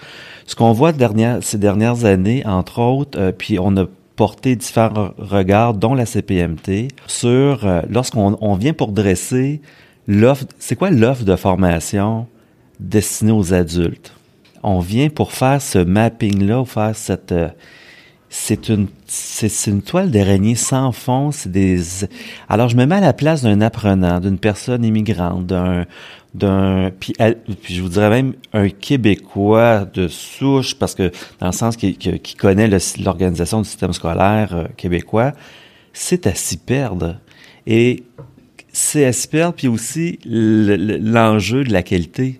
Ce 0.46 0.56
qu'on 0.56 0.72
voit 0.72 0.94
ces 1.42 1.58
dernières 1.58 2.06
années, 2.06 2.46
entre 2.46 2.80
autres, 2.80 3.32
puis 3.32 3.58
on 3.60 3.76
a 3.78 3.86
porté 4.16 4.56
différents 4.56 5.10
regards, 5.18 5.74
dont 5.74 5.96
la 5.96 6.06
CPMT, 6.06 6.90
sur 7.08 7.68
lorsqu'on 7.90 8.38
on 8.40 8.56
vient 8.56 8.74
pour 8.74 8.92
dresser 8.94 9.60
l'offre. 10.08 10.46
C'est 10.60 10.76
quoi 10.76 10.90
l'offre 10.90 11.26
de 11.26 11.36
formation? 11.36 12.28
Destiné 12.84 13.32
aux 13.32 13.54
adultes. 13.54 14.14
On 14.62 14.80
vient 14.80 15.10
pour 15.10 15.32
faire 15.32 15.62
ce 15.62 15.80
mapping-là, 15.80 16.64
faire 16.66 16.96
cette... 16.96 17.32
Euh, 17.32 17.50
c'est 18.36 18.70
une 18.70 18.88
c'est 19.06 19.68
une 19.68 19.84
toile 19.84 20.10
d'araignée 20.10 20.56
sans 20.56 20.92
fond. 20.92 21.32
C'est 21.32 21.52
des. 21.52 21.80
Alors 22.50 22.68
je 22.68 22.76
me 22.76 22.88
mets 22.88 22.96
à 22.96 23.00
la 23.00 23.14
place 23.14 23.44
d'un 23.44 23.62
apprenant, 23.62 24.20
d'une 24.20 24.40
personne 24.40 24.84
immigrante, 24.84 25.46
d'un 25.46 25.86
d'un 26.34 26.90
puis, 27.00 27.14
je 27.70 27.82
vous 27.82 27.90
dirais 27.90 28.10
même 28.10 28.34
un 28.54 28.70
Québécois 28.70 29.86
de 29.86 30.08
souche 30.08 30.74
parce 30.74 30.96
que 30.96 31.12
dans 31.40 31.48
le 31.48 31.54
sens 31.54 31.78
qui, 31.78 31.96
qui, 31.96 32.36
connaît 32.36 32.68
l'organisation 33.04 33.62
du 33.62 33.68
système 33.68 33.94
scolaire 33.94 34.50
euh, 34.54 34.66
québécois, 34.78 35.34
c'est 35.94 36.26
à 36.26 36.34
s'y 36.34 36.58
perdre. 36.58 37.18
Et 37.68 38.04
c'est 38.72 39.06
à 39.06 39.14
s'y 39.14 39.28
perdre 39.28 39.54
puis 39.54 39.68
aussi 39.68 40.18
l'enjeu 40.26 41.64
de 41.64 41.72
la 41.72 41.84
qualité. 41.84 42.40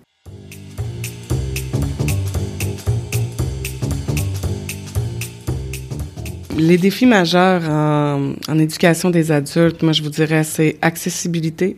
Les 6.56 6.78
défis 6.78 7.06
majeurs 7.06 7.68
en, 7.68 8.58
éducation 8.58 9.10
des 9.10 9.32
adultes, 9.32 9.82
moi 9.82 9.92
je 9.92 10.02
vous 10.02 10.10
dirais, 10.10 10.44
c'est 10.44 10.76
accessibilité, 10.82 11.76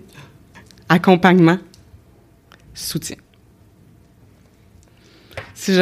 accompagnement, 0.91 1.59
soutien. 2.75 3.17
Si 5.55 5.75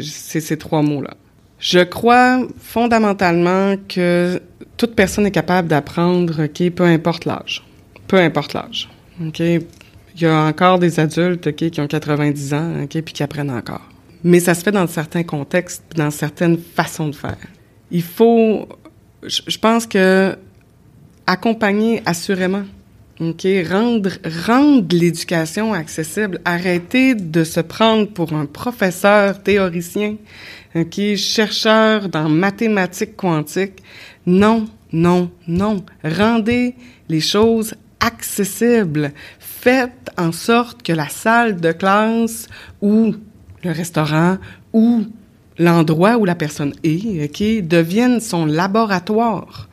ces 0.00 0.58
trois 0.58 0.80
mots-là. 0.80 1.14
Je 1.58 1.80
crois 1.80 2.46
fondamentalement 2.58 3.76
que 3.86 4.40
toute 4.78 4.94
personne 4.94 5.26
est 5.26 5.30
capable 5.30 5.68
d'apprendre, 5.68 6.46
OK, 6.46 6.70
peu 6.70 6.84
importe 6.84 7.26
l'âge. 7.26 7.62
Peu 8.08 8.18
importe 8.18 8.54
l'âge. 8.54 8.88
OK? 9.24 9.40
Il 9.40 10.20
y 10.20 10.26
a 10.26 10.44
encore 10.44 10.78
des 10.78 10.98
adultes, 10.98 11.46
OK, 11.46 11.70
qui 11.70 11.80
ont 11.80 11.86
90 11.86 12.54
ans, 12.54 12.82
OK, 12.82 13.00
puis 13.02 13.14
qui 13.14 13.22
apprennent 13.22 13.50
encore. 13.50 13.86
Mais 14.24 14.40
ça 14.40 14.54
se 14.54 14.62
fait 14.62 14.72
dans 14.72 14.86
certains 14.86 15.22
contextes, 15.22 15.84
dans 15.94 16.10
certaines 16.10 16.58
façons 16.58 17.08
de 17.08 17.14
faire 17.14 17.36
il 17.92 18.02
faut, 18.02 18.66
je 19.22 19.58
pense 19.58 19.86
que 19.86 20.36
accompagner 21.26 22.02
assurément, 22.06 22.64
ok, 23.20 23.46
rendre 23.68 24.10
rendre 24.46 24.96
l'éducation 24.96 25.74
accessible, 25.74 26.40
arrêter 26.44 27.14
de 27.14 27.44
se 27.44 27.60
prendre 27.60 28.08
pour 28.08 28.32
un 28.32 28.46
professeur 28.46 29.42
théoricien, 29.42 30.16
ok, 30.74 31.16
chercheur 31.16 32.08
dans 32.08 32.28
mathématiques 32.28 33.14
quantiques. 33.14 33.82
Non, 34.26 34.64
non, 34.92 35.30
non. 35.46 35.84
Rendez 36.02 36.74
les 37.08 37.20
choses 37.20 37.74
accessible. 38.00 39.12
Faites 39.38 40.10
en 40.16 40.32
sorte 40.32 40.82
que 40.82 40.92
la 40.92 41.08
salle 41.08 41.60
de 41.60 41.72
classe 41.72 42.48
ou 42.80 43.14
le 43.62 43.70
restaurant 43.70 44.38
ou 44.72 45.04
l'endroit 45.58 46.16
où 46.16 46.24
la 46.24 46.34
personne 46.34 46.72
est, 46.84 47.24
OK, 47.24 47.66
devienne 47.66 48.20
son 48.20 48.46
laboratoire. 48.46 49.68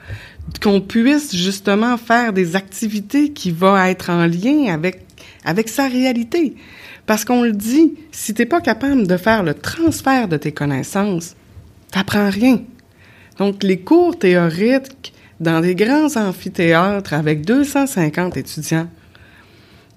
Qu'on 0.62 0.82
puisse 0.82 1.36
justement 1.36 1.98
faire 1.98 2.34
des 2.34 2.56
activités 2.56 3.32
qui 3.32 3.52
vont 3.52 3.78
être 3.78 4.10
en 4.10 4.26
lien 4.26 4.74
avec, 4.74 5.06
avec 5.46 5.70
sa 5.70 5.88
réalité. 5.88 6.56
Parce 7.06 7.24
qu'on 7.24 7.44
le 7.44 7.54
dit, 7.54 7.94
si 8.12 8.34
t'es 8.34 8.46
pas 8.46 8.62
capable 8.62 9.08
de 9.08 9.18
faire 9.18 9.44
le 9.44 9.54
transfert 9.54 10.28
de 10.28 10.38
tes 10.38 10.52
connaissances, 10.52 11.36
t'apprends 11.92 12.30
rien. 12.30 12.62
Donc, 13.38 13.64
les 13.64 13.80
cours 13.80 14.18
théoriques 14.18 15.14
dans 15.40 15.62
des 15.62 15.76
grands 15.76 16.16
amphithéâtres 16.16 17.14
avec 17.14 17.46
250 17.46 18.38
étudiants, 18.38 18.90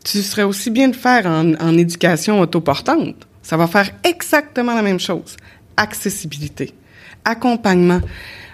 tu 0.05 0.23
serais 0.23 0.43
aussi 0.43 0.71
bien 0.71 0.89
de 0.89 0.97
faire 0.97 1.27
en, 1.27 1.55
en 1.55 1.77
éducation 1.77 2.41
autoportante. 2.41 3.27
Ça 3.43 3.57
va 3.57 3.67
faire 3.67 3.91
exactement 4.05 4.75
la 4.75 4.83
même 4.83 5.01
chose. 5.01 5.37
Accessibilité, 5.83 6.75
accompagnement. 7.25 8.01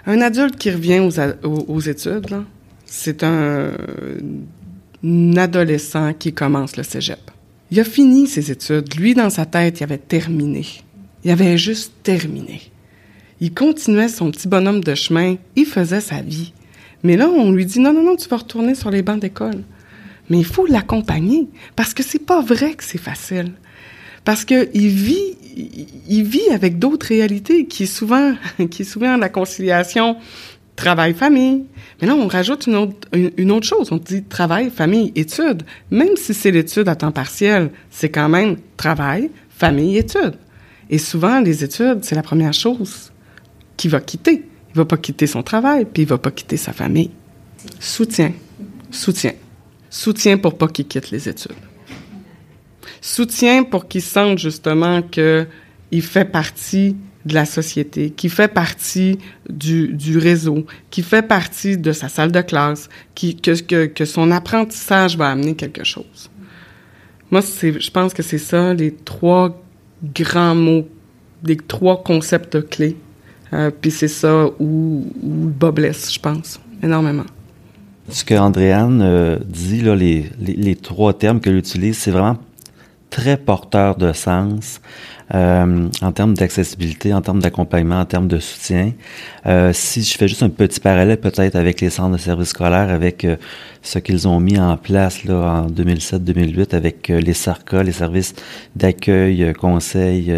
Un 0.07 0.21
adulte 0.21 0.57
qui 0.57 0.71
revient 0.71 1.07
aux, 1.43 1.79
études, 1.79 2.43
c'est 2.85 3.23
un, 3.23 3.71
un 5.03 5.37
adolescent 5.37 6.13
qui 6.13 6.33
commence 6.33 6.75
le 6.75 6.81
cégep. 6.81 7.19
Il 7.69 7.79
a 7.79 7.83
fini 7.83 8.25
ses 8.25 8.49
études. 8.49 8.95
Lui, 8.95 9.13
dans 9.13 9.29
sa 9.29 9.45
tête, 9.45 9.79
il 9.79 9.83
avait 9.83 9.99
terminé. 9.99 10.65
Il 11.23 11.29
avait 11.29 11.57
juste 11.59 11.93
terminé. 12.01 12.61
Il 13.41 13.53
continuait 13.53 14.07
son 14.07 14.31
petit 14.31 14.47
bonhomme 14.47 14.83
de 14.83 14.95
chemin. 14.95 15.35
Il 15.55 15.67
faisait 15.67 16.01
sa 16.01 16.21
vie. 16.21 16.53
Mais 17.03 17.15
là, 17.15 17.29
on 17.29 17.51
lui 17.51 17.67
dit 17.67 17.79
non, 17.79 17.93
non, 17.93 18.03
non, 18.03 18.15
tu 18.15 18.27
vas 18.27 18.37
retourner 18.37 18.73
sur 18.73 18.89
les 18.89 19.03
bancs 19.03 19.19
d'école. 19.19 19.63
Mais 20.29 20.39
il 20.39 20.45
faut 20.45 20.65
l'accompagner 20.65 21.47
parce 21.75 21.93
que 21.93 22.01
c'est 22.01 22.25
pas 22.25 22.41
vrai 22.41 22.73
que 22.73 22.83
c'est 22.83 22.97
facile. 22.97 23.53
Parce 24.29 24.45
que 24.45 24.69
il 24.75 24.89
vit, 24.89 25.35
il 26.07 26.23
vit 26.23 26.49
avec 26.51 26.77
d'autres 26.77 27.07
réalités 27.07 27.65
qui 27.65 27.85
est 27.85 27.87
souvent, 27.87 28.35
qui 28.69 28.85
souvent 28.85 29.17
la 29.17 29.27
conciliation 29.27 30.17
travail-famille. 30.75 31.63
Mais 31.99 32.07
là, 32.07 32.13
on 32.13 32.27
rajoute 32.27 32.67
une 32.67 32.75
autre, 32.75 33.07
une, 33.11 33.51
autre 33.51 33.65
chose. 33.65 33.91
On 33.91 33.97
dit 33.97 34.21
travail, 34.21 34.69
famille, 34.69 35.11
études. 35.15 35.63
Même 35.89 36.15
si 36.15 36.35
c'est 36.35 36.51
l'étude 36.51 36.87
à 36.89 36.95
temps 36.95 37.11
partiel, 37.11 37.71
c'est 37.89 38.09
quand 38.09 38.29
même 38.29 38.57
travail, 38.77 39.31
famille, 39.49 39.97
études. 39.97 40.35
Et 40.91 40.99
souvent, 40.99 41.39
les 41.39 41.63
études, 41.63 42.03
c'est 42.03 42.13
la 42.13 42.21
première 42.21 42.53
chose 42.53 43.11
qu'il 43.77 43.89
va 43.89 43.99
quitter. 43.99 44.45
Il 44.75 44.77
va 44.77 44.85
pas 44.85 44.97
quitter 44.97 45.25
son 45.25 45.41
travail, 45.41 45.87
puis 45.91 46.03
il 46.03 46.07
va 46.07 46.19
pas 46.19 46.29
quitter 46.29 46.57
sa 46.57 46.71
famille. 46.71 47.09
Soutien. 47.79 48.31
Soutien. 48.91 49.31
Soutien 49.89 50.37
pour 50.37 50.55
pas 50.55 50.67
qu'il 50.67 50.85
quitte 50.85 51.09
les 51.09 51.27
études. 51.27 51.68
Soutien 53.01 53.63
pour 53.63 53.87
qu'il 53.87 54.01
sente 54.01 54.37
justement 54.37 55.01
que 55.01 55.45
il 55.91 56.01
fait 56.01 56.25
partie 56.25 56.95
de 57.25 57.33
la 57.33 57.45
société, 57.45 58.11
qui 58.11 58.29
fait 58.29 58.47
partie 58.47 59.17
du, 59.49 59.89
du 59.89 60.17
réseau, 60.17 60.65
qui 60.89 61.01
fait 61.03 61.21
partie 61.21 61.77
de 61.77 61.91
sa 61.91 62.07
salle 62.07 62.31
de 62.31 62.41
classe, 62.41 62.89
que, 63.15 63.59
que, 63.61 63.85
que 63.87 64.05
son 64.05 64.31
apprentissage 64.31 65.17
va 65.17 65.29
amener 65.29 65.55
quelque 65.55 65.83
chose. 65.83 66.29
Moi, 67.31 67.41
je 67.41 67.89
pense 67.91 68.13
que 68.13 68.23
c'est 68.23 68.37
ça, 68.37 68.73
les 68.73 68.93
trois 68.93 69.61
grands 70.03 70.55
mots, 70.55 70.87
les 71.43 71.57
trois 71.57 72.01
concepts 72.03 72.67
clés. 72.69 72.95
Euh, 73.51 73.69
puis 73.69 73.91
c'est 73.91 74.07
ça 74.07 74.45
où, 74.59 75.11
où 75.21 75.45
le 75.45 75.51
bas 75.51 75.71
blesse, 75.71 76.13
je 76.13 76.19
pense, 76.19 76.59
énormément. 76.81 77.25
Ce 78.09 78.23
que 78.23 78.33
Andréane 78.33 79.01
euh, 79.03 79.37
dit, 79.45 79.81
là, 79.81 79.95
les, 79.95 80.25
les, 80.39 80.53
les 80.53 80.75
trois 80.75 81.13
termes 81.13 81.39
qu'elle 81.39 81.57
utilise, 81.57 81.97
c'est 81.97 82.11
vraiment 82.11 82.37
très 83.09 83.37
porteur 83.37 83.95
de 83.95 84.13
sens 84.13 84.81
euh, 85.33 85.87
en 86.01 86.11
termes 86.11 86.33
d'accessibilité, 86.33 87.13
en 87.13 87.21
termes 87.21 87.39
d'accompagnement, 87.39 87.99
en 87.99 88.05
termes 88.05 88.27
de 88.27 88.39
soutien. 88.39 88.93
Euh, 89.45 89.71
si 89.73 90.01
je 90.01 90.17
fais 90.17 90.27
juste 90.27 90.41
un 90.41 90.49
petit 90.49 90.79
parallèle 90.79 91.19
peut-être 91.19 91.55
avec 91.55 91.81
les 91.81 91.91
centres 91.91 92.13
de 92.13 92.21
services 92.21 92.49
scolaires, 92.49 92.89
avec 92.89 93.25
euh, 93.25 93.35
ce 93.83 93.99
qu'ils 93.99 94.27
ont 94.27 94.39
mis 94.39 94.57
en 94.57 94.75
place 94.75 95.23
là 95.25 95.63
en 95.63 95.67
2007-2008 95.67 96.75
avec 96.75 97.09
euh, 97.09 97.19
les 97.19 97.33
SARCA, 97.33 97.83
les 97.83 97.91
services 97.91 98.33
d'accueil, 98.75 99.53
conseil, 99.53 100.33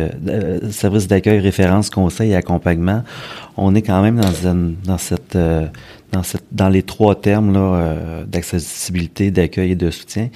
services 0.72 1.08
d'accueil, 1.08 1.40
référence, 1.40 1.90
conseil 1.90 2.32
et 2.32 2.36
accompagnement, 2.36 3.04
on 3.56 3.74
est 3.76 3.82
quand 3.82 4.02
même 4.02 4.20
dans, 4.20 4.50
une, 4.50 4.76
dans 4.84 4.98
cette 4.98 5.38
dans, 6.12 6.24
cette, 6.24 6.44
dans 6.52 6.70
les 6.70 6.84
trois 6.84 7.16
termes 7.16 7.54
là, 7.54 7.60
euh, 7.60 8.26
d'accessibilité, 8.26 9.32
d'accueil 9.32 9.72
et 9.72 9.76
de 9.76 9.90
soutien. 9.90 10.30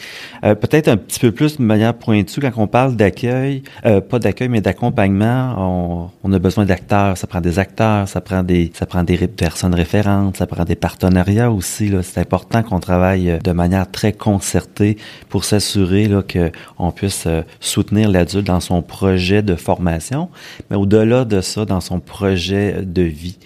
Euh, 0.43 0.55
peut-être 0.55 0.87
un 0.87 0.97
petit 0.97 1.19
peu 1.19 1.31
plus 1.31 1.57
de 1.57 1.63
manière 1.63 1.93
pointue, 1.93 2.39
quand 2.39 2.51
on 2.57 2.67
parle 2.67 2.95
d'accueil, 2.95 3.63
euh, 3.85 4.01
pas 4.01 4.19
d'accueil, 4.19 4.49
mais 4.49 4.61
d'accompagnement, 4.61 5.55
on, 5.57 6.09
on, 6.23 6.33
a 6.33 6.39
besoin 6.39 6.65
d'acteurs. 6.65 7.17
Ça 7.17 7.27
prend 7.27 7.41
des 7.41 7.59
acteurs, 7.59 8.07
ça 8.07 8.21
prend 8.21 8.43
des, 8.43 8.71
ça 8.73 8.85
prend 8.85 9.03
des 9.03 9.17
personnes 9.27 9.75
référentes, 9.75 10.37
ça 10.37 10.47
prend 10.47 10.63
des 10.63 10.75
partenariats 10.75 11.51
aussi. 11.51 11.91
C'est 12.03 12.21
important 12.21 12.63
qu'on 12.63 12.79
travaille 12.79 13.39
de 13.43 13.51
manière 13.51 13.89
très 13.89 14.13
concertée 14.13 14.97
pour 15.29 15.43
s'assurer 15.43 16.09
qu'on 16.31 16.91
puisse 16.91 17.27
soutenir 17.59 18.09
l'adulte 18.09 18.47
dans 18.47 18.59
son 18.59 18.81
projet 18.81 19.41
de 19.41 19.55
formation, 19.55 20.29
mais 20.69 20.77
au-delà 20.77 21.25
de 21.25 21.41
ça, 21.41 21.65
dans 21.65 21.81
son 21.81 21.99
projet 21.99 22.81
de 22.81 23.01
vie. 23.01 23.37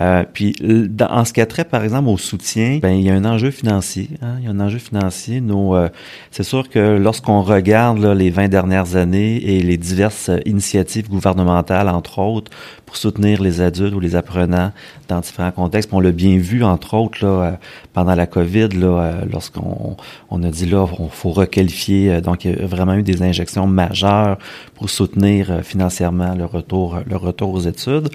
Euh, 0.00 0.24
puis, 0.32 0.54
en 1.00 1.24
ce 1.24 1.32
qui 1.32 1.40
a 1.40 1.46
trait, 1.46 1.64
par 1.64 1.84
exemple, 1.84 2.08
au 2.08 2.16
soutien, 2.16 2.78
ben 2.80 2.92
il 2.92 3.04
y 3.04 3.10
a 3.10 3.14
un 3.14 3.24
enjeu 3.24 3.50
financier. 3.50 4.10
Hein, 4.22 4.36
il 4.38 4.44
y 4.44 4.48
a 4.48 4.50
un 4.50 4.60
enjeu 4.60 4.78
financier. 4.78 5.40
Nous, 5.40 5.74
euh, 5.74 5.88
c'est 6.30 6.44
sûr 6.44 6.68
que 6.68 6.96
lorsqu'on 6.96 7.42
regarde 7.42 7.98
là, 7.98 8.14
les 8.14 8.30
20 8.30 8.48
dernières 8.48 8.96
années 8.96 9.36
et 9.36 9.60
les 9.60 9.76
diverses 9.76 10.30
initiatives 10.46 11.08
gouvernementales, 11.08 11.88
entre 11.88 12.20
autres, 12.20 12.50
pour 12.86 12.96
soutenir 12.96 13.42
les 13.42 13.60
adultes 13.60 13.94
ou 13.94 14.00
les 14.00 14.16
apprenants 14.16 14.72
dans 15.08 15.20
différents 15.20 15.52
contextes, 15.52 15.90
on 15.92 16.00
l'a 16.00 16.12
bien 16.12 16.38
vu, 16.38 16.64
entre 16.64 16.94
autres, 16.94 17.24
là, 17.24 17.28
euh, 17.28 17.52
pendant 17.92 18.14
la 18.14 18.26
COVID, 18.26 18.68
là, 18.68 19.20
lorsqu'on 19.30 19.96
on 20.30 20.42
a 20.42 20.50
dit 20.50 20.66
là, 20.66 20.86
on 20.98 21.08
faut 21.08 21.30
requalifier. 21.30 22.20
Donc, 22.22 22.44
il 22.44 22.58
y 22.58 22.62
a 22.62 22.66
vraiment 22.66 22.94
eu 22.94 23.02
des 23.02 23.22
injections 23.22 23.66
majeures 23.66 24.38
pour 24.74 24.88
soutenir 24.88 25.60
financièrement 25.62 26.34
le 26.34 26.46
retour, 26.46 27.00
le 27.06 27.16
retour 27.16 27.52
aux 27.52 27.60
études. 27.60 28.08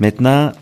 Maintenant, 0.00 0.52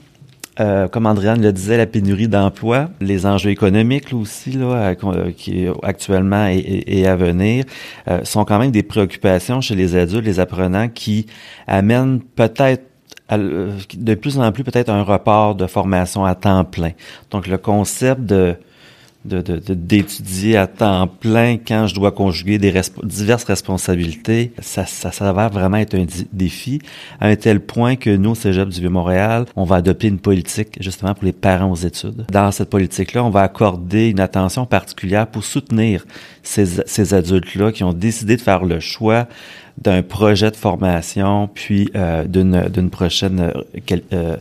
euh, 0.61 0.87
comme 0.87 1.07
Andréane 1.07 1.43
le 1.43 1.53
disait, 1.53 1.77
la 1.77 1.87
pénurie 1.87 2.29
d'emploi, 2.29 2.89
les 3.01 3.27
enjeux 3.27 3.51
économiques 3.51 4.13
là, 4.13 4.19
aussi, 4.19 4.53
là, 4.53 4.95
euh, 5.05 5.31
qui 5.33 5.67
actuellement 5.83 6.47
et, 6.49 7.07
à 7.07 7.17
venir, 7.17 7.65
euh, 8.09 8.21
sont 8.25 8.45
quand 8.45 8.61
même 8.61 8.71
des 8.71 8.85
préoccupations 8.85 9.61
chez 9.61 9.75
les 9.75 9.97
adultes, 9.97 10.25
les 10.25 10.39
apprenants, 10.39 10.89
qui 10.89 11.27
amènent 11.67 12.21
peut-être 12.21 12.85
de 13.31 14.15
plus 14.15 14.39
en 14.39 14.53
plus 14.53 14.65
peut-être 14.65 14.91
un 14.91 15.03
report 15.03 15.55
de 15.55 15.67
formation 15.67 16.25
à 16.25 16.35
temps 16.35 16.65
plein. 16.65 16.93
Donc 17.31 17.47
le 17.47 17.57
concept 17.57 18.21
de 18.21 18.55
d'étudier 19.25 20.53
de, 20.53 20.59
à 20.59 20.67
temps 20.67 21.07
plein 21.07 21.57
quand 21.57 21.87
je 21.87 21.95
dois 21.95 22.13
conjuguer 22.13 22.59
des 22.59 22.73
diverses 23.03 23.45
responsabilités, 23.45 24.53
ça, 24.61 24.85
ça 24.87 25.13
s'avère 25.13 25.51
vraiment 25.51 25.79
être 25.79 25.95
un 25.95 26.07
défi 26.33 26.81
à 27.21 27.29
un 27.29 27.37
tel 27.37 27.61
point 27.61 27.97
que 27.97 28.11
nous, 28.11 28.31
au 28.31 28.35
Cégep 28.35 28.69
du 28.69 28.81
Vieux-Montréal, 28.81 29.47
on 29.57 29.65
va 29.65 29.77
adopter 29.77 30.09
une 30.09 30.19
politique 30.19 30.77
justement 30.81 31.15
pour 31.15 31.25
les 31.25 31.33
parents 31.33 31.71
aux 31.71 31.77
études. 31.77 32.27
Dans 32.31 32.51
cette 32.53 32.71
politique-là, 32.71 33.25
on 33.25 33.31
va 33.31 33.43
accorder 33.43 34.11
une 34.11 34.21
attention 34.21 34.67
particulière 34.67 35.27
pour 35.27 35.45
soutenir 35.45 36.05
ces, 36.43 36.67
ces 36.87 37.15
adultes-là 37.15 37.73
qui 37.73 37.85
ont 37.85 37.93
décidé 37.93 38.37
de 38.37 38.43
faire 38.43 38.65
le 38.65 38.81
choix 38.81 39.27
d'un 39.79 40.03
projet 40.03 40.51
de 40.51 40.57
formation, 40.57 41.49
puis 41.53 41.91
euh, 41.97 42.25
d'une 42.27 42.91
prochaine 42.91 43.53
euh, 43.93 44.01
euh, 44.13 44.37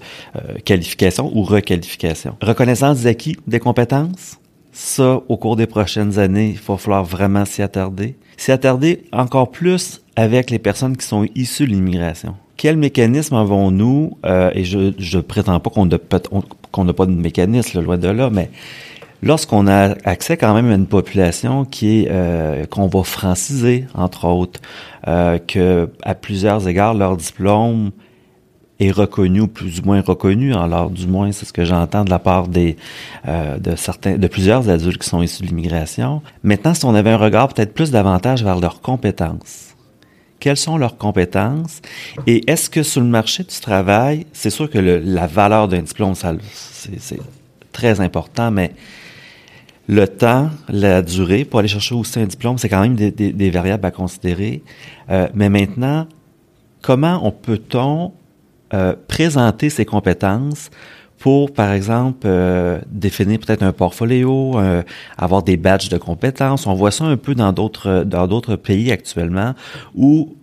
qualification 0.63 1.31
ou 1.35 1.43
requalification. 1.43 2.35
Reconnaissance 2.41 2.99
des 2.99 3.07
acquis, 3.07 3.37
des 3.47 3.59
compétences, 3.59 4.37
ça, 4.73 5.21
au 5.29 5.37
cours 5.37 5.55
des 5.55 5.67
prochaines 5.67 6.19
années, 6.19 6.49
il 6.55 6.59
va 6.59 6.77
falloir 6.77 7.03
vraiment 7.03 7.45
s'y 7.45 7.61
attarder. 7.61 8.15
S'y 8.37 8.51
attarder 8.51 9.03
encore 9.13 9.51
plus 9.51 10.01
avec 10.15 10.49
les 10.49 10.59
personnes 10.59 10.97
qui 10.97 11.05
sont 11.05 11.27
issues 11.35 11.67
de 11.67 11.71
l'immigration. 11.71 12.35
Quel 12.57 12.77
mécanisme 12.77 13.35
avons-nous, 13.35 14.17
euh, 14.25 14.51
et 14.53 14.63
je 14.63 14.77
ne 15.17 15.21
prétends 15.21 15.59
pas 15.59 15.69
qu'on 15.69 15.85
n'a 15.85 16.93
pas 16.93 17.05
de 17.05 17.11
mécanisme, 17.11 17.81
loin 17.81 17.97
de 17.97 18.07
là, 18.07 18.29
mais 18.31 18.49
lorsqu'on 19.21 19.67
a 19.67 19.95
accès 20.05 20.37
quand 20.37 20.53
même 20.53 20.69
à 20.71 20.75
une 20.75 20.87
population 20.87 21.65
qui 21.65 22.01
est 22.01 22.07
euh, 22.09 22.65
qu'on 22.65 22.87
va 22.87 23.03
franciser, 23.03 23.85
entre 23.93 24.25
autres, 24.27 24.59
euh, 25.07 25.37
que 25.39 25.89
à 26.03 26.15
plusieurs 26.15 26.67
égards, 26.67 26.93
leur 26.93 27.17
diplôme 27.17 27.91
est 28.85 28.91
reconnu 28.91 29.41
ou 29.41 29.47
plus 29.47 29.79
ou 29.79 29.85
moins 29.85 30.01
reconnu. 30.01 30.53
Alors, 30.53 30.89
du 30.89 31.07
moins, 31.07 31.31
c'est 31.31 31.45
ce 31.45 31.53
que 31.53 31.65
j'entends 31.65 32.03
de 32.03 32.09
la 32.09 32.19
part 32.19 32.47
euh, 32.55 33.57
de 33.57 34.27
plusieurs 34.27 34.69
adultes 34.69 35.01
qui 35.01 35.09
sont 35.09 35.21
issus 35.21 35.43
de 35.43 35.47
l'immigration. 35.47 36.21
Maintenant, 36.43 36.73
si 36.73 36.85
on 36.85 36.95
avait 36.95 37.11
un 37.11 37.17
regard 37.17 37.47
peut-être 37.49 37.73
plus 37.73 37.91
davantage 37.91 38.43
vers 38.43 38.59
leurs 38.59 38.81
compétences, 38.81 39.73
quelles 40.43 40.57
sont 40.57 40.77
leurs 40.77 40.97
compétences 40.97 41.81
et 42.27 42.51
est-ce 42.51 42.69
que 42.69 42.83
sur 42.83 42.99
le 42.99 43.07
marché 43.07 43.43
du 43.43 43.59
travail, 43.61 44.25
c'est 44.33 44.49
sûr 44.49 44.69
que 44.69 44.77
la 44.77 45.25
valeur 45.25 45.69
d'un 45.69 45.81
diplôme, 45.81 46.15
c'est, 46.15 47.19
très 47.71 48.01
important, 48.01 48.51
mais 48.51 48.71
le 49.87 50.05
temps, 50.05 50.49
la 50.67 51.01
durée 51.01 51.45
pour 51.45 51.59
aller 51.59 51.69
chercher 51.69 51.95
aussi 51.95 52.19
un 52.19 52.25
diplôme, 52.25 52.57
c'est 52.57 52.67
quand 52.67 52.81
même 52.81 52.95
des, 52.95 53.49
variables 53.51 53.85
à 53.85 53.91
considérer. 53.91 54.61
Euh, 55.09 55.29
mais 55.33 55.47
maintenant, 55.47 56.07
comment 56.81 57.25
on 57.25 57.31
peut-on 57.31 58.11
euh, 58.73 58.95
présenter 59.07 59.69
ses 59.69 59.85
compétences 59.85 60.71
pour, 61.19 61.53
par 61.53 61.71
exemple, 61.71 62.25
euh, 62.25 62.79
définir 62.89 63.39
peut-être 63.39 63.63
un 63.63 63.71
portfolio, 63.71 64.57
euh, 64.57 64.81
avoir 65.17 65.43
des 65.43 65.57
badges 65.57 65.89
de 65.89 65.97
compétences. 65.97 66.67
On 66.67 66.73
voit 66.73 66.91
ça 66.91 67.05
un 67.05 67.17
peu 67.17 67.35
dans 67.35 67.53
d'autres 67.53 68.03
dans 68.03 68.27
d'autres 68.27 68.55
pays 68.55 68.91
actuellement 68.91 69.53
où 69.95 70.35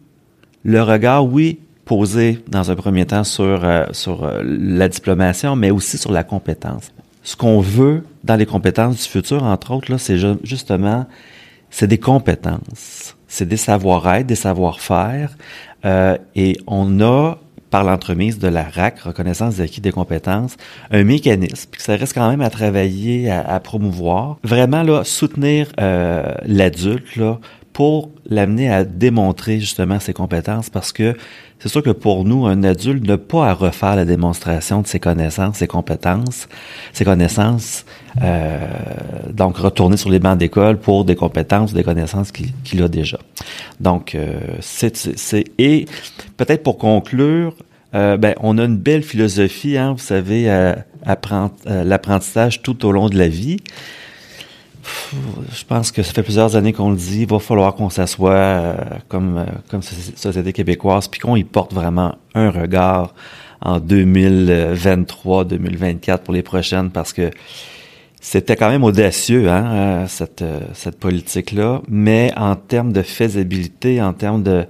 le 0.62 0.82
regard, 0.82 1.24
oui, 1.24 1.58
posé 1.84 2.42
dans 2.48 2.70
un 2.70 2.76
premier 2.76 3.04
temps 3.04 3.24
sur 3.24 3.66
sur 3.92 4.30
la 4.42 4.88
diplomation, 4.88 5.56
mais 5.56 5.70
aussi 5.70 5.98
sur 5.98 6.12
la 6.12 6.22
compétence 6.22 6.92
ce 7.22 7.36
qu'on 7.36 7.60
veut 7.60 8.04
dans 8.24 8.36
les 8.36 8.46
compétences 8.46 8.96
du 8.96 9.02
futur, 9.02 9.42
entre 9.42 9.72
autres, 9.72 9.90
là, 9.90 9.98
c'est 9.98 10.16
justement, 10.42 11.06
c'est 11.70 11.86
des 11.86 11.98
compétences, 11.98 13.16
c'est 13.28 13.46
des 13.46 13.56
savoir-être, 13.56 14.26
des 14.26 14.34
savoir-faire, 14.34 15.36
et 15.84 16.56
on 16.66 17.00
a 17.00 17.38
par 17.70 17.84
l'entremise 17.84 18.38
de 18.38 18.48
la 18.48 18.64
RAC, 18.64 19.00
reconnaissance 19.00 19.56
des 19.56 19.62
acquis 19.62 19.80
des 19.80 19.92
compétences, 19.92 20.56
un 20.90 21.04
mécanisme, 21.04 21.68
puis 21.70 21.82
ça 21.82 21.96
reste 21.96 22.14
quand 22.14 22.28
même 22.28 22.40
à 22.40 22.50
travailler, 22.50 23.30
à, 23.30 23.40
à 23.46 23.60
promouvoir, 23.60 24.38
vraiment 24.42 24.82
là, 24.82 25.04
soutenir 25.04 25.68
euh, 25.80 26.34
l'adulte 26.44 27.16
là, 27.16 27.38
pour 27.72 28.10
l'amener 28.28 28.70
à 28.70 28.84
démontrer 28.84 29.60
justement 29.60 30.00
ses 30.00 30.12
compétences 30.12 30.70
parce 30.70 30.92
que 30.92 31.16
c'est 31.58 31.68
sûr 31.68 31.82
que 31.82 31.90
pour 31.90 32.24
nous, 32.24 32.46
un 32.46 32.62
adulte 32.62 33.06
n'a 33.06 33.18
pas 33.18 33.50
à 33.50 33.54
refaire 33.54 33.94
la 33.94 34.06
démonstration 34.06 34.80
de 34.80 34.86
ses 34.86 34.98
connaissances, 34.98 35.58
ses 35.58 35.66
compétences, 35.66 36.48
ses 36.94 37.04
connaissances, 37.04 37.84
euh, 38.22 38.58
donc 39.30 39.58
retourner 39.58 39.98
sur 39.98 40.08
les 40.10 40.18
bancs 40.18 40.38
d'école 40.38 40.78
pour 40.78 41.04
des 41.04 41.16
compétences, 41.16 41.74
des 41.74 41.84
connaissances 41.84 42.32
qu'il 42.32 42.82
a 42.82 42.88
déjà. 42.88 43.18
Donc, 43.78 44.14
euh, 44.14 44.40
c'est 44.60 45.44
et 45.58 45.84
peut-être 46.38 46.62
pour 46.62 46.78
conclure, 46.78 47.54
euh, 47.94 48.16
ben, 48.16 48.34
on 48.40 48.58
a 48.58 48.64
une 48.64 48.76
belle 48.76 49.02
philosophie, 49.02 49.76
hein, 49.76 49.92
vous 49.92 50.02
savez, 50.02 50.50
euh, 50.50 50.74
euh, 51.06 51.84
l'apprentissage 51.84 52.62
tout 52.62 52.86
au 52.86 52.92
long 52.92 53.08
de 53.08 53.18
la 53.18 53.28
vie 53.28 53.58
je 55.12 55.64
pense 55.64 55.92
que 55.92 56.02
ça 56.02 56.12
fait 56.12 56.22
plusieurs 56.22 56.56
années 56.56 56.72
qu'on 56.72 56.90
le 56.90 56.96
dit, 56.96 57.22
il 57.22 57.28
va 57.28 57.38
falloir 57.38 57.74
qu'on 57.74 57.90
s'assoie 57.90 58.32
euh, 58.32 58.74
comme, 59.08 59.38
euh, 59.38 59.44
comme 59.70 59.82
société 59.82 60.52
québécoise, 60.52 61.08
puis 61.08 61.20
qu'on 61.20 61.36
y 61.36 61.44
porte 61.44 61.72
vraiment 61.72 62.16
un 62.34 62.50
regard 62.50 63.14
en 63.60 63.78
2023, 63.78 65.44
2024 65.44 66.22
pour 66.22 66.34
les 66.34 66.42
prochaines, 66.42 66.90
parce 66.90 67.12
que 67.12 67.30
c'était 68.22 68.54
quand 68.54 68.68
même 68.68 68.84
audacieux, 68.84 69.48
hein, 69.48 69.64
euh, 69.72 70.06
cette, 70.06 70.42
euh, 70.42 70.60
cette 70.74 70.98
politique-là, 70.98 71.80
mais 71.88 72.32
en 72.36 72.54
termes 72.54 72.92
de 72.92 73.00
faisabilité, 73.00 74.02
en 74.02 74.12
termes 74.12 74.42
de 74.42 74.66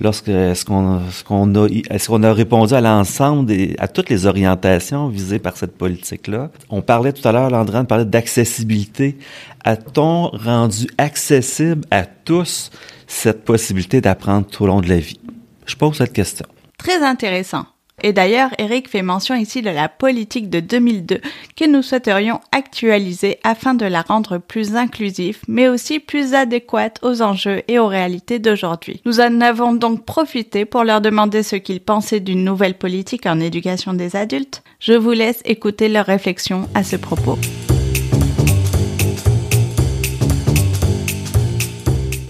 lorsque 0.00 0.28
est-ce 0.28 0.64
qu'on 0.64 1.00
ce 1.10 1.22
qu'on 1.22 1.54
a 1.54 1.68
est-ce 1.90 2.08
qu'on 2.08 2.22
a 2.22 2.32
répondu 2.32 2.72
à 2.72 2.80
l'ensemble 2.80 3.52
à 3.78 3.88
toutes 3.88 4.08
les 4.08 4.24
orientations 4.24 5.08
visées 5.08 5.38
par 5.38 5.56
cette 5.58 5.76
politique-là? 5.76 6.50
On 6.70 6.80
parlait 6.80 7.12
tout 7.12 7.26
à 7.28 7.32
l'heure, 7.32 7.50
Landran 7.50 7.84
parlait 7.84 8.06
d'accessibilité. 8.06 9.18
A-t-on 9.64 10.28
rendu 10.28 10.86
accessible 10.96 11.84
à 11.90 12.06
tous 12.06 12.70
cette 13.06 13.44
possibilité 13.44 14.00
d'apprendre 14.00 14.46
tout 14.46 14.64
au 14.64 14.66
long 14.66 14.80
de 14.80 14.88
la 14.88 14.98
vie? 14.98 15.20
Je 15.66 15.76
pose 15.76 15.96
cette 15.98 16.12
question. 16.12 16.46
Très 16.78 17.02
intéressant. 17.02 17.66
Et 18.02 18.12
d'ailleurs, 18.12 18.50
Eric 18.58 18.88
fait 18.88 19.02
mention 19.02 19.34
ici 19.34 19.62
de 19.62 19.70
la 19.70 19.88
politique 19.88 20.50
de 20.50 20.60
2002 20.60 21.20
que 21.56 21.68
nous 21.68 21.82
souhaiterions 21.82 22.40
actualiser 22.52 23.38
afin 23.44 23.74
de 23.74 23.86
la 23.86 24.02
rendre 24.02 24.38
plus 24.38 24.74
inclusive, 24.74 25.38
mais 25.48 25.68
aussi 25.68 26.00
plus 26.00 26.34
adéquate 26.34 26.98
aux 27.02 27.22
enjeux 27.22 27.62
et 27.68 27.78
aux 27.78 27.86
réalités 27.86 28.38
d'aujourd'hui. 28.38 29.00
Nous 29.04 29.20
en 29.20 29.40
avons 29.40 29.72
donc 29.72 30.04
profité 30.04 30.64
pour 30.64 30.84
leur 30.84 31.00
demander 31.00 31.42
ce 31.42 31.56
qu'ils 31.56 31.80
pensaient 31.80 32.20
d'une 32.20 32.44
nouvelle 32.44 32.74
politique 32.74 33.26
en 33.26 33.40
éducation 33.40 33.94
des 33.94 34.16
adultes. 34.16 34.62
Je 34.80 34.94
vous 34.94 35.12
laisse 35.12 35.40
écouter 35.44 35.88
leurs 35.88 36.06
réflexions 36.06 36.68
à 36.74 36.82
ce 36.82 36.96
propos. 36.96 37.38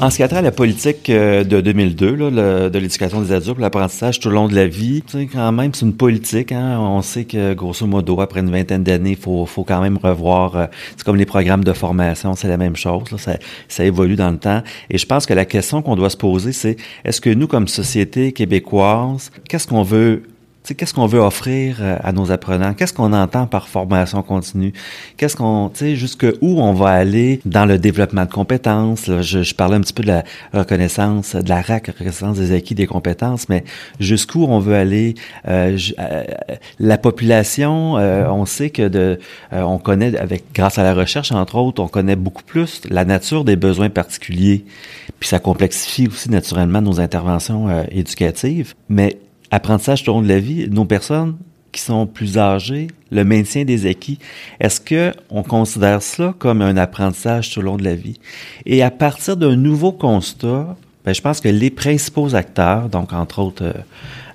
En 0.05 0.11
ce 0.11 0.17
qui 0.17 0.23
a 0.23 0.29
trait 0.29 0.41
à 0.41 0.43
la 0.43 0.53
politique 0.53 1.09
euh, 1.09 1.45
de 1.45 1.63
2002, 1.63 2.15
là, 2.29 2.69
de 2.69 2.79
l'éducation 2.79 3.23
des 3.23 3.33
adultes, 3.33 3.59
l'apprentissage 3.59 4.21
tout 4.21 4.29
au 4.29 4.33
long 4.33 4.49
de 4.49 4.55
la 4.55 4.67
vie, 4.67 5.03
quand 5.33 5.51
même, 5.51 5.73
c'est 5.73 5.87
une 5.87 5.97
politique. 5.97 6.53
Hein? 6.53 6.79
On 6.79 7.01
sait 7.01 7.25
que, 7.25 7.55
grosso 7.55 7.87
modo, 7.87 8.21
après 8.21 8.41
une 8.41 8.51
vingtaine 8.51 8.83
d'années, 8.83 9.13
il 9.13 9.17
faut, 9.17 9.47
faut 9.47 9.65
quand 9.65 9.81
même 9.81 9.97
revoir. 9.97 10.57
Euh, 10.57 10.67
c'est 10.95 11.05
comme 11.05 11.17
les 11.17 11.25
programmes 11.25 11.65
de 11.65 11.73
formation, 11.73 12.35
c'est 12.35 12.49
la 12.49 12.59
même 12.59 12.77
chose. 12.77 13.11
Là, 13.13 13.17
ça, 13.17 13.39
ça 13.67 13.83
évolue 13.87 14.17
dans 14.17 14.31
le 14.31 14.37
temps. 14.37 14.63
Et 14.91 14.99
je 14.99 15.07
pense 15.07 15.25
que 15.25 15.33
la 15.33 15.47
question 15.47 15.81
qu'on 15.81 15.97
doit 15.97 16.11
se 16.11 16.19
poser, 16.19 16.53
c'est 16.53 16.77
est-ce 17.07 17.23
que 17.23 17.31
nous, 17.31 17.47
comme 17.47 17.67
société 17.67 18.33
québécoise, 18.33 19.33
qu'est-ce 19.49 19.67
qu'on 19.67 19.85
veut 19.85 20.25
qu'est-ce 20.73 20.95
qu'on 20.95 21.07
veut 21.07 21.21
offrir 21.21 21.79
euh, 21.81 21.97
à 22.03 22.13
nos 22.13 22.33
apprenants? 22.33 22.73
Qu'est-ce 22.73 22.95
qu'on 22.95 23.13
entend 23.13 23.47
par 23.47 23.69
formation 23.69 24.23
continue? 24.23 24.73
Qu'est-ce 25.17 25.37
qu'on, 25.37 25.69
tu 25.69 25.81
sais, 25.81 25.97
jusque 25.97 26.27
où 26.41 26.63
on 26.63 26.73
va 26.73 26.91
aller 26.91 27.41
dans 27.45 27.67
le 27.67 27.79
développement 27.79 28.25
de 28.25 28.31
compétences? 28.31 29.07
je, 29.07 29.43
je, 29.43 29.55
parlais 29.55 29.77
un 29.77 29.81
petit 29.81 29.93
peu 29.93 30.03
de 30.03 30.09
la 30.09 30.25
reconnaissance, 30.53 31.35
de 31.37 31.49
la 31.49 31.61
RAC, 31.61 31.89
reconnaissance 31.89 32.39
des 32.39 32.53
acquis 32.53 32.75
des 32.75 32.87
compétences, 32.87 33.49
mais 33.49 33.65
jusqu'où 34.01 34.45
on 34.45 34.59
veut 34.59 34.75
aller? 34.75 35.15
Euh, 35.49 35.77
euh, 35.99 36.25
la 36.79 36.99
population, 36.99 37.99
euh, 37.99 38.27
on 38.29 38.47
sait 38.47 38.71
que 38.71 38.89
de, 38.89 39.19
euh, 39.53 39.63
on 39.63 39.79
connaît 39.79 40.17
avec, 40.17 40.45
grâce 40.55 40.79
à 40.79 40.83
la 40.83 40.95
recherche, 40.95 41.33
entre 41.33 41.57
autres, 41.57 41.83
on 41.83 41.89
connaît 41.89 42.17
beaucoup 42.17 42.43
plus 42.43 42.83
la 42.89 43.05
nature 43.05 43.45
des 43.45 43.57
besoins 43.57 43.91
particuliers. 43.91 44.65
Puis 45.21 45.29
ça 45.29 45.39
complexifie 45.39 46.09
aussi 46.09 46.31
naturellement 46.31 46.83
nos 46.83 47.01
interventions 47.01 47.69
éducatives. 47.91 48.75
Mais 48.89 49.19
apprentissage 49.55 50.03
tout 50.03 50.11
au 50.11 50.15
long 50.15 50.23
de 50.23 50.29
la 50.29 50.41
vie, 50.41 50.69
nos 50.71 50.85
personnes 50.85 51.37
qui 51.73 51.81
sont 51.81 52.07
plus 52.07 52.39
âgées, 52.39 52.87
le 53.11 53.25
maintien 53.25 53.65
des 53.65 53.87
acquis, 53.87 54.19
est-ce 54.61 54.81
que 54.81 55.13
on 55.29 55.43
considère 55.43 56.03
cela 56.03 56.35
comme 56.39 56.63
un 56.63 56.77
apprentissage 56.77 57.51
tout 57.51 57.61
au 57.61 57.63
long 57.63 57.77
de 57.77 57.85
la 57.85 57.95
vie? 57.95 58.19
Et 58.65 58.83
à 58.83 58.91
partir 58.91 59.37
d'un 59.37 59.57
nouveau 59.57 59.93
constat, 59.93 60.77
ben, 61.05 61.15
je 61.15 61.21
pense 61.21 61.41
que 61.41 61.49
les 61.49 61.71
principaux 61.71 62.35
acteurs, 62.35 62.89
donc 62.89 63.13
entre 63.13 63.41
autres 63.41 63.65
euh, 63.65 63.73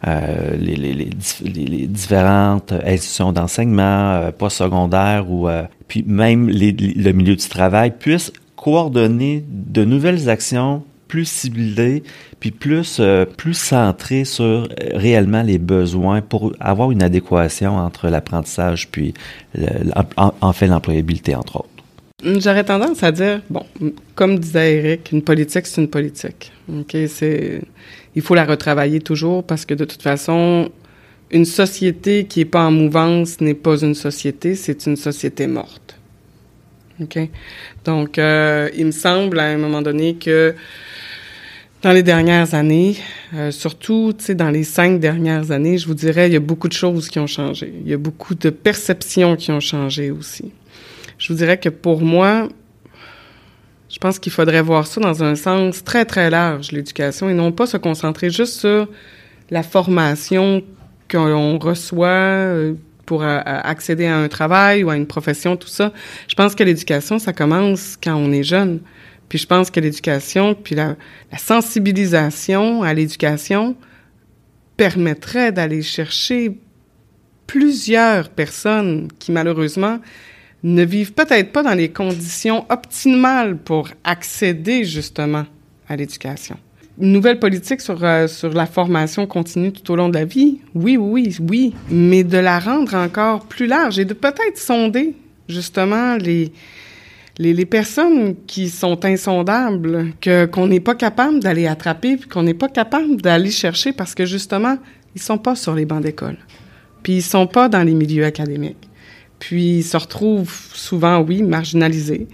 euh 0.08 0.56
les, 0.58 1.88
différentes 1.88 2.74
institutions 2.86 3.32
d'enseignement, 3.32 4.12
euh, 4.12 4.32
postsecondaire 4.32 5.32
ou 5.32 5.50
euh, 5.50 5.64
puis 5.88 6.04
même 6.06 6.50
le 6.50 7.12
milieu 7.12 7.36
du 7.36 7.48
travail, 7.48 7.92
puissent 7.98 8.32
coordonner 8.56 9.44
de 9.50 9.84
nouvelles 9.86 10.30
actions 10.30 10.84
plus 11.08 11.26
ciblé, 11.26 12.04
puis 12.40 12.52
plus 12.52 12.98
euh, 13.00 13.26
plus 13.26 13.54
centré 13.54 14.24
sur 14.24 14.44
euh, 14.44 14.68
réellement 14.94 15.44
les 15.44 15.58
besoins 15.58 16.22
pour 16.22 16.54
avoir 16.60 16.92
une 16.92 17.04
adéquation 17.04 17.78
entre 17.78 18.08
l'apprentissage 18.08 18.90
puis 18.90 19.14
le, 19.56 19.68
en, 20.18 20.54
fait 20.54 20.68
l'employabilité 20.68 21.36
entre 21.36 21.58
autres. 21.58 21.70
J'aurais 22.24 22.66
tendance 22.66 23.04
à 23.04 23.12
dire 23.12 23.42
bon, 23.50 23.66
comme 24.16 24.40
disait 24.40 24.76
Eric, 24.78 25.12
une 25.12 25.22
politique 25.22 25.68
c'est 25.68 25.82
une 25.82 25.90
politique. 25.90 26.52
Ok, 26.70 26.94
il 26.94 28.22
faut 28.22 28.36
la 28.36 28.46
retravailler 28.46 29.00
toujours 29.00 29.44
parce 29.44 29.66
que 29.66 29.74
de 29.74 29.86
toute 29.86 30.02
façon 30.02 30.70
une 31.32 31.46
société 31.46 32.26
qui 32.26 32.42
est 32.42 32.46
pas 32.46 32.66
en 32.66 32.72
mouvance 32.72 33.40
n'est 33.40 33.54
pas 33.54 33.82
une 33.82 33.96
société, 33.96 34.56
c'est 34.56 34.86
une 34.88 34.96
société 34.96 35.48
morte. 35.48 35.98
OK? 37.02 37.18
Donc, 37.86 38.18
euh, 38.18 38.70
il 38.76 38.88
me 38.88 38.92
semble 38.92 39.40
à 39.40 39.46
un 39.46 39.58
moment 39.58 39.82
donné 39.82 40.16
que 40.16 40.56
dans 41.82 41.92
les 41.92 42.04
dernières 42.04 42.54
années, 42.56 42.98
euh, 43.34 43.52
surtout 43.52 44.14
dans 44.30 44.50
les 44.50 44.64
cinq 44.64 45.00
dernières 45.00 45.52
années, 45.52 45.78
je 45.78 45.88
vous 45.88 45.94
dirais, 45.94 46.28
il 46.28 46.34
y 46.34 46.38
a 46.38 46.42
beaucoup 46.42 46.68
de 46.68 46.74
choses 46.74 47.08
qui 47.08 47.20
ont 47.20 47.28
changé. 47.28 47.74
Il 47.82 47.90
y 47.90 47.94
a 47.94 47.98
beaucoup 47.98 48.36
de 48.36 48.50
perceptions 48.50 49.36
qui 49.36 49.52
ont 49.52 49.62
changé 49.62 50.12
aussi. 50.12 50.52
Je 51.18 51.32
vous 51.32 51.38
dirais 51.38 51.58
que 51.58 51.70
pour 51.70 52.02
moi, 52.02 52.50
je 53.90 53.98
pense 53.98 54.20
qu'il 54.20 54.32
faudrait 54.32 54.62
voir 54.62 54.88
ça 54.88 55.00
dans 55.00 55.24
un 55.24 55.36
sens 55.36 55.84
très, 55.84 56.06
très 56.06 56.30
large, 56.30 56.72
l'éducation, 56.72 57.30
et 57.30 57.34
non 57.34 57.52
pas 57.52 57.66
se 57.66 57.78
concentrer 57.78 58.30
juste 58.30 58.60
sur 58.60 58.88
la 59.50 59.64
formation 59.64 60.62
qu'on 61.10 61.58
reçoit 61.58 62.08
euh, 62.08 62.74
pour 63.06 63.24
accéder 63.24 64.06
à 64.06 64.18
un 64.18 64.28
travail 64.28 64.84
ou 64.84 64.92
à 64.92 64.96
une 64.96 65.08
profession, 65.08 65.58
tout 65.58 65.68
ça. 65.68 65.92
Je 66.28 66.36
pense 66.36 66.54
que 66.54 66.64
l'éducation, 66.64 67.18
ça 67.18 67.34
commence 67.34 67.98
quand 68.04 68.14
on 68.14 68.32
est 68.32 68.44
jeune. 68.44 68.82
Puis 69.30 69.38
je 69.38 69.46
pense 69.46 69.70
que 69.70 69.80
l'éducation, 69.80 70.56
puis 70.56 70.76
la, 70.76 70.96
sensibilisation 71.38 72.82
à 72.82 72.94
l'éducation 72.94 73.76
permettrait 74.76 75.52
d'aller 75.52 75.84
chercher 75.84 76.58
plusieurs 77.46 78.30
personnes 78.30 79.08
qui 79.20 79.32
malheureusement 79.32 80.00
ne 80.64 80.84
vivent 80.84 81.14
peut-être 81.14 81.52
pas 81.52 81.64
dans 81.64 81.74
les 81.74 81.90
conditions 81.90 82.66
optimales 82.70 83.56
pour 83.58 83.90
accéder 84.04 84.84
justement 84.84 85.46
à 85.88 85.96
l'éducation. 85.96 86.58
Une 87.00 87.14
nouvelle 87.14 87.40
politique 87.40 87.80
sur, 87.80 88.04
euh, 88.04 88.28
sur 88.28 88.52
la 88.54 88.66
formation 88.66 89.26
continue 89.26 89.72
tout 89.72 89.90
au 89.92 89.96
long 89.96 90.10
de 90.10 90.16
la 90.16 90.26
vie, 90.26 90.60
oui, 90.76 90.98
oui, 90.98 91.38
oui, 91.40 91.74
mais 91.90 92.24
de 92.24 92.38
la 92.38 92.60
rendre 92.60 92.96
encore 92.96 93.46
plus 93.46 93.68
large 93.68 94.00
et 94.00 94.06
de 94.06 94.14
peut-être 94.14 94.58
sonder 94.58 95.16
justement 95.48 96.18
les, 96.18 96.52
Les, 97.42 97.66
personnes 97.66 98.36
qui 98.48 98.70
sont 98.70 99.06
insondables, 99.06 100.12
que 100.20 100.46
qu'on 100.46 100.68
n'est 100.68 100.82
pas 100.82 100.96
capable 100.96 101.40
d'aller 101.40 101.68
attraper, 101.68 102.18
puis 102.18 102.28
qu'on 102.28 102.44
n'est 102.44 102.54
pas 102.54 102.68
capable 102.68 103.22
d'aller 103.22 103.50
chercher 103.50 103.94
parce 103.94 104.14
que 104.14 104.26
justement, 104.26 104.78
ils 105.16 105.22
sont 105.22 105.38
pas 105.38 105.56
sur 105.56 105.74
les 105.74 105.86
bancs 105.86 106.04
d'école. 106.04 106.38
Puis 107.02 107.14
ils 107.14 107.24
sont 107.24 107.48
pas 107.48 107.70
dans 107.70 107.84
les 107.84 107.94
milieux 107.94 108.26
académiques. 108.26 108.90
Puis 109.40 109.78
ils 109.78 109.84
se 109.84 109.96
retrouvent 109.96 110.54
souvent, 110.74 111.22
oui, 111.22 111.42
marginalisés. 111.42 112.28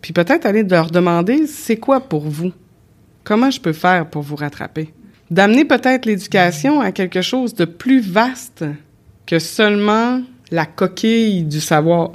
Puis 0.00 0.12
peut-être 0.12 0.46
aller 0.46 0.62
leur 0.62 0.90
demander, 0.90 1.48
c'est 1.48 1.76
quoi 1.76 2.00
pour 2.00 2.22
vous? 2.22 2.52
Comment 3.24 3.50
je 3.50 3.60
peux 3.60 3.72
faire 3.72 4.08
pour 4.08 4.22
vous 4.22 4.36
rattraper? 4.36 4.92
D'amener 5.30 5.64
peut-être 5.64 6.06
l'éducation 6.06 6.80
à 6.80 6.92
quelque 6.92 7.22
chose 7.22 7.54
de 7.54 7.64
plus 7.64 8.00
vaste 8.00 8.64
que 9.26 9.38
seulement 9.38 10.20
la 10.50 10.66
coquille 10.66 11.44
du 11.44 11.60
savoir. 11.60 12.12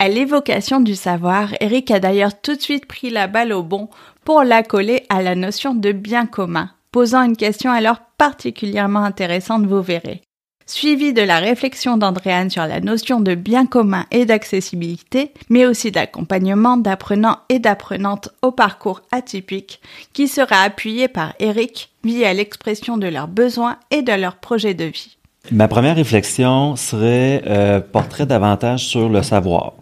À 0.00 0.08
l'évocation 0.08 0.80
du 0.80 0.94
savoir, 0.94 1.54
Eric 1.58 1.90
a 1.90 1.98
d'ailleurs 1.98 2.40
tout 2.40 2.54
de 2.54 2.60
suite 2.60 2.86
pris 2.86 3.10
la 3.10 3.26
balle 3.26 3.52
au 3.52 3.64
bon 3.64 3.88
pour 4.24 4.44
l'accoler 4.44 5.02
à 5.08 5.22
la 5.22 5.34
notion 5.34 5.74
de 5.74 5.90
bien 5.90 6.24
commun, 6.24 6.70
posant 6.92 7.24
une 7.24 7.36
question 7.36 7.72
alors 7.72 7.98
particulièrement 8.16 9.02
intéressante, 9.02 9.66
vous 9.66 9.82
verrez. 9.82 10.22
Suivi 10.66 11.12
de 11.12 11.22
la 11.22 11.40
réflexion 11.40 11.96
d'Andréane 11.96 12.48
sur 12.48 12.64
la 12.64 12.78
notion 12.78 13.18
de 13.18 13.34
bien 13.34 13.66
commun 13.66 14.04
et 14.12 14.24
d'accessibilité, 14.24 15.32
mais 15.50 15.66
aussi 15.66 15.90
d'accompagnement 15.90 16.76
d'apprenants 16.76 17.38
et 17.48 17.58
d'apprenantes 17.58 18.28
au 18.40 18.52
parcours 18.52 19.02
atypique, 19.10 19.80
qui 20.12 20.28
sera 20.28 20.60
appuyé 20.62 21.08
par 21.08 21.34
Eric 21.40 21.90
via 22.04 22.32
l'expression 22.34 22.98
de 22.98 23.08
leurs 23.08 23.26
besoins 23.26 23.78
et 23.90 24.02
de 24.02 24.12
leurs 24.12 24.36
projets 24.36 24.74
de 24.74 24.84
vie. 24.84 25.16
Ma 25.50 25.66
première 25.66 25.96
réflexion 25.96 26.76
serait 26.76 27.42
euh, 27.48 27.80
davantage 28.26 28.86
sur 28.86 29.08
le 29.08 29.24
savoir. 29.24 29.72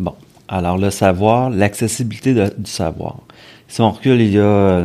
Bon, 0.00 0.14
alors 0.48 0.78
le 0.78 0.88
savoir, 0.88 1.50
l'accessibilité 1.50 2.32
du 2.32 2.70
savoir. 2.70 3.18
Si 3.68 3.82
on 3.82 3.90
recule 3.90 4.18
il 4.22 4.32
y 4.32 4.38
a 4.38 4.82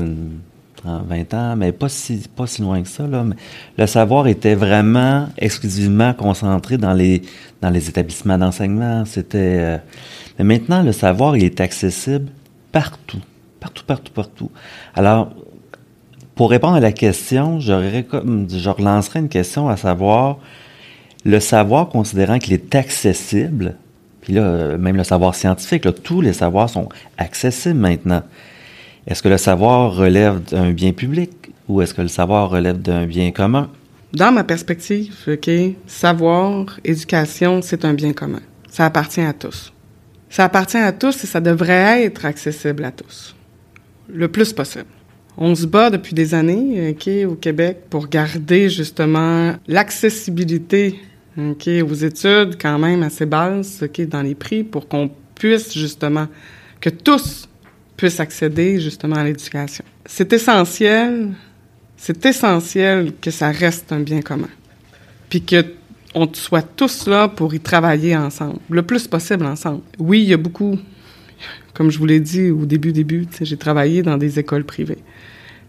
20 0.84 1.34
ans, 1.34 1.56
mais 1.56 1.72
pas 1.72 1.88
si, 1.88 2.24
pas 2.36 2.48
si 2.48 2.62
loin 2.62 2.82
que 2.82 2.90
ça, 2.90 3.08
là, 3.08 3.24
mais 3.24 3.38
le 3.78 3.88
savoir 3.88 4.28
était 4.28 4.56
vraiment 4.56 5.30
exclusivement 5.38 6.14
concentré 6.14 6.78
dans 6.78 6.92
les, 6.92 7.22
dans 7.62 7.70
les 7.70 7.88
établissements 7.88 8.38
d'enseignement. 8.38 9.06
C'était, 9.06 9.58
euh, 9.60 9.78
mais 10.38 10.44
maintenant, 10.44 10.84
le 10.84 10.92
savoir, 10.92 11.38
il 11.38 11.46
est 11.46 11.62
accessible 11.62 12.28
partout. 12.74 13.22
Partout, 13.62 13.86
partout, 13.86 14.12
partout. 14.12 14.52
Alors, 14.96 15.34
pour 16.36 16.50
répondre 16.50 16.76
à 16.76 16.82
la 16.82 16.92
question, 16.92 17.62
je 17.62 18.70
relancerai 18.70 19.20
une 19.20 19.30
question 19.30 19.70
à 19.70 19.78
savoir, 19.78 20.40
le 21.24 21.40
savoir, 21.40 21.88
considérant 21.88 22.38
qu'il 22.38 22.54
est 22.54 22.76
accessible, 22.76 23.78
puis 24.26 24.34
là, 24.34 24.42
euh, 24.42 24.78
même 24.80 24.98
le 24.98 25.04
savoir 25.04 25.36
scientifique, 25.36 25.88
tous 26.04 26.20
les 26.20 26.34
savoirs 26.34 26.68
sont 26.68 26.90
accessibles 27.20 27.80
maintenant. 27.80 28.24
Est-ce 29.06 29.22
que 29.22 29.30
le 29.30 29.38
savoir 29.38 29.96
relève 29.96 30.44
d'un 30.44 30.72
bien 30.72 30.94
public 30.94 31.32
ou 31.68 31.84
est-ce 31.84 31.94
que 31.94 32.02
le 32.02 32.08
savoir 32.08 32.50
relève 32.50 32.82
d'un 32.82 33.06
bien 33.06 33.30
commun? 33.30 33.70
Dans 34.14 34.32
ma 34.32 34.44
perspective, 34.44 35.14
OK, 35.28 35.48
savoir, 35.86 36.80
éducation, 36.84 37.62
c'est 37.62 37.86
un 37.86 37.94
bien 37.94 38.14
commun. 38.14 38.42
Ça 38.68 38.88
appartient 38.88 39.22
à 39.22 39.34
tous. 39.34 39.72
Ça 40.32 40.46
appartient 40.46 40.78
à 40.78 40.92
tous 40.92 41.24
et 41.24 41.28
ça 41.28 41.40
devrait 41.40 42.04
être 42.04 42.26
accessible 42.26 42.84
à 42.84 42.92
tous. 42.92 43.36
Le 44.10 44.28
plus 44.28 44.54
possible. 44.54 44.86
On 45.38 45.54
se 45.54 45.68
bat 45.68 45.92
depuis 45.92 46.16
des 46.16 46.34
années, 46.34 46.98
au 47.26 47.36
Québec 47.36 47.82
pour 47.92 48.08
garder 48.08 48.72
justement 48.72 49.54
l'accessibilité 49.68 51.00
OK, 51.38 51.68
aux 51.68 51.94
études 51.94 52.58
quand 52.60 52.80
même 52.80 53.04
assez 53.04 53.26
basses, 53.26 53.84
OK, 53.84 54.02
dans 54.08 54.22
les 54.22 54.36
prix 54.36 54.64
pour 54.64 54.88
qu'on 54.88 55.10
puisse 55.36 55.74
justement, 55.74 56.28
que 56.80 56.90
tous 56.90 57.50
puissent 57.98 58.20
accéder 58.20 58.80
justement 58.80 59.18
à 59.18 59.24
l'éducation. 59.24 59.84
C'est 60.06 60.32
essentiel, 60.34 61.34
c'est 61.98 62.26
essentiel 62.26 63.14
que 63.22 63.32
ça 63.32 63.52
reste 63.52 63.92
un 63.92 64.00
bien 64.00 64.22
commun. 64.22 64.50
Puis 65.30 65.42
que 65.42 65.66
on 66.14 66.30
soit 66.34 66.62
tous 66.62 67.08
là 67.08 67.28
pour 67.28 67.54
y 67.54 67.60
travailler 67.60 68.16
ensemble, 68.16 68.60
le 68.70 68.82
plus 68.84 69.06
possible 69.06 69.46
ensemble. 69.46 69.82
Oui, 70.00 70.22
il 70.22 70.30
y 70.30 70.34
a 70.34 70.38
beaucoup, 70.38 70.80
comme 71.74 71.92
je 71.92 72.00
vous 72.00 72.06
l'ai 72.06 72.22
dit 72.22 72.50
au 72.50 72.66
début, 72.66 72.94
début, 72.94 73.28
j'ai 73.42 73.58
travaillé 73.58 74.02
dans 74.02 74.18
des 74.18 74.40
écoles 74.40 74.64
privées. 74.64 75.04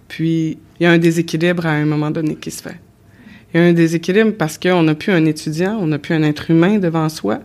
Puis, 0.06 0.58
il 0.78 0.84
y 0.84 0.86
a 0.86 0.92
un 0.92 0.98
déséquilibre 0.98 1.66
à 1.66 1.72
un 1.72 1.84
moment 1.84 2.12
donné 2.12 2.36
qui 2.36 2.52
se 2.52 2.62
fait. 2.62 2.78
Il 3.56 3.60
y 3.60 3.62
a 3.62 3.68
un 3.68 3.72
déséquilibre 3.72 4.32
parce 4.36 4.58
qu'on 4.58 4.82
n'a 4.82 4.94
plus 4.94 5.12
un 5.12 5.24
étudiant, 5.24 5.78
on 5.80 5.86
n'a 5.86 5.98
plus 5.98 6.14
un 6.14 6.22
être 6.24 6.50
humain 6.50 6.76
devant 6.78 7.08
soi. 7.08 7.40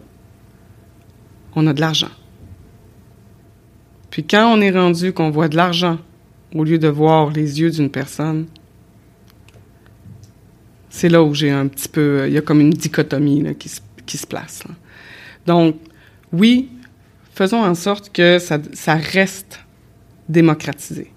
On 1.55 1.65
a 1.67 1.73
de 1.73 1.79
l'argent. 1.79 2.11
Puis 4.09 4.25
quand 4.25 4.53
on 4.53 4.59
est 4.59 4.71
rendu 4.71 5.13
qu'on 5.13 5.29
voit 5.29 5.47
de 5.47 5.55
l'argent 5.55 5.99
au 6.53 6.65
lieu 6.65 6.77
de 6.77 6.89
voir 6.89 7.29
les 7.29 7.61
yeux 7.61 7.71
d'une 7.71 7.89
personne, 7.89 8.47
c'est 10.89 11.07
là 11.07 11.23
où 11.23 11.33
j'ai 11.33 11.49
un 11.49 11.67
petit 11.67 11.87
peu, 11.87 12.25
il 12.27 12.33
y 12.33 12.37
a 12.37 12.41
comme 12.41 12.59
une 12.59 12.71
dichotomie 12.71 13.45
qui, 13.55 13.69
se, 14.17 14.27
place. 14.27 14.65
Donc, 15.47 15.77
oui, 16.33 16.71
faisons 17.33 17.63
en 17.63 17.73
sorte 17.73 18.11
que 18.11 18.37
ça 18.37 18.95
reste 18.95 19.61
démocratisé 20.27 21.09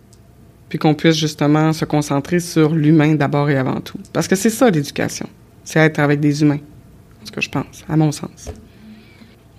puis 0.75 0.81
qu'on 0.81 0.95
puisse 0.97 1.15
justement 1.15 1.73
se 1.73 1.85
concentrer 1.85 2.41
sur 2.41 2.75
l'humain 2.75 3.15
d'abord 3.15 3.49
et 3.49 3.57
avant 3.57 3.81
tout. 3.81 3.97
Parce 4.13 4.27
que 4.27 4.35
c'est 4.35 4.51
ça 4.51 4.69
l'éducation, 4.71 5.29
c'est 5.63 5.79
être 5.79 6.01
avec 6.01 6.19
des 6.19 6.43
humains, 6.43 6.59
ce 7.23 7.31
que 7.31 7.41
je 7.41 7.49
pense, 7.49 7.85
à 7.89 7.97
mon 7.97 8.11
sens. 8.11 8.51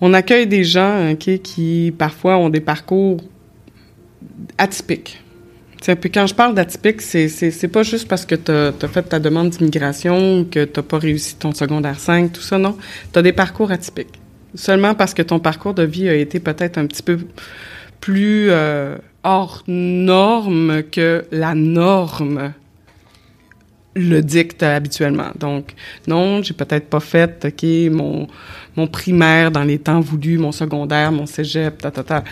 On 0.02 0.12
accueille 0.12 0.46
des 0.46 0.62
gens 0.62 1.14
qui 1.16 1.94
parfois 1.96 2.36
ont 2.36 2.50
des 2.50 2.60
parcours 2.60 3.16
atypiques. 4.58 5.22
puis 6.02 6.10
quand 6.10 6.26
je 6.26 6.34
parle 6.34 6.54
d'atypique, 6.54 7.00
c'est, 7.00 7.28
c'est, 7.28 7.68
pas 7.68 7.82
juste 7.82 8.08
parce 8.08 8.26
que 8.26 8.34
tu 8.34 8.52
as, 8.52 8.88
fait 8.88 9.04
ta 9.04 9.18
demande 9.18 9.48
d'immigration, 9.48 10.44
que 10.44 10.66
tu 10.66 10.82
pas 10.82 10.98
réussi 10.98 11.36
ton 11.36 11.54
secondaire 11.54 11.98
5, 11.98 12.30
tout 12.30 12.42
ça, 12.42 12.58
non. 12.58 12.76
Tu 13.14 13.22
des 13.22 13.32
parcours 13.32 13.70
atypiques. 13.70 14.20
Seulement 14.54 14.94
parce 14.94 15.14
que 15.14 15.22
ton 15.22 15.40
parcours 15.40 15.72
de 15.72 15.84
vie 15.84 16.10
a 16.10 16.14
été 16.14 16.40
peut-être 16.40 16.76
un 16.76 16.84
petit 16.84 17.02
peu 17.02 17.20
plus 18.02 18.48
euh, 18.50 18.98
hors 19.26 19.64
norme 19.66 20.84
que 20.84 21.26
la 21.32 21.54
norme 21.54 22.52
le 23.96 24.20
dicte 24.20 24.62
habituellement. 24.62 25.30
Donc, 25.36 25.74
non, 26.06 26.42
j'ai 26.42 26.54
peut-être 26.54 26.88
pas 26.88 27.00
fait, 27.00 27.44
OK, 27.46 27.92
mon, 27.92 28.28
mon 28.76 28.86
primaire 28.86 29.50
dans 29.50 29.64
les 29.64 29.78
temps 29.78 30.00
voulus, 30.00 30.38
mon 30.38 30.52
secondaire, 30.52 31.10
mon 31.10 31.26
cégep, 31.26 31.78
ta, 31.78 31.90
ta, 31.90 32.04
ta. 32.04 32.24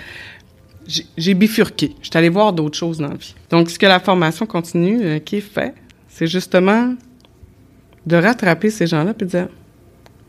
J'ai 1.16 1.34
bifurqué. 1.34 1.96
Je 2.00 2.08
suis 2.08 2.18
allée 2.18 2.28
voir 2.28 2.52
d'autres 2.52 2.78
choses 2.78 2.98
dans 2.98 3.08
la 3.08 3.16
vie. 3.16 3.34
Donc, 3.50 3.70
ce 3.70 3.78
que 3.78 3.86
la 3.86 3.98
formation 3.98 4.46
continue 4.46 5.02
euh, 5.02 5.18
qui 5.18 5.36
est 5.36 5.40
fait, 5.40 5.74
c'est 6.08 6.28
justement 6.28 6.94
de 8.06 8.16
rattraper 8.16 8.70
ces 8.70 8.86
gens-là 8.86 9.14
puis 9.14 9.26
de 9.26 9.30
dire, 9.30 9.48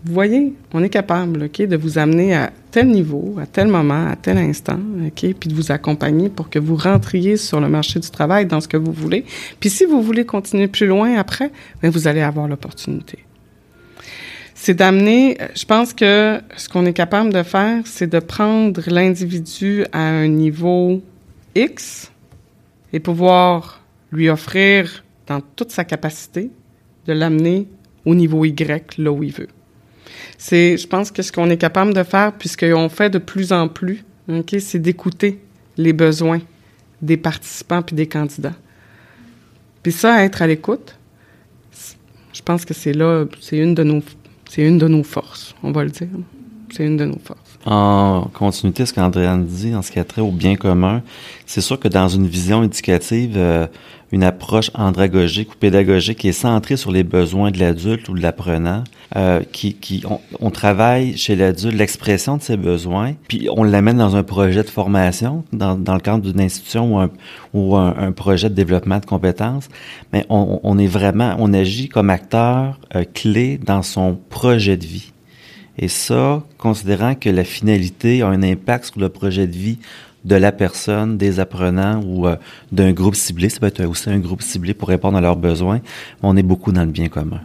vous 0.06 0.14
voyez, 0.14 0.54
on 0.72 0.84
est 0.84 0.90
capable, 0.90 1.46
OK, 1.46 1.64
de 1.64 1.76
vous 1.76 1.98
amener 1.98 2.36
à 2.36 2.52
tel 2.70 2.90
niveau, 2.90 3.38
à 3.42 3.48
tel 3.48 3.68
moment, 3.68 4.08
à 4.08 4.16
tel 4.16 4.38
instant, 4.38 4.78
OK, 5.04 5.34
puis 5.34 5.50
de 5.50 5.56
vous 5.56 5.72
accompagner 5.72 6.30
pour 6.30 6.52
que 6.52 6.60
vous 6.60 6.76
rentriez 6.76 7.38
sur 7.38 7.60
le 7.60 7.68
marché 7.70 8.00
du 8.00 8.12
travail 8.12 8.46
dans 8.46 8.62
ce 8.62 8.68
que 8.68 8.78
vous 8.78 8.92
voulez. 8.92 9.26
Puis 9.60 9.72
si 9.72 9.84
vous 9.86 10.04
voulez 10.04 10.24
continuer 10.24 10.68
plus 10.68 10.86
loin 10.86 11.18
après, 11.18 11.50
bien, 11.82 11.90
vous 11.90 12.08
allez 12.08 12.22
avoir 12.22 12.48
l'opportunité. 12.48 13.18
C'est 14.54 14.76
d'amener, 14.76 15.40
je 15.56 15.66
pense 15.66 15.92
que 15.92 16.40
ce 16.56 16.70
qu'on 16.70 16.86
est 16.86 16.94
capable 16.94 17.34
de 17.34 17.42
faire, 17.42 17.82
c'est 17.86 18.08
de 18.08 18.20
prendre 18.20 18.82
l'individu 18.86 19.86
à 19.92 20.02
un 20.02 20.28
niveau 20.28 21.02
X 21.56 22.12
et 22.94 23.00
pouvoir 23.00 23.82
lui 24.12 24.30
offrir 24.30 25.04
dans 25.26 25.42
toute 25.42 25.72
sa 25.72 25.84
capacité 25.84 26.52
de 27.08 27.14
l'amener 27.14 27.68
au 28.06 28.14
niveau 28.14 28.46
Y, 28.46 29.00
là 29.00 29.12
où 29.12 29.24
il 29.24 29.34
veut. 29.34 29.48
C'est, 30.38 30.78
je 30.78 30.88
pense 30.88 31.12
que 31.12 31.22
ce 31.22 31.32
qu'on 31.32 31.50
est 31.50 31.58
capable 31.58 31.94
de 31.94 32.04
faire, 32.04 32.34
puisqu'on 32.34 32.90
fait 32.90 33.10
de 33.10 33.18
plus 33.18 33.52
en 33.52 33.68
plus, 33.68 34.04
c'est 34.60 34.80
d'écouter 34.80 35.40
les 35.78 35.94
besoins 35.94 36.42
des 37.02 37.18
participants 37.18 37.82
puis 37.82 37.96
des 37.96 38.08
candidats. 38.08 38.56
Puis 39.84 39.92
ça, 39.92 40.24
être 40.24 40.42
à 40.42 40.48
l'écoute, 40.48 40.98
je 42.34 42.42
pense 42.42 42.66
que 42.66 42.74
c'est 42.74 42.94
là, 42.94 43.26
c'est 43.40 43.58
une 43.58 43.76
de 43.76 43.84
nos, 43.84 44.02
c'est 44.50 44.64
une 44.64 44.78
de 44.78 44.88
nos 44.88 45.04
forces, 45.04 45.56
on 45.64 45.72
va 45.72 45.84
le 45.84 45.92
dire. 45.92 46.08
C'est 46.72 46.86
une 46.86 46.98
de 46.98 47.06
nos 47.06 47.20
forces. 47.24 47.40
En 47.66 48.30
continuité, 48.34 48.86
ce 48.86 48.94
qu'Andréane 48.94 49.46
dit 49.46 49.74
en 49.76 49.82
ce 49.82 49.92
qui 49.92 50.00
a 50.00 50.04
trait 50.04 50.22
au 50.22 50.32
bien 50.32 50.56
commun, 50.56 51.04
c'est 51.46 51.62
sûr 51.62 51.80
que 51.80 51.88
dans 51.88 52.08
une 52.08 52.28
vision 52.28 52.64
éducative, 52.64 53.36
euh, 53.38 53.68
une 54.12 54.24
approche 54.24 54.72
andragogique 54.76 55.54
ou 55.54 55.56
pédagogique 55.58 56.20
qui 56.20 56.30
est 56.30 56.34
centrée 56.34 56.78
sur 56.78 56.92
les 56.92 57.04
besoins 57.04 57.52
de 57.52 57.60
l'adulte 57.60 58.08
ou 58.10 58.14
de 58.14 58.22
l'apprenant, 58.22 58.84
euh, 59.16 59.42
qui, 59.52 59.74
qui 59.74 60.04
on, 60.40 60.50
travaille 60.52 61.18
chez 61.18 61.36
l'adulte 61.36 61.76
l'expression 61.76 62.38
de 62.38 62.42
ses 62.42 62.58
besoins, 62.58 63.14
puis 63.28 63.48
on 63.52 63.64
l'amène 63.64 63.98
dans 63.98 64.16
un 64.16 64.24
projet 64.24 64.64
de 64.64 64.70
formation, 64.70 65.44
dans, 65.52 65.76
dans 65.76 65.96
le 65.96 66.00
cadre 66.00 66.24
d'une 66.24 66.42
institution 66.42 66.96
ou, 66.96 67.00
un, 67.00 67.10
ou 67.54 67.76
un, 67.76 68.12
projet 68.12 68.50
de 68.50 68.56
développement 68.56 69.00
de 69.00 69.06
compétences, 69.06 69.70
mais 70.14 70.26
on, 70.30 70.60
on 70.64 70.78
est 70.78 70.88
vraiment, 70.88 71.36
on 71.40 71.54
agit 71.54 71.90
comme 71.90 72.10
acteur 72.10 72.80
euh, 72.96 73.04
clé 73.14 73.58
dans 73.58 73.82
son 73.82 74.18
projet 74.30 74.78
de 74.78 74.86
vie. 74.86 75.12
Et 75.78 75.88
ça, 75.88 76.44
considérant 76.58 77.16
que 77.16 77.30
la 77.30 77.44
finalité 77.44 78.22
a 78.22 78.28
un 78.28 78.44
impact 78.44 78.86
sur 78.86 79.00
le 79.00 79.10
projet 79.10 79.46
de 79.48 79.56
vie 79.56 79.78
de 80.26 80.36
la 80.36 80.52
personne, 80.52 81.18
des 81.18 81.40
apprenants 81.40 82.02
ou 82.04 82.28
euh, 82.28 82.36
d'un 82.72 82.92
groupe 82.92 83.16
ciblé, 83.16 83.50
ça 83.50 83.60
peut 83.60 83.68
être 83.68 83.86
aussi 83.86 84.10
un 84.10 84.20
groupe 84.20 84.42
ciblé 84.42 84.74
pour 84.74 84.90
répondre 84.90 85.18
à 85.18 85.22
leurs 85.22 85.38
besoins, 85.38 85.80
on 86.24 86.36
est 86.36 86.44
beaucoup 86.44 86.72
dans 86.72 86.84
le 86.84 86.92
bien 86.92 87.08
commun. 87.08 87.42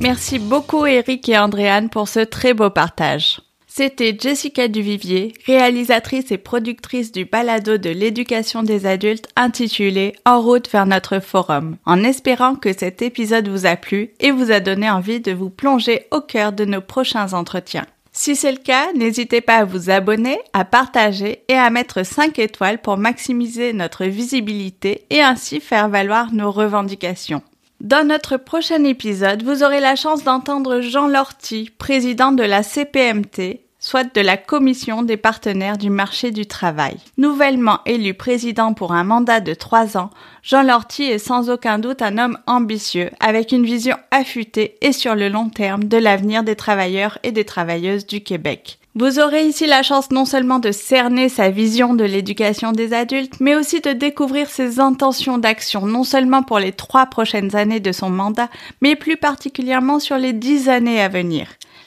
Merci 0.00 0.38
beaucoup 0.38 0.86
Eric 0.86 1.28
et 1.28 1.38
Andréane 1.38 1.88
pour 1.88 2.08
ce 2.08 2.20
très 2.20 2.54
beau 2.54 2.70
partage. 2.70 3.40
C'était 3.78 4.16
Jessica 4.18 4.68
Duvivier, 4.68 5.34
réalisatrice 5.44 6.32
et 6.32 6.38
productrice 6.38 7.12
du 7.12 7.26
balado 7.26 7.76
de 7.76 7.90
l'éducation 7.90 8.62
des 8.62 8.86
adultes 8.86 9.28
intitulé 9.36 10.14
En 10.24 10.40
route 10.40 10.70
vers 10.70 10.86
notre 10.86 11.20
forum, 11.20 11.76
en 11.84 12.02
espérant 12.02 12.54
que 12.54 12.72
cet 12.72 13.02
épisode 13.02 13.48
vous 13.48 13.66
a 13.66 13.76
plu 13.76 14.12
et 14.18 14.30
vous 14.30 14.50
a 14.50 14.60
donné 14.60 14.88
envie 14.88 15.20
de 15.20 15.32
vous 15.32 15.50
plonger 15.50 16.06
au 16.10 16.22
cœur 16.22 16.54
de 16.54 16.64
nos 16.64 16.80
prochains 16.80 17.34
entretiens. 17.34 17.84
Si 18.12 18.34
c'est 18.34 18.52
le 18.52 18.56
cas, 18.56 18.94
n'hésitez 18.94 19.42
pas 19.42 19.56
à 19.56 19.64
vous 19.66 19.90
abonner, 19.90 20.38
à 20.54 20.64
partager 20.64 21.42
et 21.48 21.56
à 21.56 21.68
mettre 21.68 22.02
5 22.02 22.38
étoiles 22.38 22.80
pour 22.80 22.96
maximiser 22.96 23.74
notre 23.74 24.06
visibilité 24.06 25.04
et 25.10 25.20
ainsi 25.20 25.60
faire 25.60 25.90
valoir 25.90 26.32
nos 26.32 26.50
revendications. 26.50 27.42
Dans 27.82 28.08
notre 28.08 28.38
prochain 28.38 28.84
épisode, 28.84 29.42
vous 29.42 29.62
aurez 29.62 29.80
la 29.80 29.96
chance 29.96 30.24
d'entendre 30.24 30.80
Jean 30.80 31.08
Lorty, 31.08 31.68
président 31.76 32.32
de 32.32 32.42
la 32.42 32.62
CPMT, 32.62 33.65
soit 33.86 34.12
de 34.16 34.20
la 34.20 34.36
Commission 34.36 35.04
des 35.04 35.16
partenaires 35.16 35.78
du 35.78 35.90
marché 35.90 36.32
du 36.32 36.44
travail. 36.44 36.96
Nouvellement 37.18 37.78
élu 37.86 38.14
président 38.14 38.74
pour 38.74 38.92
un 38.92 39.04
mandat 39.04 39.38
de 39.38 39.54
trois 39.54 39.96
ans, 39.96 40.10
Jean 40.42 40.64
Lorty 40.64 41.04
est 41.04 41.18
sans 41.18 41.50
aucun 41.50 41.78
doute 41.78 42.02
un 42.02 42.18
homme 42.18 42.36
ambitieux, 42.48 43.10
avec 43.20 43.52
une 43.52 43.64
vision 43.64 43.96
affûtée 44.10 44.76
et 44.80 44.90
sur 44.90 45.14
le 45.14 45.28
long 45.28 45.50
terme 45.50 45.84
de 45.84 45.98
l'avenir 45.98 46.42
des 46.42 46.56
travailleurs 46.56 47.18
et 47.22 47.30
des 47.30 47.44
travailleuses 47.44 48.08
du 48.08 48.22
Québec. 48.22 48.80
Vous 48.96 49.20
aurez 49.20 49.46
ici 49.46 49.66
la 49.66 49.84
chance 49.84 50.10
non 50.10 50.24
seulement 50.24 50.58
de 50.58 50.72
cerner 50.72 51.28
sa 51.28 51.50
vision 51.50 51.94
de 51.94 52.02
l'éducation 52.02 52.72
des 52.72 52.92
adultes, 52.92 53.38
mais 53.38 53.54
aussi 53.54 53.80
de 53.82 53.92
découvrir 53.92 54.50
ses 54.50 54.80
intentions 54.80 55.38
d'action, 55.38 55.86
non 55.86 56.02
seulement 56.02 56.42
pour 56.42 56.58
les 56.58 56.72
trois 56.72 57.06
prochaines 57.06 57.54
années 57.54 57.78
de 57.78 57.92
son 57.92 58.10
mandat, 58.10 58.48
mais 58.80 58.96
plus 58.96 59.16
particulièrement 59.16 60.00
sur 60.00 60.16
les 60.16 60.32
dix 60.32 60.68
années 60.68 61.00
à 61.00 61.08
venir. 61.08 61.46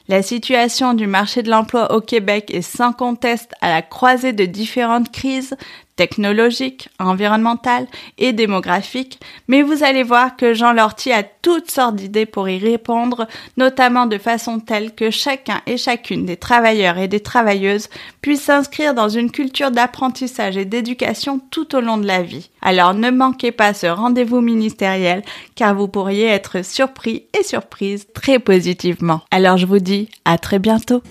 La 0.10 0.24
situation 0.24 0.96
du 0.96 1.06
marché 1.06 1.44
de 1.44 1.52
l'emploi 1.52 1.94
au 1.94 2.02
Québec 2.02 2.50
est 2.52 2.64
sans 2.64 2.94
conteste 2.94 3.54
à 3.62 3.70
la 3.70 3.84
croisée 3.84 4.34
de 4.34 4.46
différentes 4.46 5.12
crises 5.12 5.56
technologiques, 6.00 6.88
environnementales 6.98 7.86
et 8.18 8.32
démographiques, 8.32 9.20
mais 9.50 9.64
vous 9.64 9.84
allez 9.84 10.04
voir 10.04 10.38
que 10.38 10.54
Jean 10.54 10.72
Lorty 10.72 11.12
a 11.12 11.24
toutes 11.24 11.70
sortes 11.70 11.98
d'idées 11.98 12.26
pour 12.26 12.48
y 12.48 12.58
répondre, 12.58 13.28
notamment 13.58 14.06
de 14.06 14.18
façon 14.18 14.62
telle 14.62 14.96
que 14.96 15.12
chacun 15.12 15.60
et 15.68 15.76
chacune 15.76 16.26
des 16.26 16.38
travailleurs 16.38 16.98
et 17.00 17.10
des 17.10 17.20
travailleuses 17.20 17.90
puissent 18.22 18.44
s'inscrire 18.44 18.94
dans 18.94 19.10
une 19.10 19.30
culture 19.30 19.72
d'apprentissage 19.72 20.56
et 20.56 20.64
d'éducation 20.64 21.42
tout 21.52 21.76
au 21.76 21.82
long 21.82 21.98
de 21.98 22.08
la 22.08 22.24
vie. 22.24 22.50
Alors 22.62 22.94
ne 22.94 23.12
manquez 23.12 23.52
pas 23.52 23.74
ce 23.74 23.88
rendez-vous 23.88 24.40
ministériel 24.40 25.22
car 25.56 25.76
vous 25.76 25.90
pourriez 25.90 26.28
être 26.28 26.64
surpris 26.64 27.26
et 27.38 27.44
surprise 27.44 28.08
très 28.14 28.40
positivement. 28.40 29.20
Alors 29.32 29.58
je 29.58 29.66
vous 29.66 29.80
dis 29.80 30.08
à 30.24 30.38
très 30.38 30.60
bientôt. 30.60 31.04